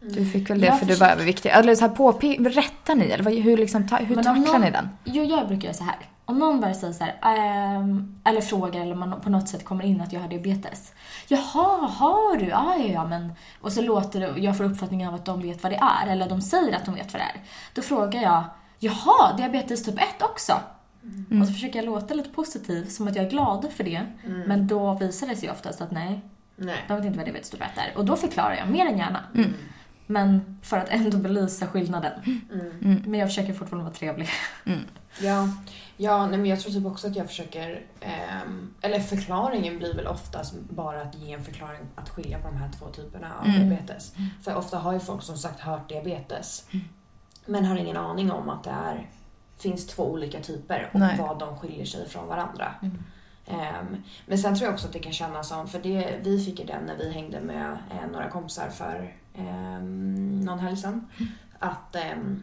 Du 0.00 0.26
fick 0.26 0.50
väl 0.50 0.60
det 0.60 0.66
Jag 0.66 0.78
för 0.78 0.86
du 0.86 0.92
var 0.92 0.96
försöker- 0.98 1.12
överviktig. 1.14 1.50
Eller 1.50 1.74
så 1.74 1.80
här 1.86 1.94
påpe- 1.94 2.48
rättar 2.48 2.94
ni 2.94 3.04
eller 3.04 3.40
hur, 3.42 3.56
liksom, 3.56 3.88
ta, 3.88 3.96
hur 3.96 4.14
Men 4.14 4.24
tacklar 4.24 4.52
någon- 4.52 4.60
ni 4.60 4.70
den? 4.70 4.88
Jo, 5.04 5.24
jag 5.24 5.48
brukar 5.48 5.64
göra 5.64 5.74
så 5.74 5.84
här. 5.84 5.96
Om 6.26 6.38
någon 6.38 6.60
bara 6.60 6.74
säger 6.74 6.92
så 6.92 7.04
här, 7.04 7.18
ehm, 7.22 8.20
eller 8.24 8.40
frågar 8.40 8.80
eller 8.80 8.94
man 8.94 9.20
på 9.20 9.30
något 9.30 9.48
sätt 9.48 9.64
kommer 9.64 9.84
in 9.84 10.00
att 10.00 10.12
jag 10.12 10.20
har 10.20 10.28
diabetes. 10.28 10.92
Jaha, 11.28 11.86
har 11.86 12.36
du? 12.36 12.44
Ja, 12.44 12.76
ja, 12.78 12.84
ja, 12.84 13.06
men... 13.06 13.32
Och 13.60 13.72
så 13.72 13.82
låter 13.82 14.20
det, 14.20 14.40
jag 14.40 14.56
får 14.56 14.64
uppfattningen 14.64 15.08
av 15.08 15.14
att 15.14 15.24
de 15.24 15.42
vet 15.42 15.62
vad 15.62 15.72
det 15.72 15.80
är, 16.02 16.12
eller 16.12 16.28
de 16.28 16.40
säger 16.40 16.76
att 16.76 16.84
de 16.84 16.94
vet 16.94 17.12
vad 17.12 17.22
det 17.22 17.26
är. 17.26 17.42
Då 17.74 17.82
frågar 17.82 18.22
jag, 18.22 18.44
jaha, 18.78 19.36
diabetes 19.36 19.84
typ 19.84 19.98
1 19.98 20.22
också? 20.22 20.52
Och 21.40 21.46
så 21.46 21.52
försöker 21.52 21.78
jag 21.78 21.86
låta 21.86 22.14
lite 22.14 22.30
positiv, 22.30 22.88
som 22.88 23.08
att 23.08 23.16
jag 23.16 23.24
är 23.24 23.30
glad 23.30 23.66
för 23.76 23.84
det. 23.84 24.06
Men 24.46 24.66
då 24.66 24.94
visar 24.94 25.26
det 25.26 25.36
sig 25.36 25.50
oftast 25.50 25.80
att 25.80 25.90
nej, 25.90 26.20
Nej. 26.56 26.84
de 26.88 26.96
vet 26.96 27.04
inte 27.04 27.18
vad 27.18 27.26
diabetes 27.26 27.50
typ 27.50 27.60
1 27.60 27.68
är. 27.76 27.98
Och 27.98 28.04
då 28.04 28.16
förklarar 28.16 28.54
jag 28.54 28.68
mer 28.68 28.86
än 28.86 28.98
gärna. 28.98 29.20
Mm. 29.34 29.54
Men 30.06 30.58
för 30.62 30.76
att 30.78 30.88
ändå 30.88 31.18
belysa 31.18 31.66
skillnaden. 31.66 32.12
Mm. 32.52 33.02
Men 33.06 33.20
jag 33.20 33.28
försöker 33.28 33.52
fortfarande 33.54 33.84
vara 33.84 33.94
trevlig. 33.94 34.28
Ja, 35.22 35.48
ja 35.96 36.26
nej, 36.26 36.38
men 36.38 36.46
jag 36.50 36.60
tror 36.60 36.72
typ 36.72 36.86
också 36.86 37.06
att 37.06 37.16
jag 37.16 37.26
försöker... 37.26 37.82
ehm, 38.00 38.74
eller 38.80 39.00
förklaringen 39.00 39.78
blir 39.78 39.94
väl 39.94 40.06
oftast 40.06 40.54
bara 40.70 41.02
att 41.02 41.14
ge 41.14 41.32
en 41.32 41.44
förklaring 41.44 41.80
att 41.94 42.08
skilja 42.08 42.38
på 42.38 42.48
de 42.48 42.56
här 42.56 42.70
två 42.78 42.86
typerna 42.88 43.32
av 43.40 43.46
Mm. 43.46 43.68
diabetes. 43.68 44.14
För 44.42 44.54
ofta 44.54 44.78
har 44.78 44.92
ju 44.92 45.00
folk 45.00 45.22
som 45.22 45.36
sagt 45.38 45.60
hört 45.60 45.88
diabetes 45.88 46.66
men 47.46 47.64
har 47.64 47.76
ingen 47.76 47.96
aning 47.96 48.30
om 48.30 48.48
att 48.48 48.64
det 48.64 48.70
är, 48.70 49.10
finns 49.58 49.86
två 49.86 50.10
olika 50.12 50.40
typer 50.40 50.90
och 50.92 51.00
Nej. 51.00 51.16
vad 51.18 51.38
de 51.38 51.58
skiljer 51.58 51.84
sig 51.84 52.08
från 52.08 52.28
varandra. 52.28 52.74
Mm. 52.82 52.98
Ehm, 53.46 54.02
men 54.26 54.38
sen 54.38 54.54
tror 54.56 54.66
jag 54.66 54.74
också 54.74 54.86
att 54.86 54.92
det 54.92 54.98
kan 54.98 55.12
kännas 55.12 55.48
som, 55.48 55.68
för 55.68 55.78
det, 55.78 56.18
vi 56.22 56.44
fick 56.44 56.60
ju 56.60 56.66
den 56.66 56.82
när 56.84 56.96
vi 56.96 57.12
hängde 57.12 57.40
med 57.40 57.70
eh, 57.90 58.10
några 58.12 58.30
kompisar 58.30 58.68
för 58.68 59.14
um, 59.38 60.40
någon 60.40 60.58
helg 60.58 60.76
sedan. 60.76 61.08
Att 61.58 61.96
ehm, 61.96 62.42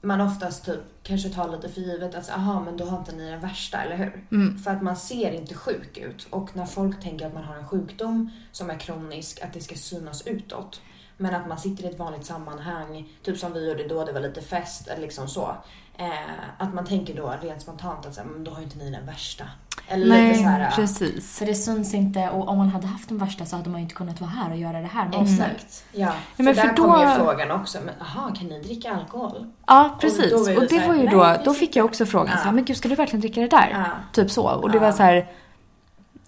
man 0.00 0.20
oftast 0.20 0.64
typ 0.64 0.80
kanske 1.02 1.28
tar 1.28 1.48
lite 1.48 1.68
för 1.68 1.80
givet 1.80 2.14
att 2.14 2.30
aha 2.30 2.62
men 2.64 2.76
då 2.76 2.84
har 2.84 2.98
inte 2.98 3.16
ni 3.16 3.30
den 3.30 3.40
värsta, 3.40 3.78
eller 3.82 3.96
hur? 3.96 4.26
Mm. 4.32 4.58
För 4.58 4.70
att 4.70 4.82
man 4.82 4.96
ser 4.96 5.32
inte 5.32 5.54
sjuk 5.54 5.98
ut 5.98 6.26
och 6.30 6.56
när 6.56 6.66
folk 6.66 7.02
tänker 7.02 7.26
att 7.26 7.34
man 7.34 7.44
har 7.44 7.56
en 7.56 7.68
sjukdom 7.68 8.30
som 8.52 8.70
är 8.70 8.78
kronisk, 8.78 9.40
att 9.42 9.52
det 9.52 9.60
ska 9.60 9.74
synas 9.74 10.26
utåt. 10.26 10.80
Men 11.16 11.34
att 11.34 11.48
man 11.48 11.58
sitter 11.58 11.84
i 11.84 11.86
ett 11.86 11.98
vanligt 11.98 12.26
sammanhang, 12.26 13.08
typ 13.22 13.38
som 13.38 13.52
vi 13.52 13.68
gjorde 13.68 13.88
då, 13.88 14.04
det 14.04 14.12
var 14.12 14.20
lite 14.20 14.42
fest 14.42 14.88
eller 14.88 15.02
liksom 15.02 15.28
så. 15.28 15.56
Eh, 15.98 16.58
att 16.58 16.74
man 16.74 16.86
tänker 16.86 17.16
då 17.16 17.34
rent 17.42 17.62
spontant 17.62 18.06
att 18.06 18.14
så 18.14 18.20
här, 18.20 18.28
men 18.28 18.44
då 18.44 18.50
har 18.50 18.58
ju 18.58 18.64
inte 18.64 18.78
ni 18.78 18.90
den 18.90 19.06
värsta. 19.06 19.44
Eller 19.88 20.06
Nej, 20.06 20.28
lite 20.28 20.38
så 20.42 20.48
här, 20.48 20.70
precis. 20.70 21.38
För 21.38 21.46
det 21.46 21.54
syns 21.54 21.94
inte 21.94 22.28
och 22.30 22.48
om 22.48 22.58
man 22.58 22.68
hade 22.68 22.86
haft 22.86 23.08
den 23.08 23.18
värsta 23.18 23.44
så 23.44 23.56
hade 23.56 23.70
man 23.70 23.80
ju 23.80 23.82
inte 23.82 23.94
kunnat 23.94 24.20
vara 24.20 24.30
här 24.30 24.50
och 24.50 24.56
göra 24.56 24.80
det 24.80 24.86
här 24.86 25.04
med 25.08 25.14
oss. 25.14 25.30
Exakt. 25.32 25.84
Ja, 25.92 26.12
för, 26.36 26.42
men 26.42 26.54
för 26.54 26.62
där 26.62 26.72
då- 26.76 26.82
kommer 26.82 27.10
ju 27.12 27.18
frågan 27.18 27.50
också. 27.50 27.78
Men 27.84 27.94
aha, 28.00 28.30
kan 28.34 28.46
ni 28.46 28.60
dricka 28.62 28.94
alkohol? 28.94 29.46
Ja, 29.66 29.96
precis. 30.00 30.30
då 30.30 30.36
Och, 30.36 30.46
var 30.46 30.66
det 30.68 30.78
här, 30.78 30.88
var 30.88 30.94
ju 30.94 31.02
nej, 31.02 31.12
då, 31.14 31.36
vi 31.38 31.44
då 31.44 31.54
fick- 31.54 31.76
jag 31.76 31.84
också 31.86 32.06
frågan 32.06 32.28
Ja. 32.30 32.36
så 32.36 32.44
här, 32.44 32.52
men 32.52 32.64
gud 32.64 32.76
ska 32.76 32.88
du 32.88 32.94
verkligen 32.94 33.20
dricka 33.20 33.40
det 33.40 33.48
där? 33.48 33.68
Ja. 33.72 33.84
Typ 34.12 34.30
så. 34.30 34.42
Och 34.48 34.70
det 34.70 34.76
Ja. 34.76 34.82
var 34.82 34.92
så 34.92 35.02
här, 35.02 35.26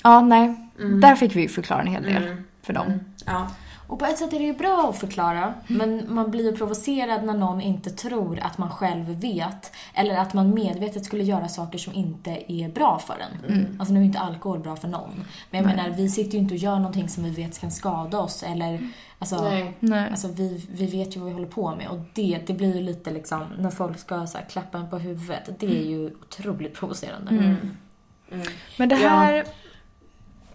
ja 0.03 0.21
nej, 0.21 0.71
Mm. 0.81 1.01
där 1.01 1.14
fick 1.14 1.37
vi 1.37 1.42
ju 1.42 1.49
förklara 1.49 1.81
en 1.81 1.87
hel 1.87 2.03
del 2.03 2.23
Mm. 2.27 2.44
för 2.62 2.73
dem. 2.73 2.87
Mm. 2.87 3.01
Ja. 3.27 3.47
Och 3.88 3.98
på 3.98 4.05
ett 4.05 4.18
sätt 4.18 4.33
är 4.33 4.38
det 4.38 4.44
ju 4.44 4.55
bra 4.55 4.90
att 4.90 4.98
förklara, 4.98 5.55
men 5.66 6.14
man 6.14 6.31
blir 6.31 6.51
ju 6.51 6.57
provocerad 6.57 7.24
när 7.24 7.35
någon 7.35 7.61
inte 7.61 7.90
tror 7.90 8.38
att 8.40 8.59
man 8.59 8.70
själv 8.70 9.05
vet. 9.07 9.72
Eller 9.94 10.16
att 10.16 10.35
man 10.35 10.55
medvetet 10.55 11.05
skulle 11.05 11.24
göra 11.24 11.48
saker 11.48 11.79
som 11.79 11.94
inte 11.94 12.53
är 12.53 12.68
bra 12.68 12.98
för 12.98 13.14
en. 13.14 13.77
Alltså 13.79 13.94
nu 13.94 14.01
är 14.01 14.05
inte 14.05 14.18
alkohol 14.18 14.59
bra 14.59 14.77
för 14.77 14.88
någon. 14.88 15.24
Men 15.51 15.61
jag 15.61 15.66
Nej. 15.66 15.77
menar, 15.77 15.96
vi 15.96 16.09
sitter 16.09 16.33
ju 16.33 16.38
inte 16.38 16.55
och 16.55 16.61
gör 16.61 16.77
någonting 16.77 17.09
som 17.09 17.24
vi 17.24 17.31
vet 17.31 17.61
kan 17.61 17.70
skada 17.70 18.18
oss. 18.18 18.42
Eller, 18.42 18.88
alltså, 19.18 19.42
Nej. 19.42 19.77
Nej. 19.81 20.11
Alltså 20.11 20.29
vi, 20.29 20.66
vi 20.70 20.87
vet 20.87 21.16
ju 21.16 21.20
vad 21.20 21.29
vi 21.29 21.35
håller 21.35 21.46
på 21.46 21.74
med 21.77 21.88
och 21.88 21.98
det, 22.14 22.40
det 22.46 22.53
blir 22.53 22.77
ju 22.77 22.83
lite 22.83 23.11
liksom, 23.11 23.44
när 23.59 23.70
folk 23.70 23.98
ska 23.98 24.27
så 24.27 24.38
här, 24.38 24.44
klappa 24.44 24.79
en 24.79 24.90
på 24.90 24.98
huvudet, 24.98 25.51
det 25.59 25.66
är 25.66 25.87
ju 25.87 26.07
otroligt 26.07 26.74
provocerande. 26.74 27.31
Mm. 27.31 27.57
Mm. 28.33 28.46
Men 28.77 28.88
det 28.88 29.01
Ja. 29.01 29.42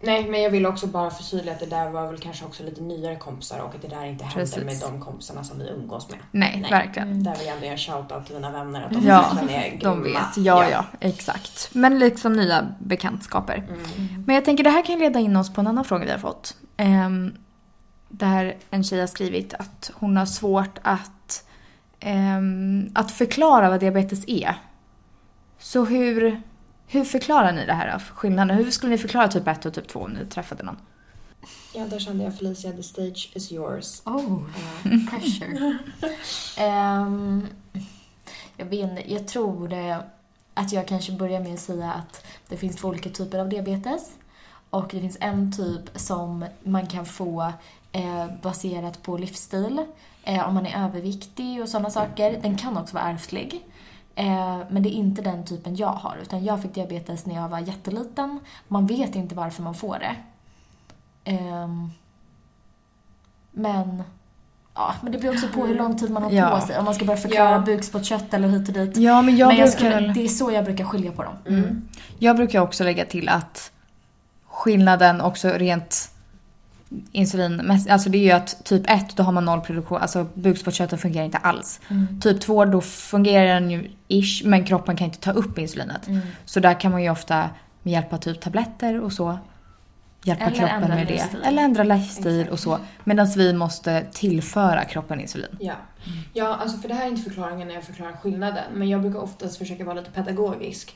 Nej, 0.05 0.29
men 0.29 0.41
jag 0.41 0.49
vill 0.49 0.65
också 0.65 0.87
bara 0.87 1.09
förtydliga 1.09 1.53
att 1.53 1.59
det 1.59 1.65
där 1.65 1.89
var 1.89 2.07
väl 2.07 2.17
kanske 2.17 2.45
också 2.45 2.63
lite 2.63 2.81
nyare 2.81 3.15
kompisar 3.15 3.59
och 3.59 3.75
att 3.75 3.81
det 3.81 3.87
där 3.87 4.05
inte 4.05 4.25
händer 4.25 4.41
Precis. 4.41 4.63
med 4.63 4.91
de 4.91 5.01
kompisarna 5.01 5.43
som 5.43 5.59
vi 5.59 5.69
umgås 5.69 6.09
med. 6.09 6.19
nej, 6.31 6.59
Nej. 6.61 6.71
verkligen. 6.71 7.23
Där 7.23 7.35
vill 7.35 7.45
jag 7.47 7.55
ändå 7.55 7.67
göra 7.67 7.77
shoutout 7.77 8.25
till 8.25 8.35
mina 8.35 8.51
vänner 8.51 8.81
att 8.83 8.91
de 8.93 9.07
Ja, 9.07 9.31
verkligen 9.35 9.63
är 9.63 9.69
grymma. 9.69 9.95
De 9.95 10.03
vet, 10.03 10.37
ja, 10.37 10.69
ja 10.69 10.85
exakt. 10.99 11.69
Men 11.73 11.99
liksom 11.99 12.33
nya 12.33 12.67
bekantskaper. 12.79 13.57
Mm. 13.57 14.23
Men 14.25 14.35
jag 14.35 14.45
tänker 14.45 14.63
det 14.63 14.69
här 14.69 14.85
kan 14.85 14.99
leda 14.99 15.19
in 15.19 15.35
oss 15.35 15.53
på 15.53 15.61
en 15.61 15.67
annan 15.67 15.85
fråga 15.85 16.05
vi 16.05 16.11
har 16.11 16.17
fått. 16.17 16.57
Um, 16.77 17.33
där 18.09 18.55
en 18.69 18.83
tjej 18.83 18.99
har 18.99 19.07
skrivit 19.07 19.53
att 19.53 19.91
hon 19.93 20.17
har 20.17 20.25
svårt 20.25 20.79
att, 20.81 21.45
ehm, 21.99 22.91
att 22.95 23.11
förklara 23.11 23.69
vad 23.69 23.79
diabetes 23.79 24.23
är. 24.27 24.55
Så 25.59 25.85
hur, 25.85 26.41
hur 26.87 27.03
förklarar 27.03 27.51
ni 27.51 27.65
det 27.65 27.73
här? 27.73 27.91
då? 27.93 27.99
Skillnaden? 28.15 28.57
Hur 28.57 28.71
skulle 28.71 28.91
ni 28.91 28.97
förklara 28.97 29.27
typ 29.27 29.47
1 29.47 29.65
och 29.65 29.73
typ 29.73 29.87
2 29.87 29.99
om 29.99 30.11
ni 30.11 30.25
träffade 30.25 30.63
någon? 30.63 30.77
Ja, 31.75 31.85
där 31.85 31.99
kände 31.99 32.23
jag 32.23 32.37
Felicia, 32.37 32.71
the 32.71 32.83
stage 32.83 33.31
is 33.35 33.51
yours. 33.51 34.01
Oh, 34.05 34.41
Ja. 34.83 34.89
pressure. 35.09 35.77
Ehm, 36.57 37.47
jag 38.57 38.65
vet 38.65 38.89
inte, 38.89 39.13
jag 39.13 39.27
tror 39.27 39.73
att 40.53 40.71
jag 40.73 40.87
kanske 40.87 41.11
börjar 41.11 41.39
med 41.39 41.53
att 41.53 41.59
säga 41.59 41.91
att 41.91 42.25
det 42.49 42.57
finns 42.57 42.75
två 42.75 42.87
olika 42.87 43.09
typer 43.09 43.39
av 43.39 43.49
diabetes. 43.49 44.11
Och 44.69 44.87
det 44.91 44.99
finns 44.99 45.17
en 45.19 45.51
typ 45.51 45.99
som 45.99 46.45
man 46.63 46.87
kan 46.87 47.05
få 47.05 47.53
eh, 47.91 48.27
baserat 48.41 49.03
på 49.03 49.17
livsstil. 49.17 49.85
Eh, 50.23 50.47
om 50.47 50.53
man 50.53 50.65
är 50.65 50.85
överviktig 50.85 51.61
och 51.61 51.69
sådana 51.69 51.89
saker. 51.89 52.39
Den 52.41 52.57
kan 52.57 52.77
också 52.77 52.95
vara 52.95 53.05
ärftlig. 53.05 53.65
Eh, 54.15 54.57
men 54.69 54.83
det 54.83 54.89
är 54.89 54.97
inte 54.97 55.21
den 55.21 55.45
typen 55.45 55.75
jag 55.75 55.87
har. 55.87 56.17
Utan 56.21 56.43
jag 56.45 56.61
fick 56.61 56.73
diabetes 56.73 57.25
när 57.25 57.35
jag 57.35 57.49
var 57.49 57.59
jätteliten. 57.59 58.39
Man 58.67 58.87
vet 58.87 59.15
inte 59.15 59.35
varför 59.35 59.63
man 59.63 59.75
får 59.75 59.99
det. 59.99 60.15
Ehm, 61.31 61.89
men... 63.51 64.03
Ja, 64.75 64.95
men 65.01 65.11
det 65.11 65.17
beror 65.17 65.33
också 65.33 65.47
på 65.47 65.65
hur 65.65 65.75
lång 65.75 65.97
tid 65.97 66.11
man 66.11 66.23
har 66.23 66.31
Ja. 66.31 66.49
på 66.59 66.67
sig. 66.67 66.77
Om 66.79 66.85
man 66.85 66.95
ska 66.95 67.05
börja 67.05 67.17
förklara 67.21 67.51
Ja. 67.51 67.59
bukspottkött 67.59 68.33
eller 68.33 68.47
hit 68.47 68.67
och 68.67 68.73
dit. 68.73 68.97
Ja, 68.97 69.21
men 69.21 69.37
jag, 69.37 69.47
men 69.47 69.57
jag 69.57 69.65
brukar, 69.69 69.77
skulle, 69.97 70.13
det 70.13 70.23
är 70.23 70.27
så 70.27 70.51
jag 70.51 70.65
brukar 70.65 70.85
skilja 70.85 71.11
på 71.11 71.23
dem. 71.23 71.33
Mm. 71.47 71.87
jag 72.19 72.35
brukar 72.35 72.59
också 72.61 72.83
lägga 72.83 73.05
till 73.05 73.29
att 73.29 73.71
skillnaden 74.47 75.21
också 75.21 75.49
rent 75.49 76.11
insulin, 77.11 77.79
alltså 77.89 78.09
det 78.09 78.17
är 78.17 78.23
ju 78.23 78.31
att 78.31 78.65
typ 78.65 78.89
1 78.89 79.15
då 79.15 79.23
har 79.23 79.31
man 79.31 79.45
noll 79.45 79.61
produktion, 79.61 79.97
alltså 80.01 80.27
bukspottkörteln 80.33 80.99
fungerar 80.99 81.25
inte 81.25 81.37
alls. 81.37 81.79
Mm. 81.89 82.21
Typ 82.21 82.41
2 82.41 82.65
då 82.65 82.81
fungerar 82.81 83.53
den 83.53 83.71
ju 83.71 83.91
ish 84.07 84.45
men 84.45 84.65
kroppen 84.65 84.95
kan 84.95 85.05
inte 85.05 85.19
ta 85.19 85.31
upp 85.31 85.57
insulinet. 85.57 86.07
Mm. 86.07 86.21
Så 86.45 86.59
där 86.59 86.79
kan 86.79 86.91
man 86.91 87.03
ju 87.03 87.09
ofta 87.09 87.49
med 87.83 87.93
hjälp 87.93 88.13
av 88.13 88.17
typ 88.17 88.41
tabletter 88.41 89.01
och 89.01 89.13
så 89.13 89.37
hjälpa 90.23 90.45
Eller 90.45 90.57
kroppen 90.57 90.89
med 90.89 91.07
det. 91.07 91.13
livsstil. 91.13 91.39
Eller 91.45 91.61
ändra 91.61 91.83
livsstil 91.83 92.39
Exakt. 92.39 92.51
och 92.51 92.59
så. 92.59 92.79
Medan 93.03 93.27
vi 93.35 93.53
måste 93.53 94.05
tillföra 94.11 94.83
kroppen 94.85 95.19
insulin. 95.19 95.57
Ja. 95.59 95.73
ja, 96.33 96.55
alltså 96.55 96.77
för 96.77 96.87
det 96.87 96.93
här 96.93 97.05
är 97.05 97.09
inte 97.09 97.21
förklaringen 97.21 97.67
när 97.67 97.75
jag 97.75 97.83
förklarar 97.83 98.13
skillnaden, 98.13 98.63
men 98.73 98.89
jag 98.89 99.01
brukar 99.01 99.19
oftast 99.19 99.57
försöka 99.57 99.85
vara 99.85 99.95
lite 99.95 100.11
pedagogisk. 100.11 100.95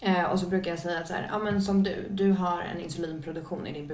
Eh, 0.00 0.22
och 0.24 0.40
så 0.40 0.46
brukar 0.46 0.70
jag 0.70 0.78
säga 0.78 0.98
att 0.98 1.08
så 1.08 1.14
här, 1.14 1.28
ja 1.32 1.38
men 1.38 1.62
som 1.62 1.82
du, 1.82 2.06
du 2.10 2.32
har 2.32 2.62
en 2.62 2.80
insulinproduktion 2.80 3.66
i 3.66 3.72
din 3.72 3.86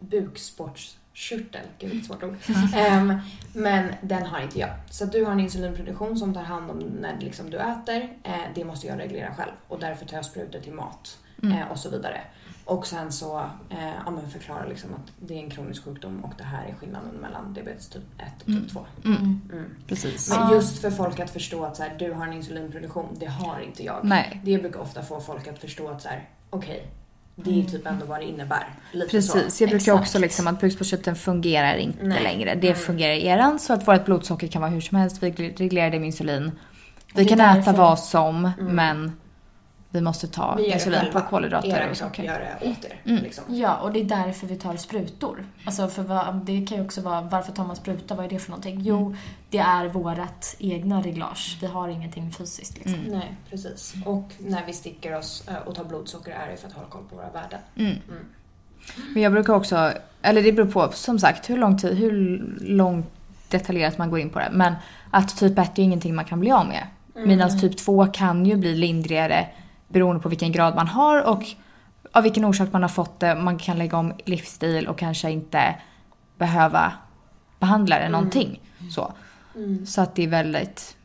bukspottkörtel. 0.00 1.66
Gud 1.78 1.90
vilket 1.90 2.06
svårt 2.06 2.22
ord. 2.22 2.36
Ehm, 2.76 3.14
men 3.52 3.94
den 4.02 4.22
har 4.26 4.40
inte 4.40 4.58
jag. 4.58 4.70
Så 4.90 5.04
att 5.04 5.12
du 5.12 5.24
har 5.24 5.32
en 5.32 5.40
insulinproduktion 5.40 6.18
som 6.18 6.34
tar 6.34 6.42
hand 6.42 6.70
om 6.70 6.78
när 6.78 7.20
liksom 7.20 7.50
du 7.50 7.56
äter. 7.56 8.08
Eh, 8.22 8.34
det 8.54 8.64
måste 8.64 8.86
jag 8.86 8.98
reglera 8.98 9.34
själv 9.34 9.52
och 9.68 9.80
därför 9.80 10.06
tar 10.06 10.16
jag 10.16 10.24
sprutor 10.24 10.60
till 10.60 10.72
mat 10.72 11.18
Mm. 11.42 11.58
eh, 11.58 11.70
och 11.70 11.78
så 11.78 11.90
vidare. 11.90 12.20
Och 12.64 12.86
sen 12.86 13.12
så 13.12 13.38
eh, 13.70 13.88
ja, 14.06 14.10
men 14.10 14.30
förklara 14.30 14.66
liksom 14.66 14.90
att 14.94 15.12
det 15.28 15.34
är 15.34 15.38
en 15.38 15.50
kronisk 15.50 15.84
sjukdom 15.84 16.24
och 16.24 16.32
det 16.38 16.44
här 16.44 16.64
är 16.68 16.74
skillnaden 16.74 17.10
mellan 17.22 17.54
diabetes 17.54 17.88
typ 17.88 18.02
1 18.18 18.26
och 18.40 18.46
typ 18.46 18.70
2. 18.72 18.86
Mm. 19.04 19.40
Mm. 19.52 19.64
Precis. 19.86 20.30
Men 20.30 20.50
just 20.52 20.78
för 20.78 20.90
folk 20.90 21.20
att 21.20 21.30
förstå 21.30 21.64
att 21.64 21.76
så 21.76 21.82
här, 21.82 21.94
du 21.98 22.12
har 22.12 22.26
en 22.26 22.32
insulinproduktion, 22.32 23.06
det 23.20 23.26
har 23.26 23.60
inte 23.60 23.84
jag. 23.84 24.00
Nej. 24.04 24.40
Det 24.44 24.58
brukar 24.58 24.80
ofta 24.80 25.02
få 25.02 25.20
folk 25.20 25.48
att 25.48 25.58
förstå 25.58 25.88
att 25.88 26.02
så 26.02 26.08
här, 26.08 26.28
okej, 26.50 26.86
det 27.36 27.60
är 27.60 27.64
typ 27.64 27.86
ändå 27.86 28.06
vad 28.06 28.20
det 28.20 28.24
innär. 28.24 28.68
Lite 28.92 29.10
Precis, 29.10 29.54
så. 29.56 29.62
jag 29.64 29.70
brukar 29.70 29.92
Exakt. 29.92 30.00
också 30.00 30.18
liksom 30.18 30.46
att 30.46 30.60
bukspottkörteln 30.60 31.16
fungerar 31.16 31.76
inte 31.76 32.04
Nej. 32.06 32.22
längre. 32.22 32.54
Det 32.54 32.66
Mm. 32.68 32.80
fungerar 32.80 33.12
i 33.12 33.26
eran 33.26 33.58
så 33.58 33.72
att 33.72 33.88
vårt 33.88 34.04
blodsocker 34.04 34.46
kan 34.46 34.62
vara 34.62 34.70
hur 34.70 34.80
som 34.80 34.98
helst. 34.98 35.22
Vi 35.22 35.30
reglerar 35.56 35.90
det 35.90 35.98
med 35.98 36.06
insulin. 36.06 36.52
det 37.14 37.22
Vi 37.22 37.32
är 37.32 37.36
kan 37.36 37.40
äta 37.58 37.72
vad 37.72 37.98
som 37.98 38.44
Mm. 38.58 38.74
men 38.74 39.12
vi 39.94 40.00
måste 40.00 40.28
ta 40.28 40.54
Vi 40.54 40.72
insulin 40.72 41.00
själva. 41.00 41.20
på 41.20 41.28
kolhydrater 41.28 41.68
Er 41.68 41.90
och 41.90 41.96
socker. 41.96 42.22
gör 42.22 42.38
det 42.60 42.70
åt 42.70 42.84
er. 42.84 43.00
Mm. 43.10 43.22
Liksom. 43.22 43.44
Ja, 43.48 43.76
och 43.76 43.92
det 43.92 44.00
är 44.00 44.04
därför 44.04 44.46
vi 44.46 44.56
tar 44.56 44.76
sprutor. 44.76 45.46
Alltså 45.66 45.88
för 45.88 46.02
vad, 46.02 46.34
det 46.44 46.66
kan 46.66 46.78
ju 46.78 46.84
också 46.84 47.00
vara, 47.00 47.20
varför 47.20 47.52
tar 47.52 47.64
man 47.64 47.76
spruta? 47.76 48.14
Vad 48.14 48.24
är 48.24 48.30
det 48.30 48.38
för 48.38 48.50
någonting? 48.50 48.80
Jo, 48.80 49.16
det 49.50 49.58
är 49.58 49.86
vårat 49.88 50.56
egna 50.58 51.02
reglage. 51.02 51.58
Vi 51.60 51.66
har 51.66 51.88
ingenting 51.88 52.30
fysiskt 52.32 52.74
liksom. 52.78 52.94
Mm. 52.94 53.18
Nej, 53.18 53.34
precis. 53.50 53.94
Och 54.06 54.32
när 54.38 54.66
vi 54.66 54.72
sticker 54.72 55.18
oss 55.18 55.44
eh, 55.48 55.54
och 55.56 55.74
tar 55.74 55.84
blodsocker 55.84 56.30
är 56.32 56.50
det 56.50 56.56
för 56.56 56.68
att 56.68 56.74
hålla 56.74 56.86
koll 56.88 57.02
på 57.10 57.16
våra 57.16 57.30
värden. 57.30 57.60
Mm. 57.76 57.90
Mm. 58.08 58.24
Men 59.14 59.22
jag 59.22 59.32
brukar 59.32 59.54
också, 59.54 59.92
eller 60.22 60.42
det 60.42 60.52
beror 60.52 60.66
på 60.66 60.90
som 60.92 61.18
sagt 61.18 61.50
hur 61.50 61.56
lång 61.56 61.78
tid, 61.78 61.96
hur 61.98 62.44
långt 62.60 63.06
detaljerat 63.48 63.98
man 63.98 64.10
går 64.10 64.18
in 64.18 64.30
på 64.30 64.38
det. 64.38 64.48
Men 64.52 64.74
att 65.10 65.36
typ 65.36 65.58
1 65.58 65.78
är 65.78 65.82
ingenting 65.82 66.14
man 66.14 66.24
kan 66.24 66.40
bli 66.40 66.50
av 66.50 66.66
med. 66.66 66.86
Mm. 67.16 67.28
Medan 67.28 67.60
typ 67.60 67.76
2 67.78 68.06
kan 68.06 68.46
ju 68.46 68.56
bli 68.56 68.74
lindrigare 68.74 69.46
beroende 69.94 70.22
på 70.22 70.28
vilken 70.28 70.52
grad 70.52 70.74
man 70.74 70.88
har 70.88 71.22
och 71.22 71.44
av 72.12 72.22
vilken 72.22 72.44
orsak 72.44 72.72
man 72.72 72.82
har 72.82 72.88
fått 72.88 73.20
det. 73.20 73.34
Man 73.34 73.58
kan 73.58 73.78
lägga 73.78 73.96
om 73.98 74.12
livsstil 74.24 74.88
och 74.88 74.98
kanske 74.98 75.30
inte 75.30 75.76
behöva 76.38 76.92
behandla 77.58 77.98
det 77.98 78.08
någonting. 78.08 78.60
Så. 78.90 79.12
Mm. 79.56 79.86
så 79.86 80.00
att 80.00 80.14
det 80.14 80.22
är 80.22 80.28
väldigt... 80.28 80.96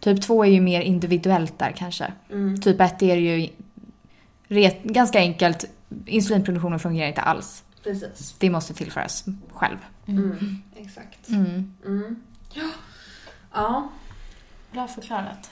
Typ 0.00 0.22
2 0.22 0.44
är 0.44 0.48
ju 0.48 0.60
mer 0.60 0.80
individuellt 0.80 1.58
där 1.58 1.72
kanske. 1.76 2.12
Mm. 2.30 2.60
Typ 2.60 2.80
1 2.80 3.02
är 3.02 3.16
ju 3.16 3.48
ret, 4.48 4.82
ganska 4.82 5.18
enkelt. 5.18 5.64
Insulinproduktionen 6.06 6.78
fungerar 6.78 7.08
inte 7.08 7.20
alls. 7.20 7.64
Precis. 7.82 8.34
Det 8.38 8.50
måste 8.50 8.74
tillföras 8.74 9.24
själv. 9.52 9.76
Mm. 10.06 10.62
Exakt. 10.76 11.28
Mm. 11.28 11.74
Mm. 11.86 12.16
Ja. 12.52 12.68
Ja. 13.52 13.88
Bra 14.72 14.88
förklarat. 14.88 15.50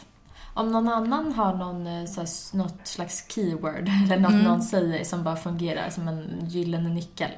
Om 0.54 0.72
någon 0.72 0.88
annan 0.88 1.32
har 1.32 1.54
någon, 1.54 1.86
eh, 1.86 2.04
så 2.06 2.20
här, 2.20 2.56
något 2.56 2.86
slags 2.86 3.24
keyword 3.28 3.88
eller 4.04 4.16
något 4.20 4.32
Mm. 4.32 4.44
någon 4.44 4.62
säger 4.62 5.04
som 5.04 5.24
bara 5.24 5.36
fungerar 5.36 5.90
som 5.90 6.08
en 6.08 6.46
gyllene 6.48 6.88
nyckel, 6.88 7.30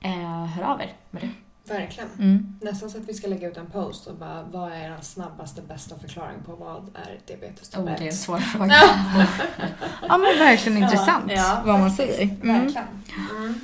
eh, 0.00 0.44
hör 0.46 0.62
av 0.62 0.80
er 0.80 0.92
med 1.10 1.22
det. 1.22 1.30
Verkligen. 1.74 2.08
Mm. 2.18 2.58
Nästan 2.62 2.90
så 2.90 2.98
att 2.98 3.04
vi 3.08 3.14
ska 3.14 3.26
lägga 3.28 3.48
ut 3.48 3.56
en 3.56 3.66
post 3.66 4.06
och 4.06 4.16
bara 4.16 4.42
vad 4.42 4.72
är 4.72 4.76
er 4.76 4.96
snabbaste 5.00 5.62
bästa 5.62 5.98
förklaring 5.98 6.36
på 6.46 6.56
vad 6.56 6.76
är 6.94 7.18
diabetes 7.26 7.68
typ 7.68 7.80
Oh, 7.80 7.84
det 7.84 7.90
är 7.90 8.00
en 8.00 8.08
1? 8.08 8.14
svår 8.14 8.38
fråga. 8.38 8.74
Ja 10.08 10.18
men 10.18 10.38
verkligen 10.38 10.82
intressant 10.82 11.24
ja, 11.32 11.62
vad 11.66 11.80
man 11.80 11.90
säger. 11.90 12.22
Mm. 12.22 12.58
Verkligen. 12.64 12.86
Mm. 13.36 13.60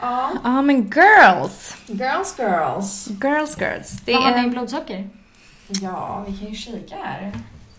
Ja. 0.00 0.30
Ja 0.44 0.62
men 0.62 0.76
girls! 0.82 1.76
Girls 1.86 2.38
girls. 2.38 3.08
Girls 3.22 3.60
girls. 3.60 3.90
Det 4.04 4.14
Vad 4.14 4.22
har 4.22 4.30
ni 4.42 4.46
är... 4.46 4.50
blodsocker? 4.50 5.08
Ja, 5.68 6.24
vi 6.28 6.36
kan 6.38 6.48
ju 6.48 6.54
kika 6.54 6.96
här. 6.96 7.32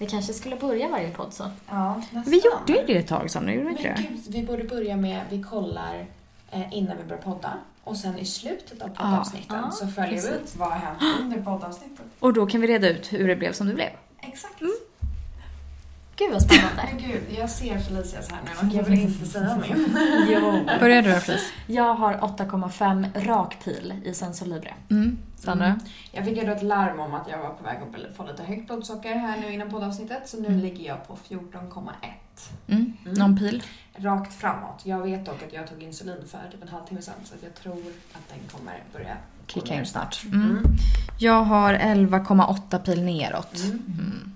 Vi 0.04 0.10
kanske 0.10 0.34
skulle 0.34 0.56
börja 0.56 0.88
varje 0.90 1.10
podd 1.10 1.34
så. 1.34 1.44
Ja, 1.70 1.96
nästan. 2.12 2.32
Vi 2.32 2.42
gjorde 2.46 2.82
ju 2.82 2.86
det 2.88 3.00
ett 3.00 3.08
tag 3.08 3.32
sedan, 3.32 3.54
gjorde 3.54 3.64
vi 3.64 3.70
inte 3.70 3.84
Men 3.84 3.96
det? 3.96 4.10
gud, 4.10 4.20
vi 4.28 4.44
borde 4.44 4.64
börja 4.64 4.98
med, 4.98 5.22
vi 5.30 5.44
kollar 5.44 6.06
eh, 6.52 6.74
innan 6.74 6.98
vi 6.98 7.04
börjar 7.04 7.22
podda. 7.22 7.54
Och 7.84 7.98
sen 7.98 8.18
i 8.20 8.26
slutet 8.26 8.82
av 8.82 8.88
poddavsnitten 8.88 9.60
Ja, 9.64 9.72
så 9.72 9.88
följer 9.88 10.22
vi 10.22 10.28
upp 10.28 10.42
precis. 10.42 10.56
vad 10.56 10.68
har 10.72 10.78
hänt 10.78 11.22
under 11.22 11.42
poddavsnittet. 11.42 12.06
Och 12.20 12.34
då 12.34 12.46
kan 12.46 12.62
vi 12.62 12.68
reda 12.68 12.90
ut 12.90 13.14
hur 13.14 13.28
det 13.28 13.36
blev 13.36 13.52
som 13.54 13.68
det 13.68 13.74
blev. 13.74 13.90
Exakt. 14.22 14.60
Gud 16.16 16.32
vad 16.32 16.42
spännande. 16.42 16.90
Men 16.92 17.10
gud, 17.10 17.22
jag 17.40 17.50
ser 17.50 17.80
Felicias 17.80 18.32
här 18.32 18.40
nu 18.46 18.68
och 18.68 18.76
jag 18.76 18.84
vill 18.84 19.00
inte 19.00 19.26
säga 19.26 19.58
min. 19.62 19.98
jo. 20.30 20.66
Börjar 20.80 21.02
du 21.02 21.12
då 21.12 21.20
Felice? 21.20 21.52
Jag 21.68 21.94
har 21.94 22.14
8,5 22.14 23.26
rak 23.28 23.58
pil 23.64 23.94
i 24.06 24.14
Sensor 24.14 24.46
Libre. 24.46 24.74
Mm. 24.92 25.18
Sandra? 25.44 25.66
Mm. 25.66 25.80
Jag 26.12 26.26
fick 26.26 26.38
ju 26.38 26.46
då 26.46 26.52
ett 26.52 26.64
larm 26.64 27.00
om 27.00 27.14
att 27.14 27.28
jag 27.30 27.38
var 27.40 27.50
på 27.50 27.64
väg 27.64 27.78
att 28.10 28.16
få 28.16 28.26
lite 28.26 28.44
högt 28.44 28.68
blodsocker 28.68 29.16
här 29.16 29.42
nu 29.42 29.54
innan 29.54 29.70
poddavsnittet. 29.70 30.30
Så 30.30 30.42
nu 30.42 30.50
ligger 30.50 30.86
jag 30.88 31.08
på 31.08 31.16
14,1. 31.16 31.92
Mm. 32.68 32.94
Mm. 33.06 33.14
Någon 33.20 33.38
pil? 33.38 33.64
Rakt 33.96 34.34
framåt. 34.34 34.82
Jag 34.86 35.02
vet 35.02 35.26
dock 35.26 35.44
att 35.44 35.54
jag 35.54 35.68
tog 35.68 35.84
insulin 35.84 36.28
för 36.28 36.40
typ 36.52 36.62
en 36.62 36.68
halvtimme 36.68 37.02
sedan 37.02 37.14
så 37.24 37.36
jag 37.44 37.56
tror 37.56 37.74
att 38.14 38.30
den 38.30 38.40
kommer 38.52 38.84
börja 38.94 39.18
Kicka 39.48 39.76
in 39.76 39.86
snart. 39.86 40.24
Mm. 40.26 40.50
Mm. 40.50 40.64
Jag 41.20 41.44
har 41.44 41.74
11,8 41.74 42.80
pil 42.80 43.04
neråt. 43.04 43.58
Mm. 43.64 43.72
Mm. 43.88 44.32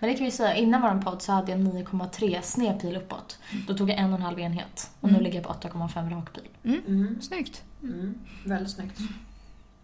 Men 0.00 0.10
det 0.10 0.16
kan 0.16 0.24
vi 0.24 0.30
säga, 0.30 0.54
innan 0.54 0.82
vår 0.82 1.02
podd 1.02 1.22
så 1.22 1.32
hade 1.32 1.50
jag 1.52 1.60
9,3 1.60 2.40
sned 2.42 2.80
pil 2.80 2.96
uppåt. 2.96 3.38
Då 3.68 3.74
tog 3.74 3.90
jag 3.90 3.98
en 3.98 4.12
och 4.12 4.18
en 4.18 4.22
halv 4.22 4.40
enhet. 4.40 4.90
Och 5.00 5.08
nu 5.08 5.14
Mm. 5.14 5.24
ligger 5.24 5.36
jag 5.38 5.44
på 5.44 5.68
8,5 5.68 6.10
rak 6.10 6.32
pil. 6.32 6.48
Mm. 6.86 7.18
Snyggt. 7.22 7.62
Mm. 7.82 8.14
Väldigt 8.44 8.70
snyggt. 8.72 8.98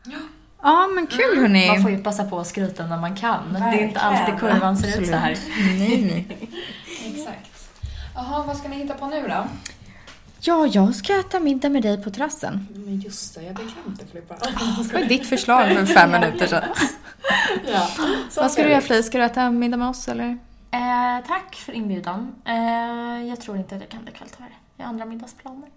Ja 0.05 0.19
men 0.95 1.07
kul 1.07 1.39
hörni. 1.39 1.69
Man 1.69 1.83
får 1.83 1.91
ju 1.91 1.99
passa 2.03 2.25
på 2.25 2.39
att 2.39 2.47
skryta 2.47 2.87
när 2.87 2.99
man 3.01 3.17
kan. 3.17 3.53
Det 3.53 3.59
är 3.59 3.63
Verkligen. 3.63 3.89
inte 3.89 4.01
alltid 4.01 4.39
kurvan 4.39 4.77
ser 4.77 5.01
ut 5.01 5.09
så 5.09 5.17
här. 5.17 5.39
Nej, 5.79 6.05
nej. 6.05 6.39
Exakt. 7.15 7.69
Jaha, 8.15 8.45
vad 8.47 8.57
ska 8.57 8.69
ni 8.69 8.77
hitta 8.77 8.95
på 8.95 9.07
nu 9.07 9.29
då? 9.29 9.45
Ja, 10.41 10.67
jag 10.67 10.95
ska 10.95 11.21
äta 11.21 11.41
middag 11.41 11.69
med 11.69 11.83
dig 11.83 12.03
på 12.03 12.11
terrassen. 12.11 12.69
Men 12.75 13.01
just 13.01 13.35
det, 13.35 13.43
jag 13.43 13.49
hade 13.53 13.63
glömt 13.63 14.01
det 14.01 14.07
Filippa. 14.07 14.35
Det 14.93 14.93
var 15.01 15.05
ditt 15.05 15.27
förslag 15.27 15.69
för 15.69 15.87
fem 15.87 16.11
minuter 16.11 16.47
sedan. 16.47 16.65
ja. 17.73 17.89
Så 18.31 18.41
Vad 18.41 18.53
ska 18.53 18.63
du 18.63 18.71
göra 18.71 18.81
Felice? 18.81 19.07
Ska 19.07 19.19
du 19.19 19.25
äta 19.25 19.51
middag 19.51 19.77
med 19.77 19.89
oss 19.89 20.09
eller? 20.09 20.39
Eh, 20.71 21.27
tack 21.27 21.55
för 21.55 21.73
inbjudan. 21.73 22.35
Eh, 22.45 23.29
jag 23.29 23.41
tror 23.41 23.57
inte 23.57 23.75
att 23.75 23.81
jag 23.81 23.91
kan 23.91 24.05
det 24.05 24.11
ikväll 24.11 24.29
tyvärr. 24.37 24.53
Jag 24.77 24.85
har 24.85 24.89
andra 24.89 25.05
middagsplaner. 25.05 25.69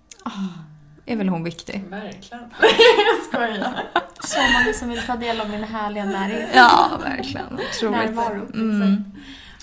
Är 1.06 1.16
väl 1.16 1.30
hon 1.30 1.44
viktig? 1.44 1.84
Verkligen. 1.90 2.44
jag 2.62 3.24
skojar. 3.28 3.84
Så 4.20 4.42
många 4.42 4.74
som 4.74 4.90
vill 4.90 5.02
ta 5.02 5.16
del 5.16 5.42
av 5.42 5.50
min 5.50 5.64
härliga 5.64 6.06
närhet. 6.06 6.50
Ja, 6.54 7.00
verkligen. 7.04 7.54
Otroligt. 7.54 8.00
Närvaro. 8.00 8.46
Mm. 8.54 9.12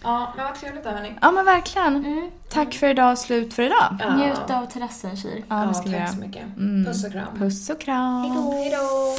Ja, 0.02 0.32
men 0.36 0.44
vad 0.46 0.54
trevligt 0.54 0.84
då 0.84 0.90
hörni. 0.90 1.14
Ja 1.20 1.32
men 1.32 1.44
verkligen. 1.44 1.96
Mm. 1.96 2.30
Tack 2.48 2.74
för 2.74 2.88
idag, 2.88 3.18
slut 3.18 3.54
för 3.54 3.62
idag. 3.62 3.96
Ja. 4.00 4.16
Njut 4.16 4.50
av 4.50 4.66
terrassen, 4.66 5.16
Kir. 5.16 5.44
Ja, 5.48 5.56
det 5.84 5.90
Ja, 5.90 5.98
tack 5.98 6.14
så 6.14 6.20
mycket. 6.20 6.44
Mm. 6.56 6.84
Puss 6.84 7.04
och 7.04 7.12
kram. 7.12 7.38
Puss 7.38 7.70
och 7.70 7.80
kram. 7.80 8.22
Hejdå. 8.22 8.52
Hejdå. 8.52 9.16